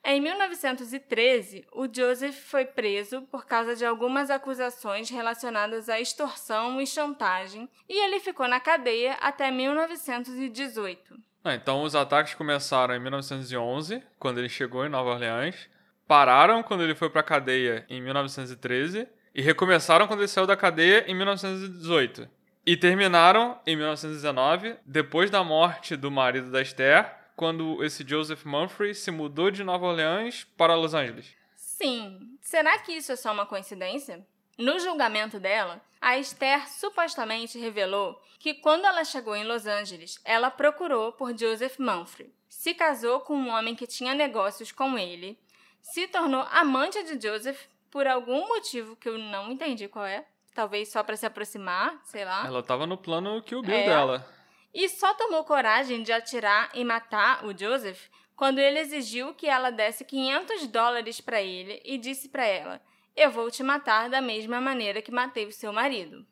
Em 0.04 0.20
1913, 0.20 1.66
o 1.72 1.88
Joseph 1.92 2.36
foi 2.36 2.66
preso 2.66 3.22
por 3.24 3.46
causa 3.46 3.74
de 3.76 3.86
algumas 3.86 4.30
acusações 4.30 5.10
relacionadas 5.10 5.88
à 5.88 6.00
extorsão 6.00 6.80
e 6.80 6.86
chantagem, 6.86 7.70
e 7.88 8.04
ele 8.04 8.20
ficou 8.20 8.48
na 8.50 8.60
cadeia 8.60 9.14
até 9.14 9.50
1918. 9.50 11.16
Ah, 11.48 11.54
então 11.54 11.84
os 11.84 11.94
ataques 11.94 12.34
começaram 12.34 12.96
em 12.96 13.00
1911, 13.00 14.02
quando 14.18 14.40
ele 14.40 14.50
chegou 14.50 14.84
em 14.84 14.90
Nova 14.90 15.12
Orleans, 15.12 15.70
pararam 16.08 16.64
quando 16.64 16.82
ele 16.82 16.96
foi 16.96 17.08
para 17.08 17.22
a 17.22 17.24
cadeia 17.24 17.86
em 17.88 18.02
1913 18.02 19.08
e 19.36 19.44
recomeçaram 19.44 20.08
quando 20.08 20.22
ele 20.22 20.28
saiu 20.28 20.48
da 20.48 20.58
cadeia 20.58 21.06
em 21.08 21.14
1918. 21.14 22.28
E 22.66 22.76
terminaram 22.76 23.60
em 23.64 23.76
1919, 23.76 24.76
depois 24.84 25.30
da 25.30 25.44
morte 25.44 25.96
do 25.96 26.10
marido 26.10 26.50
da 26.50 26.64
Esther, 26.64 27.14
quando 27.36 27.84
esse 27.84 28.04
Joseph 28.04 28.44
Mumphrey 28.44 28.96
se 28.96 29.12
mudou 29.12 29.52
de 29.52 29.64
Nova 29.64 29.86
Orleans 29.86 30.48
para 30.58 30.74
Los 30.74 30.96
Angeles. 30.96 31.32
Sim. 31.56 32.40
Será 32.42 32.80
que 32.80 32.92
isso 32.92 33.12
é 33.12 33.16
só 33.16 33.32
uma 33.32 33.46
coincidência? 33.46 34.26
No 34.58 34.80
julgamento 34.80 35.40
dela, 35.40 35.80
a 36.06 36.20
Esther 36.20 36.70
supostamente 36.70 37.58
revelou 37.58 38.22
que 38.38 38.54
quando 38.54 38.86
ela 38.86 39.04
chegou 39.04 39.36
em 39.36 39.44
Los 39.44 39.66
Angeles, 39.66 40.22
ela 40.24 40.52
procurou 40.52 41.12
por 41.12 41.36
Joseph 41.36 41.80
Mumphrey, 41.80 42.32
se 42.48 42.76
casou 42.76 43.22
com 43.22 43.36
um 43.36 43.50
homem 43.50 43.74
que 43.74 43.88
tinha 43.88 44.14
negócios 44.14 44.72
com 44.72 45.00
ele, 45.00 45.36
se 45.82 46.08
tornou 46.08 46.46
amante 46.52 47.02
de 47.02 47.28
Joseph 47.28 47.60
por 47.90 48.06
algum 48.06 48.48
motivo 48.48 48.96
que 48.96 49.10
eu 49.10 49.18
não 49.18 49.52
entendi 49.52 49.88
qual 49.88 50.06
é, 50.06 50.28
talvez 50.54 50.92
só 50.92 51.02
para 51.02 51.18
se 51.18 51.26
aproximar, 51.26 52.00
sei 52.04 52.24
lá. 52.24 52.46
Ela 52.46 52.62
tava 52.62 52.86
no 52.86 53.00
plano 53.00 53.42
que 53.42 53.56
o 53.56 53.64
Bill 53.64 53.74
é. 53.74 53.86
dela. 53.88 54.32
E 54.72 54.88
só 54.88 55.12
tomou 55.16 55.44
coragem 55.44 56.04
de 56.04 56.12
atirar 56.12 56.70
e 56.76 56.86
matar 56.86 57.44
o 57.44 57.58
Joseph 57.58 58.10
quando 58.36 58.60
ele 58.60 58.78
exigiu 58.78 59.34
que 59.34 59.48
ela 59.48 59.72
desse 59.72 60.06
500 60.06 60.68
dólares 60.68 61.20
para 61.20 61.42
ele 61.42 61.82
e 61.84 61.98
disse 61.98 62.30
para 62.30 62.46
ela: 62.46 62.80
Eu 63.16 63.32
vou 63.32 63.50
te 63.50 63.64
matar 63.64 64.10
da 64.10 64.20
mesma 64.20 64.60
maneira 64.60 65.02
que 65.02 65.10
matei 65.10 65.46
o 65.46 65.52
seu 65.52 65.72
marido. 65.72 66.28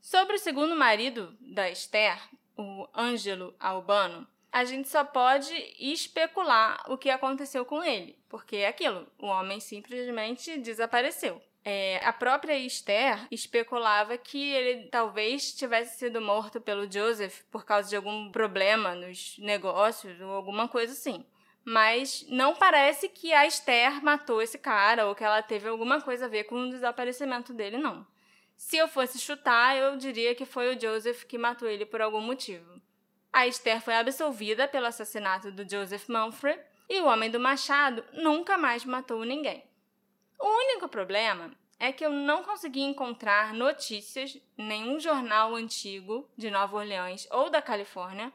Sobre 0.00 0.36
o 0.36 0.38
segundo 0.38 0.74
marido 0.74 1.36
da 1.38 1.68
Esther, 1.68 2.18
o 2.56 2.88
Ângelo 2.96 3.54
Albano, 3.60 4.26
a 4.50 4.64
gente 4.64 4.88
só 4.88 5.04
pode 5.04 5.52
especular 5.78 6.82
o 6.88 6.96
que 6.96 7.10
aconteceu 7.10 7.66
com 7.66 7.84
ele, 7.84 8.18
porque 8.26 8.56
é 8.56 8.68
aquilo, 8.68 9.06
o 9.18 9.26
homem 9.26 9.60
simplesmente 9.60 10.56
desapareceu. 10.58 11.42
É, 11.62 12.00
a 12.02 12.12
própria 12.12 12.56
Esther 12.58 13.26
especulava 13.30 14.16
que 14.16 14.50
ele 14.50 14.88
talvez 14.88 15.54
tivesse 15.54 15.98
sido 15.98 16.22
morto 16.22 16.58
pelo 16.58 16.90
Joseph 16.90 17.42
por 17.50 17.66
causa 17.66 17.88
de 17.90 17.96
algum 17.96 18.30
problema 18.30 18.94
nos 18.94 19.36
negócios 19.38 20.18
ou 20.20 20.30
alguma 20.30 20.68
coisa 20.68 20.92
assim. 20.94 21.24
Mas 21.64 22.26
não 22.28 22.54
parece 22.54 23.08
que 23.08 23.32
a 23.32 23.46
Esther 23.46 24.04
matou 24.04 24.42
esse 24.42 24.58
cara 24.58 25.06
ou 25.06 25.14
que 25.14 25.24
ela 25.24 25.42
teve 25.42 25.68
alguma 25.68 26.00
coisa 26.00 26.26
a 26.26 26.28
ver 26.28 26.44
com 26.44 26.56
o 26.56 26.70
desaparecimento 26.70 27.54
dele, 27.54 27.78
não. 27.78 28.06
Se 28.56 28.76
eu 28.76 28.86
fosse 28.86 29.18
chutar, 29.18 29.76
eu 29.76 29.96
diria 29.96 30.34
que 30.34 30.44
foi 30.44 30.74
o 30.74 30.80
Joseph 30.80 31.24
que 31.24 31.38
matou 31.38 31.68
ele 31.68 31.86
por 31.86 32.02
algum 32.02 32.20
motivo. 32.20 32.80
A 33.32 33.46
Esther 33.46 33.80
foi 33.80 33.94
absolvida 33.94 34.68
pelo 34.68 34.86
assassinato 34.86 35.50
do 35.50 35.68
Joseph 35.68 36.08
Manfred 36.08 36.60
e 36.88 37.00
o 37.00 37.06
homem 37.06 37.30
do 37.30 37.40
machado 37.40 38.04
nunca 38.12 38.56
mais 38.56 38.84
matou 38.84 39.24
ninguém. 39.24 39.64
O 40.38 40.46
único 40.46 40.88
problema 40.88 41.50
é 41.78 41.92
que 41.92 42.04
eu 42.04 42.10
não 42.10 42.44
consegui 42.44 42.82
encontrar 42.82 43.52
notícias, 43.52 44.38
nenhum 44.56 45.00
jornal 45.00 45.54
antigo 45.54 46.28
de 46.36 46.50
Nova 46.50 46.76
Orleans 46.76 47.26
ou 47.30 47.50
da 47.50 47.60
Califórnia, 47.60 48.32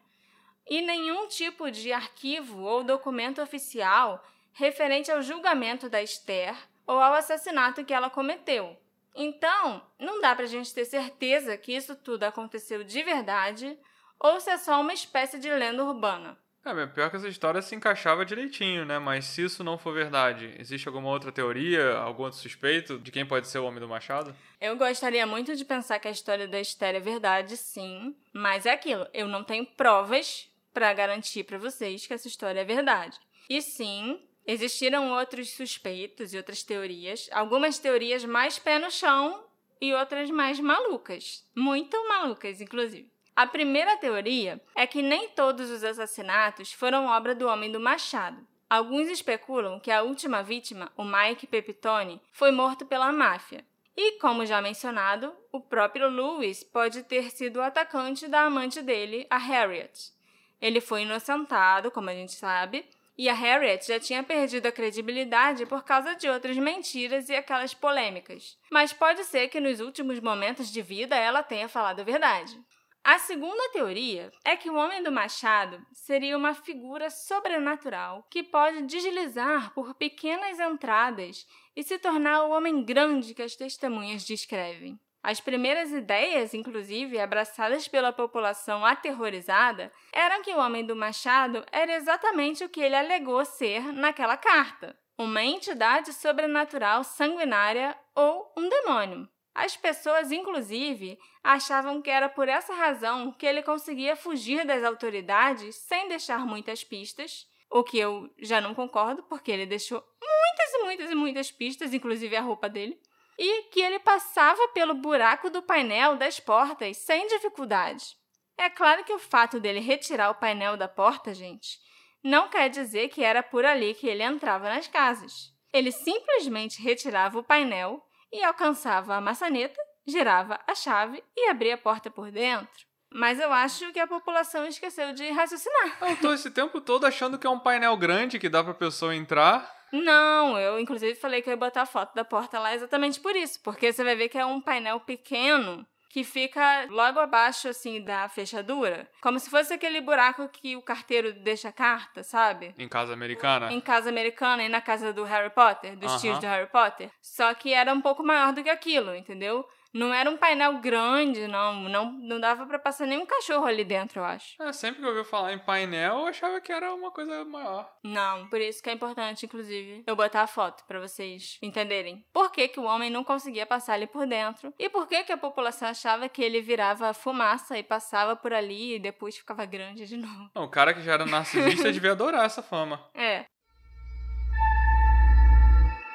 e 0.70 0.82
nenhum 0.82 1.28
tipo 1.28 1.72
de 1.72 1.92
arquivo 1.92 2.62
ou 2.62 2.84
documento 2.84 3.42
oficial 3.42 4.24
referente 4.54 5.12
ao 5.12 5.22
julgamento 5.22 5.90
da 5.90 6.02
Esther 6.04 6.56
ou 6.86 7.00
ao 7.00 7.14
assassinato 7.14 7.84
que 7.84 7.94
ela 7.94 8.10
cometeu. 8.10 8.78
Então, 9.16 9.82
não 10.00 10.22
dá 10.22 10.36
para 10.36 10.46
a 10.46 10.48
gente 10.48 10.74
ter 10.74 10.86
certeza 10.86 11.58
que 11.58 11.76
isso 11.76 11.96
tudo 11.96 12.24
aconteceu 12.24 12.84
de 12.84 13.02
verdade 13.02 13.78
ou 14.20 14.40
se 14.40 14.50
é 14.50 14.58
só 14.58 14.80
uma 14.80 14.94
espécie 14.94 15.40
de 15.40 15.50
lenda 15.50 15.84
urbana. 15.84 16.38
É, 16.66 16.86
pior 16.86 17.10
que 17.10 17.16
essa 17.16 17.28
história 17.28 17.62
se 17.62 17.74
encaixava 17.74 18.26
direitinho, 18.26 18.86
né? 18.86 19.00
Mas 19.00 19.26
se 19.26 19.44
isso 19.44 19.64
não 19.64 19.78
for 19.78 19.94
verdade, 19.94 20.54
existe 20.60 20.88
alguma 20.88 21.10
outra 21.10 21.32
teoria, 21.32 21.96
algum 21.98 22.24
outro 22.24 22.38
suspeito 22.38 23.00
de 23.00 23.12
quem 23.12 23.26
pode 23.26 23.48
ser 23.48 23.60
o 23.60 23.66
Homem 23.66 23.80
do 23.80 23.88
Machado? 23.88 24.36
Eu 24.60 24.76
gostaria 24.78 25.26
muito 25.26 25.56
de 25.56 25.64
pensar 25.64 26.00
que 26.00 26.08
a 26.08 26.12
história 26.12 26.48
da 26.48 26.60
Esther 26.60 26.96
é 26.96 27.00
verdade, 27.00 27.56
sim. 27.56 28.14
Mas 28.34 28.66
é 28.66 28.72
aquilo, 28.72 29.08
eu 29.14 29.28
não 29.28 29.44
tenho 29.44 29.66
provas 29.66 30.49
para 30.80 30.94
garantir 30.94 31.44
para 31.44 31.58
vocês 31.58 32.08
que 32.08 32.14
essa 32.14 32.30
história 32.30 32.62
é 32.62 32.64
verdade. 32.64 33.20
E 33.50 33.62
sim, 33.62 34.18
existiram 34.48 35.12
outros 35.12 35.50
suspeitos 35.50 36.34
e 36.34 36.38
outras 36.38 36.64
teorias, 36.64 37.28
algumas 37.34 37.80
teorias 37.80 38.24
mais 38.24 38.58
pé 38.58 38.80
no 38.80 38.90
chão 38.90 39.44
e 39.82 39.94
outras 39.94 40.32
mais 40.32 40.58
malucas. 40.58 41.46
Muito 41.54 41.98
malucas, 42.08 42.62
inclusive. 42.62 43.12
A 43.36 43.46
primeira 43.46 43.98
teoria 43.98 44.62
é 44.74 44.88
que 44.88 45.02
nem 45.02 45.28
todos 45.28 45.70
os 45.70 45.84
assassinatos 45.84 46.72
foram 46.72 47.08
obra 47.08 47.36
do 47.36 47.50
homem 47.50 47.70
do 47.70 47.80
machado. 47.80 48.48
Alguns 48.70 49.10
especulam 49.10 49.82
que 49.82 49.92
a 49.92 50.02
última 50.02 50.42
vítima, 50.42 50.94
o 50.96 51.04
Mike 51.04 51.46
Pepitone, 51.46 52.22
foi 52.32 52.52
morto 52.52 52.86
pela 52.86 53.12
máfia. 53.12 53.66
E, 53.98 54.14
como 54.14 54.46
já 54.46 54.62
mencionado, 54.62 55.36
o 55.52 55.60
próprio 55.60 56.08
Lewis 56.08 56.64
pode 56.64 57.04
ter 57.04 57.32
sido 57.32 57.58
o 57.58 57.62
atacante 57.62 58.30
da 58.30 58.44
amante 58.44 58.82
dele, 58.82 59.28
a 59.30 59.38
Harriet. 59.38 60.18
Ele 60.62 60.82
foi 60.82 61.04
inocentado, 61.04 61.92
como 61.92 62.10
a 62.10 62.14
gente 62.14 62.34
sabe, 62.34 62.86
e 63.18 63.28
a 63.28 63.34
Harriet 63.34 63.86
já 63.86 64.00
tinha 64.00 64.24
perdido 64.24 64.66
a 64.68 64.72
credibilidade 64.72 65.66
por 65.66 65.84
causa 65.84 66.16
de 66.16 66.30
outras 66.30 66.56
mentiras 66.58 67.28
e 67.28 67.36
aquelas 67.36 67.74
polêmicas. 67.74 68.58
Mas 68.72 68.94
pode 68.94 69.26
ser 69.26 69.50
que 69.50 69.60
nos 69.60 69.82
últimos 69.82 70.20
momentos 70.22 70.72
de 70.72 70.82
vida 70.82 71.18
ela 71.18 71.44
tenha 71.44 71.68
falado 71.68 72.00
a 72.00 72.04
verdade. 72.06 72.58
A 73.04 73.18
segunda 73.18 73.70
teoria 73.72 74.32
é 74.46 74.56
que 74.56 74.70
o 74.70 74.76
Homem 74.76 75.02
do 75.02 75.12
Machado 75.12 75.86
seria 75.94 76.38
uma 76.38 76.54
figura 76.54 77.10
sobrenatural 77.10 78.26
que 78.30 78.44
pode 78.44 78.84
deslizar 78.84 79.74
por 79.74 79.96
pequenas 79.96 80.60
entradas 80.60 81.46
e 81.76 81.84
se 81.84 81.98
tornar 81.98 82.44
o 82.44 82.52
homem 82.52 82.84
grande 82.84 83.34
que 83.34 83.42
as 83.42 83.56
testemunhas 83.56 84.26
descrevem. 84.26 85.00
As 85.22 85.42
primeiras 85.42 85.92
ideias, 85.92 86.54
inclusive 86.54 87.20
abraçadas 87.20 87.88
pela 87.88 88.14
população 88.14 88.86
aterrorizada, 88.86 89.92
eram 90.14 90.42
que 90.42 90.54
o 90.54 90.60
Homem 90.60 90.86
do 90.86 90.96
Machado 90.96 91.66
era 91.72 91.94
exatamente 91.96 92.64
o 92.64 92.70
que 92.70 92.80
ele 92.80 92.96
alegou 92.96 93.44
ser 93.44 93.92
naquela 93.92 94.38
carta: 94.38 94.98
uma 95.18 95.44
entidade 95.44 96.14
sobrenatural 96.14 97.04
sanguinária 97.04 97.98
ou 98.16 98.54
um 98.58 98.70
demônio. 98.70 99.28
As 99.54 99.76
pessoas, 99.76 100.32
inclusive, 100.32 101.20
achavam 101.44 102.02
que 102.02 102.10
era 102.10 102.30
por 102.30 102.48
essa 102.48 102.74
razão 102.74 103.34
que 103.34 103.46
ele 103.46 103.62
conseguia 103.62 104.16
fugir 104.16 104.66
das 104.66 104.86
autoridades 104.86 105.76
sem 105.76 106.08
deixar 106.08 106.46
muitas 106.46 106.82
pistas, 106.82 107.46
o 107.70 107.84
que 107.84 108.00
eu 108.00 108.34
já 108.38 108.62
não 108.62 108.74
concordo, 108.74 109.22
porque 109.24 109.52
ele 109.52 109.66
deixou 109.66 110.02
muitas 110.22 110.74
e 110.74 110.84
muitas 110.86 111.12
e 111.12 111.16
muitas 111.16 111.52
pistas, 111.52 111.94
inclusive 111.94 112.38
a 112.38 112.42
roupa 112.42 112.70
dele, 112.70 112.98
e 113.40 113.64
que 113.72 113.80
ele 113.80 114.00
passava 114.00 114.68
pelo 114.74 114.94
buraco 114.94 115.50
do 115.50 115.62
painel 115.62 116.18
das 116.18 116.42
portas 116.42 116.98
sem 116.98 117.26
dificuldade. 117.28 118.18
É 118.58 118.70
claro 118.70 119.06
que 119.06 119.14
o 119.14 119.18
fato 119.18 119.62
dele 119.62 119.80
retirar 119.80 120.30
o 120.30 120.36
painel 120.36 120.76
da 120.76 120.90
porta, 120.90 121.34
gente, 121.34 121.80
não 122.22 122.50
quer 122.50 122.70
dizer 122.70 123.08
que 123.08 123.24
era 123.24 123.42
por 123.42 123.64
ali 123.64 123.94
que 123.94 124.08
ele 124.08 124.24
entrava 124.24 124.68
nas 124.68 124.90
casas. 124.90 125.54
Ele 125.72 125.90
simplesmente 125.90 126.82
retirava 126.82 127.40
o 127.40 127.44
painel 127.44 128.04
e 128.30 128.44
alcançava 128.44 129.16
a 129.16 129.22
maçaneta, 129.22 129.80
girava 130.06 130.60
a 130.68 130.76
chave 130.76 131.24
e 131.38 131.50
abria 131.50 131.76
a 131.76 131.78
porta 131.78 132.12
por 132.12 132.30
dentro. 132.30 132.90
Mas 133.10 133.40
eu 133.40 133.54
acho 133.54 133.92
que 133.94 134.00
a 134.00 134.06
população 134.06 134.68
esqueceu 134.68 135.14
de 135.14 135.32
raciocinar. 135.32 135.98
Eu 136.02 136.18
tô 136.18 136.34
esse 136.34 136.52
tempo 136.52 136.82
todo 136.82 137.06
achando 137.06 137.40
que 137.40 137.48
é 137.48 137.50
um 137.50 137.58
painel 137.58 137.96
grande 137.96 138.38
que 138.38 138.50
dá 138.50 138.62
pra 138.62 138.74
pessoa 138.74 139.16
entrar. 139.16 139.79
Não, 139.92 140.58
eu 140.58 140.80
inclusive 140.80 141.16
falei 141.16 141.42
que 141.42 141.50
eu 141.50 141.54
ia 141.54 141.58
botar 141.58 141.84
a 141.84 141.86
foto 141.86 142.14
da 142.16 142.24
porta 142.24 142.60
lá 142.60 142.74
exatamente 142.74 143.20
por 143.20 143.36
isso, 143.36 143.62
porque 143.64 143.92
você 143.92 144.04
vai 144.04 144.16
ver 144.16 144.30
que 144.30 144.38
é 144.38 144.46
um 144.46 144.62
painel 144.62 145.00
pequeno 145.00 145.86
que 146.10 146.24
fica 146.24 146.88
logo 146.90 147.20
abaixo, 147.20 147.70
assim, 147.70 148.02
da 148.04 148.28
fechadura. 148.28 149.08
Como 149.22 149.40
se 149.40 149.50
fosse 149.50 149.74
aquele 149.74 150.02
buraco 150.02 150.50
que 150.50 150.76
o 150.76 150.82
carteiro 150.82 151.32
deixa 151.32 151.70
a 151.70 151.72
carta, 151.72 152.24
sabe? 152.24 152.74
Em 152.80 152.90
casa 152.90 153.14
americana? 153.14 153.72
Em 153.72 153.80
casa 153.80 154.10
americana 154.10 154.64
e 154.64 154.70
na 154.70 154.82
casa 154.82 155.14
do 155.14 155.24
Harry 155.24 155.52
Potter, 155.52 155.96
dos 155.96 156.12
Aham. 156.12 156.20
tios 156.20 156.40
do 156.40 156.48
Harry 156.48 156.70
Potter. 156.70 157.12
Só 157.22 157.54
que 157.54 157.74
era 157.74 157.94
um 157.94 158.02
pouco 158.02 158.24
maior 158.24 158.52
do 158.54 158.64
que 158.64 158.70
aquilo, 158.70 159.16
entendeu? 159.16 159.64
Não 159.94 160.14
era 160.14 160.30
um 160.30 160.38
painel 160.38 160.80
grande, 160.80 161.48
não. 161.48 161.82
Não, 161.90 162.12
não 162.12 162.40
dava 162.40 162.66
pra 162.66 162.78
passar 162.78 163.08
nenhum 163.08 163.26
cachorro 163.26 163.66
ali 163.66 163.84
dentro, 163.84 164.20
eu 164.20 164.26
acho. 164.26 164.62
É, 164.62 164.72
sempre 164.72 165.02
que 165.02 165.08
eu 165.08 165.16
ouvi 165.16 165.28
falar 165.28 165.54
em 165.54 165.58
painel, 165.60 166.20
eu 166.20 166.28
achava 166.28 166.62
que 166.62 166.72
era 166.72 166.94
uma 166.94 167.12
coisa 167.12 167.44
maior. 167.44 167.92
Não, 168.04 168.48
por 168.48 168.62
isso 168.62 168.84
que 168.84 168.90
é 168.90 168.94
importante, 168.94 169.46
inclusive, 169.46 170.04
eu 170.06 170.16
botar 170.16 170.44
a 170.44 170.48
foto 170.48 170.84
pra 170.86 171.00
vocês 171.00 171.58
entenderem 171.62 172.24
por 172.32 172.52
que, 172.52 172.68
que 172.68 172.80
o 172.80 172.84
homem 172.84 173.10
não 173.10 173.24
conseguia 173.24 173.66
passar 173.66 173.94
ali 173.94 174.06
por 174.06 174.28
dentro 174.28 174.74
e 174.78 174.90
por 174.90 175.08
que, 175.08 175.24
que 175.24 175.32
a 175.32 175.38
população 175.38 175.88
achava 175.88 176.30
que 176.30 176.44
ele 176.44 176.62
virava 176.62 177.14
fumaça 177.14 177.78
e 177.78 177.84
passava 177.84 178.36
por 178.36 178.54
ali 178.54 178.96
e 178.96 179.00
depois 179.00 179.38
ficava 179.38 179.66
grande 179.66 180.06
de 180.06 180.18
novo. 180.18 180.52
Não, 180.54 180.64
o 180.66 180.70
cara 180.70 180.94
que 180.94 181.02
já 181.02 181.14
era 181.14 181.26
narcisista 181.26 181.90
devia 181.92 182.12
adorar 182.12 182.46
essa 182.46 182.62
fama. 182.62 183.04
É. 183.14 183.46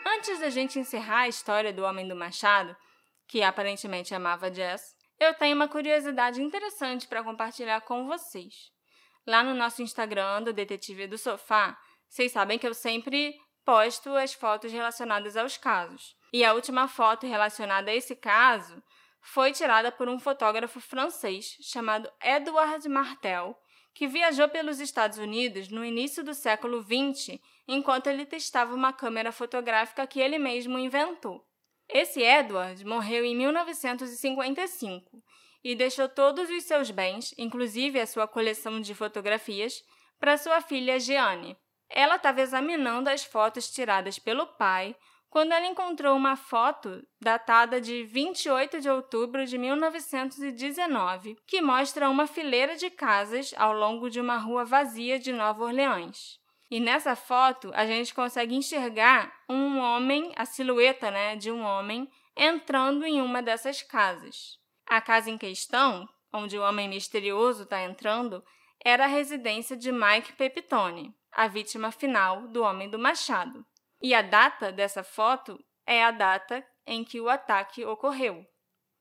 Antes 0.07 0.39
da 0.39 0.49
gente 0.49 0.79
encerrar 0.79 1.21
a 1.21 1.29
história 1.29 1.73
do 1.73 1.83
Homem 1.83 2.07
do 2.07 2.15
Machado, 2.15 2.77
que 3.27 3.43
aparentemente 3.43 4.15
amava 4.15 4.51
Jazz, 4.51 4.95
eu 5.19 5.35
tenho 5.35 5.55
uma 5.55 5.69
curiosidade 5.69 6.43
interessante 6.43 7.07
para 7.07 7.23
compartilhar 7.23 7.81
com 7.83 8.07
vocês. 8.07 8.71
Lá 9.27 9.43
no 9.43 9.55
nosso 9.55 9.83
Instagram 9.83 10.43
do 10.43 10.53
Detetive 10.53 11.07
do 11.07 11.17
Sofá, 11.17 11.79
vocês 12.09 12.33
sabem 12.33 12.59
que 12.59 12.67
eu 12.67 12.75
sempre 12.75 13.35
posto 13.65 14.15
as 14.15 14.35
fotos 14.35 14.71
relacionadas 14.71 15.37
aos 15.37 15.57
casos. 15.57 16.15
E 16.33 16.45
a 16.45 16.53
última 16.53 16.87
foto 16.89 17.27
relacionada 17.27 17.91
a 17.91 17.95
esse 17.95 18.15
caso 18.15 18.83
foi 19.21 19.53
tirada 19.53 19.91
por 19.91 20.09
um 20.09 20.19
fotógrafo 20.19 20.81
francês 20.81 21.57
chamado 21.63 22.11
Edouard 22.23 22.87
Martel, 22.89 23.57
que 23.95 24.07
viajou 24.07 24.49
pelos 24.49 24.81
Estados 24.81 25.19
Unidos 25.19 25.69
no 25.69 25.85
início 25.85 26.23
do 26.23 26.35
século 26.35 26.83
XX 26.83 27.41
enquanto 27.67 28.09
ele 28.09 28.27
testava 28.27 28.75
uma 28.75 28.93
câmera 28.93 29.33
fotográfica 29.33 30.07
que 30.07 30.21
ele 30.21 30.39
mesmo 30.39 30.79
inventou. 30.79 31.47
Esse 31.95 32.21
Edward 32.23 32.85
morreu 32.85 33.25
em 33.25 33.37
1955 33.37 35.23
e 35.63 35.77
deixou 35.77 36.09
todos 36.09 36.51
os 36.51 36.65
seus 36.65 36.91
bens, 36.91 37.33
inclusive 37.39 38.01
a 38.01 38.07
sua 38.07 38.27
coleção 38.27 38.81
de 38.81 38.93
fotografias, 38.93 39.81
para 40.19 40.37
sua 40.37 40.61
filha 40.61 40.99
Jeanne. 40.99 41.57
Ela 41.89 42.17
estava 42.17 42.41
examinando 42.41 43.09
as 43.09 43.25
fotos 43.25 43.71
tiradas 43.71 44.19
pelo 44.19 44.45
pai 44.45 44.97
quando 45.31 45.53
ela 45.53 45.67
encontrou 45.67 46.17
uma 46.17 46.35
foto 46.35 47.01
datada 47.21 47.81
de 47.81 48.03
28 48.03 48.81
de 48.81 48.91
outubro 48.91 49.47
de 49.47 49.57
1919, 49.57 51.37
que 51.47 51.63
mostra 51.63 52.11
uma 52.11 52.27
fileira 52.27 52.75
de 52.75 52.91
casas 52.91 53.55
ao 53.57 53.73
longo 53.73 54.11
de 54.11 54.21
uma 54.21 54.37
rua 54.37 54.65
vazia 54.65 55.17
de 55.17 55.33
Nova 55.33 55.63
Orleans. 55.63 56.41
E 56.75 56.81
nessa 56.81 57.15
foto 57.15 57.71
a 57.73 57.87
gente 57.87 58.13
consegue 58.13 58.53
enxergar 58.53 59.33
um 59.49 59.79
homem, 59.79 60.33
a 60.35 60.45
silhueta 60.45 61.09
né, 61.09 61.37
de 61.37 61.49
um 61.49 61.63
homem, 61.63 62.11
entrando 62.37 63.05
em 63.05 63.23
uma 63.23 63.41
dessas 63.41 63.81
casas. 63.81 64.59
A 64.85 65.01
casa 65.01 65.31
em 65.31 65.39
questão, 65.39 66.09
onde 66.33 66.59
o 66.59 66.63
homem 66.63 66.89
misterioso 66.89 67.63
está 67.63 67.81
entrando, 67.85 68.45
era 68.85 69.05
a 69.05 69.07
residência 69.07 69.77
de 69.77 69.93
Mike 69.93 70.33
Pepitone, 70.33 71.15
a 71.31 71.47
vítima 71.47 71.93
final 71.93 72.49
do 72.49 72.65
Homem 72.65 72.91
do 72.91 72.99
Machado. 72.99 73.65
E 74.03 74.13
a 74.13 74.21
data 74.21 74.73
dessa 74.73 75.05
foto 75.05 75.65
é 75.87 76.03
a 76.03 76.11
data 76.11 76.67
em 76.85 77.05
que 77.05 77.21
o 77.21 77.29
ataque 77.29 77.85
ocorreu. 77.85 78.45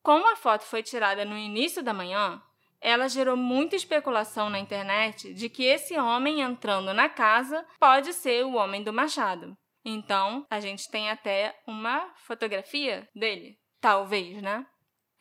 Como 0.04 0.32
a 0.32 0.36
foto 0.36 0.64
foi 0.64 0.84
tirada 0.84 1.26
no 1.26 1.36
início 1.36 1.82
da 1.82 1.92
manhã, 1.92 2.40
ela 2.84 3.08
gerou 3.08 3.38
muita 3.38 3.78
especulação 3.78 4.50
na 4.50 4.60
internet 4.60 5.34
de 5.34 5.48
que 5.50 5.64
esse 5.64 5.98
homem 5.98 6.42
entrando 6.42 6.94
na 6.94 7.08
casa 7.08 7.66
pode 7.80 8.12
ser 8.14 8.46
o 8.46 8.56
homem 8.56 8.84
do 8.84 8.92
machado. 8.92 9.58
Então, 9.86 10.46
a 10.50 10.60
gente 10.60 10.90
tem 10.90 11.10
até 11.10 11.58
uma 11.66 12.14
fotografia 12.18 13.08
dele. 13.16 13.58
Talvez, 13.82 14.42
né? 14.42 14.66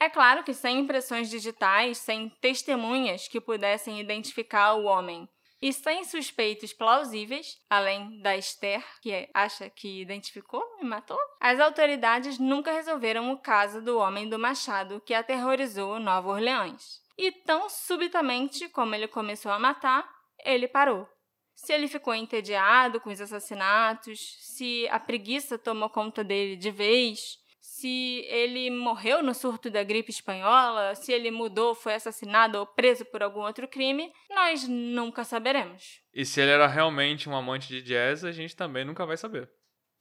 É 0.01 0.09
claro 0.09 0.43
que 0.43 0.53
sem 0.53 0.81
impressões 0.81 1.31
digitais, 1.31 1.99
sem 1.99 2.29
testemunhas 2.41 3.29
que 3.29 3.41
pudessem 3.41 4.01
identificar 4.01 4.75
o 4.75 4.85
homem 4.85 5.29
e 5.61 5.73
sem 5.73 6.03
suspeitos 6.03 6.73
plausíveis, 6.73 7.57
além 7.71 8.21
da 8.21 8.37
Esther, 8.37 8.85
que 9.01 9.31
acha 9.33 9.71
que 9.71 10.03
identificou 10.03 10.61
e 10.81 10.85
matou, 10.85 11.19
as 11.41 11.61
autoridades 11.61 12.37
nunca 12.41 12.73
resolveram 12.73 13.31
o 13.31 13.39
caso 13.39 13.81
do 13.81 13.97
homem 13.97 14.29
do 14.29 14.41
machado 14.41 15.01
que 15.07 15.15
aterrorizou 15.15 16.01
Nova 16.01 16.31
Orleans. 16.31 17.02
E 17.19 17.31
tão 17.31 17.69
subitamente 17.69 18.69
como 18.69 18.95
ele 18.95 19.09
começou 19.09 19.53
a 19.53 19.59
matar, 19.59 20.09
ele 20.45 20.67
parou. 20.67 21.09
Se 21.55 21.73
ele 21.73 21.87
ficou 21.87 22.15
entediado 22.15 23.01
com 23.01 23.11
os 23.11 23.21
assassinatos, 23.21 24.19
se 24.41 24.89
a 24.89 24.99
preguiça 24.99 25.59
tomou 25.59 25.91
conta 25.91 26.25
dele 26.25 26.57
de 26.57 26.71
vez, 26.71 27.39
se 27.61 28.25
ele 28.29 28.71
morreu 28.71 29.23
no 29.23 29.33
surto 29.33 29.71
da 29.71 29.85
gripe 29.85 30.11
espanhola, 30.11 30.95
se 30.95 31.13
ele 31.13 31.31
mudou, 31.31 31.75
foi 31.75 31.95
assassinado 31.95 32.59
ou 32.59 32.67
preso 32.67 33.05
por 33.05 33.23
algum 33.23 33.41
outro 33.41 33.69
crime, 33.69 34.13
nós 34.31 34.67
nunca 34.67 35.23
saberemos. 35.23 36.01
E 36.13 36.25
se 36.25 36.41
ele 36.41 36.51
era 36.51 36.67
realmente 36.67 37.29
um 37.29 37.37
amante 37.37 37.69
de 37.69 37.83
jazz, 37.83 38.25
a 38.25 38.33
gente 38.33 38.57
também 38.57 38.85
nunca 38.85 39.07
vai 39.07 39.17
saber. 39.17 39.49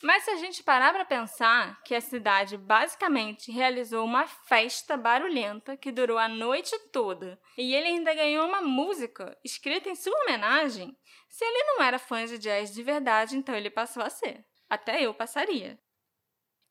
Mas 0.02 0.24
se 0.24 0.32
a 0.32 0.36
gente 0.36 0.64
parar 0.64 0.92
para 0.92 1.06
pensar 1.06 1.82
que 1.84 1.94
a 1.94 2.02
cidade 2.02 2.58
basicamente 2.58 3.52
realizou 3.52 4.04
uma 4.04 4.26
festa 4.26 4.98
barulhenta 4.98 5.78
que 5.78 5.92
durou 5.92 6.18
a 6.18 6.28
noite 6.28 6.78
toda 6.92 7.40
e 7.58 7.76
ele 7.76 7.88
ainda 7.88 8.14
ganhou 8.14 8.48
uma 8.48 8.62
música 8.62 9.38
escrita 9.44 9.90
em 9.90 9.96
sua 9.96 10.18
homenagem, 10.24 10.98
se 11.30 11.46
ele 11.46 11.64
não 11.66 11.84
era 11.84 12.00
fã 12.00 12.26
de 12.26 12.40
jazz 12.40 12.74
de 12.74 12.82
verdade, 12.82 13.38
então 13.38 13.56
ele 13.56 13.70
passou 13.70 14.02
a 14.02 14.10
ser. 14.10 14.44
Até 14.68 15.02
eu 15.02 15.14
passaria. 15.14 15.80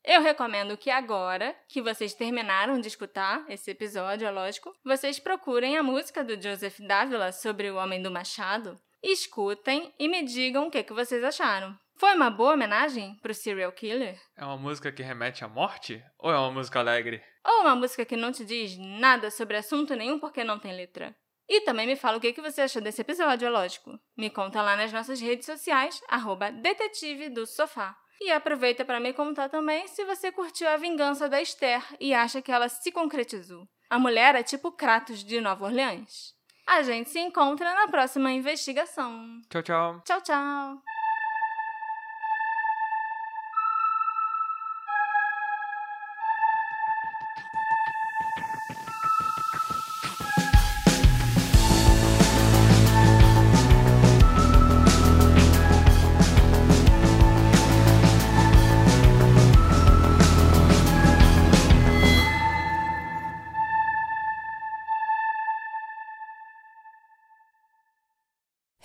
Eu 0.02 0.22
recomendo 0.22 0.76
que 0.76 0.90
agora, 0.90 1.54
que 1.68 1.82
vocês 1.82 2.14
terminaram 2.14 2.80
de 2.80 2.88
escutar 2.88 3.44
esse 3.48 3.70
episódio, 3.70 4.26
é 4.26 4.30
lógico, 4.30 4.74
vocês 4.82 5.18
procurem 5.18 5.76
a 5.76 5.82
música 5.82 6.24
do 6.24 6.40
Joseph 6.40 6.80
Dávila 6.80 7.32
sobre 7.32 7.70
o 7.70 7.76
Homem 7.76 8.02
do 8.02 8.10
Machado, 8.10 8.80
escutem 9.02 9.94
e 9.98 10.08
me 10.08 10.22
digam 10.22 10.66
o 10.66 10.70
que, 10.70 10.82
que 10.82 10.94
vocês 10.94 11.22
acharam. 11.22 11.78
Foi 12.00 12.14
uma 12.14 12.30
boa 12.30 12.54
homenagem 12.54 13.14
pro 13.20 13.34
serial 13.34 13.70
killer? 13.72 14.18
É 14.34 14.42
uma 14.42 14.56
música 14.56 14.90
que 14.90 15.02
remete 15.02 15.44
à 15.44 15.48
morte? 15.48 16.02
Ou 16.18 16.32
é 16.32 16.38
uma 16.38 16.50
música 16.50 16.78
alegre? 16.78 17.22
Ou 17.44 17.60
uma 17.60 17.76
música 17.76 18.06
que 18.06 18.16
não 18.16 18.32
te 18.32 18.42
diz 18.42 18.74
nada 18.78 19.30
sobre 19.30 19.58
assunto 19.58 19.94
nenhum 19.94 20.18
porque 20.18 20.42
não 20.42 20.58
tem 20.58 20.74
letra? 20.74 21.14
E 21.46 21.60
também 21.60 21.86
me 21.86 21.96
fala 21.96 22.16
o 22.16 22.20
que 22.20 22.32
você 22.40 22.62
achou 22.62 22.80
desse 22.80 23.02
episódio, 23.02 23.44
é 23.44 23.50
lógico. 23.50 24.00
Me 24.16 24.30
conta 24.30 24.62
lá 24.62 24.76
nas 24.76 24.90
nossas 24.90 25.20
redes 25.20 25.44
sociais, 25.44 26.00
arroba 26.08 26.50
detetive 26.50 27.28
do 27.28 27.46
sofá. 27.46 27.94
E 28.18 28.32
aproveita 28.32 28.82
para 28.82 28.98
me 28.98 29.12
contar 29.12 29.50
também 29.50 29.86
se 29.86 30.02
você 30.06 30.32
curtiu 30.32 30.70
a 30.70 30.78
vingança 30.78 31.28
da 31.28 31.42
Esther 31.42 31.84
e 32.00 32.14
acha 32.14 32.40
que 32.40 32.50
ela 32.50 32.70
se 32.70 32.90
concretizou. 32.90 33.68
A 33.90 33.98
mulher 33.98 34.34
é 34.34 34.42
tipo 34.42 34.72
Kratos 34.72 35.22
de 35.22 35.38
Nova 35.38 35.66
Orleans. 35.66 36.34
A 36.66 36.80
gente 36.82 37.10
se 37.10 37.20
encontra 37.20 37.74
na 37.74 37.88
próxima 37.88 38.32
investigação. 38.32 39.42
Tchau, 39.50 39.62
tchau. 39.62 40.02
Tchau, 40.06 40.22
tchau! 40.22 40.99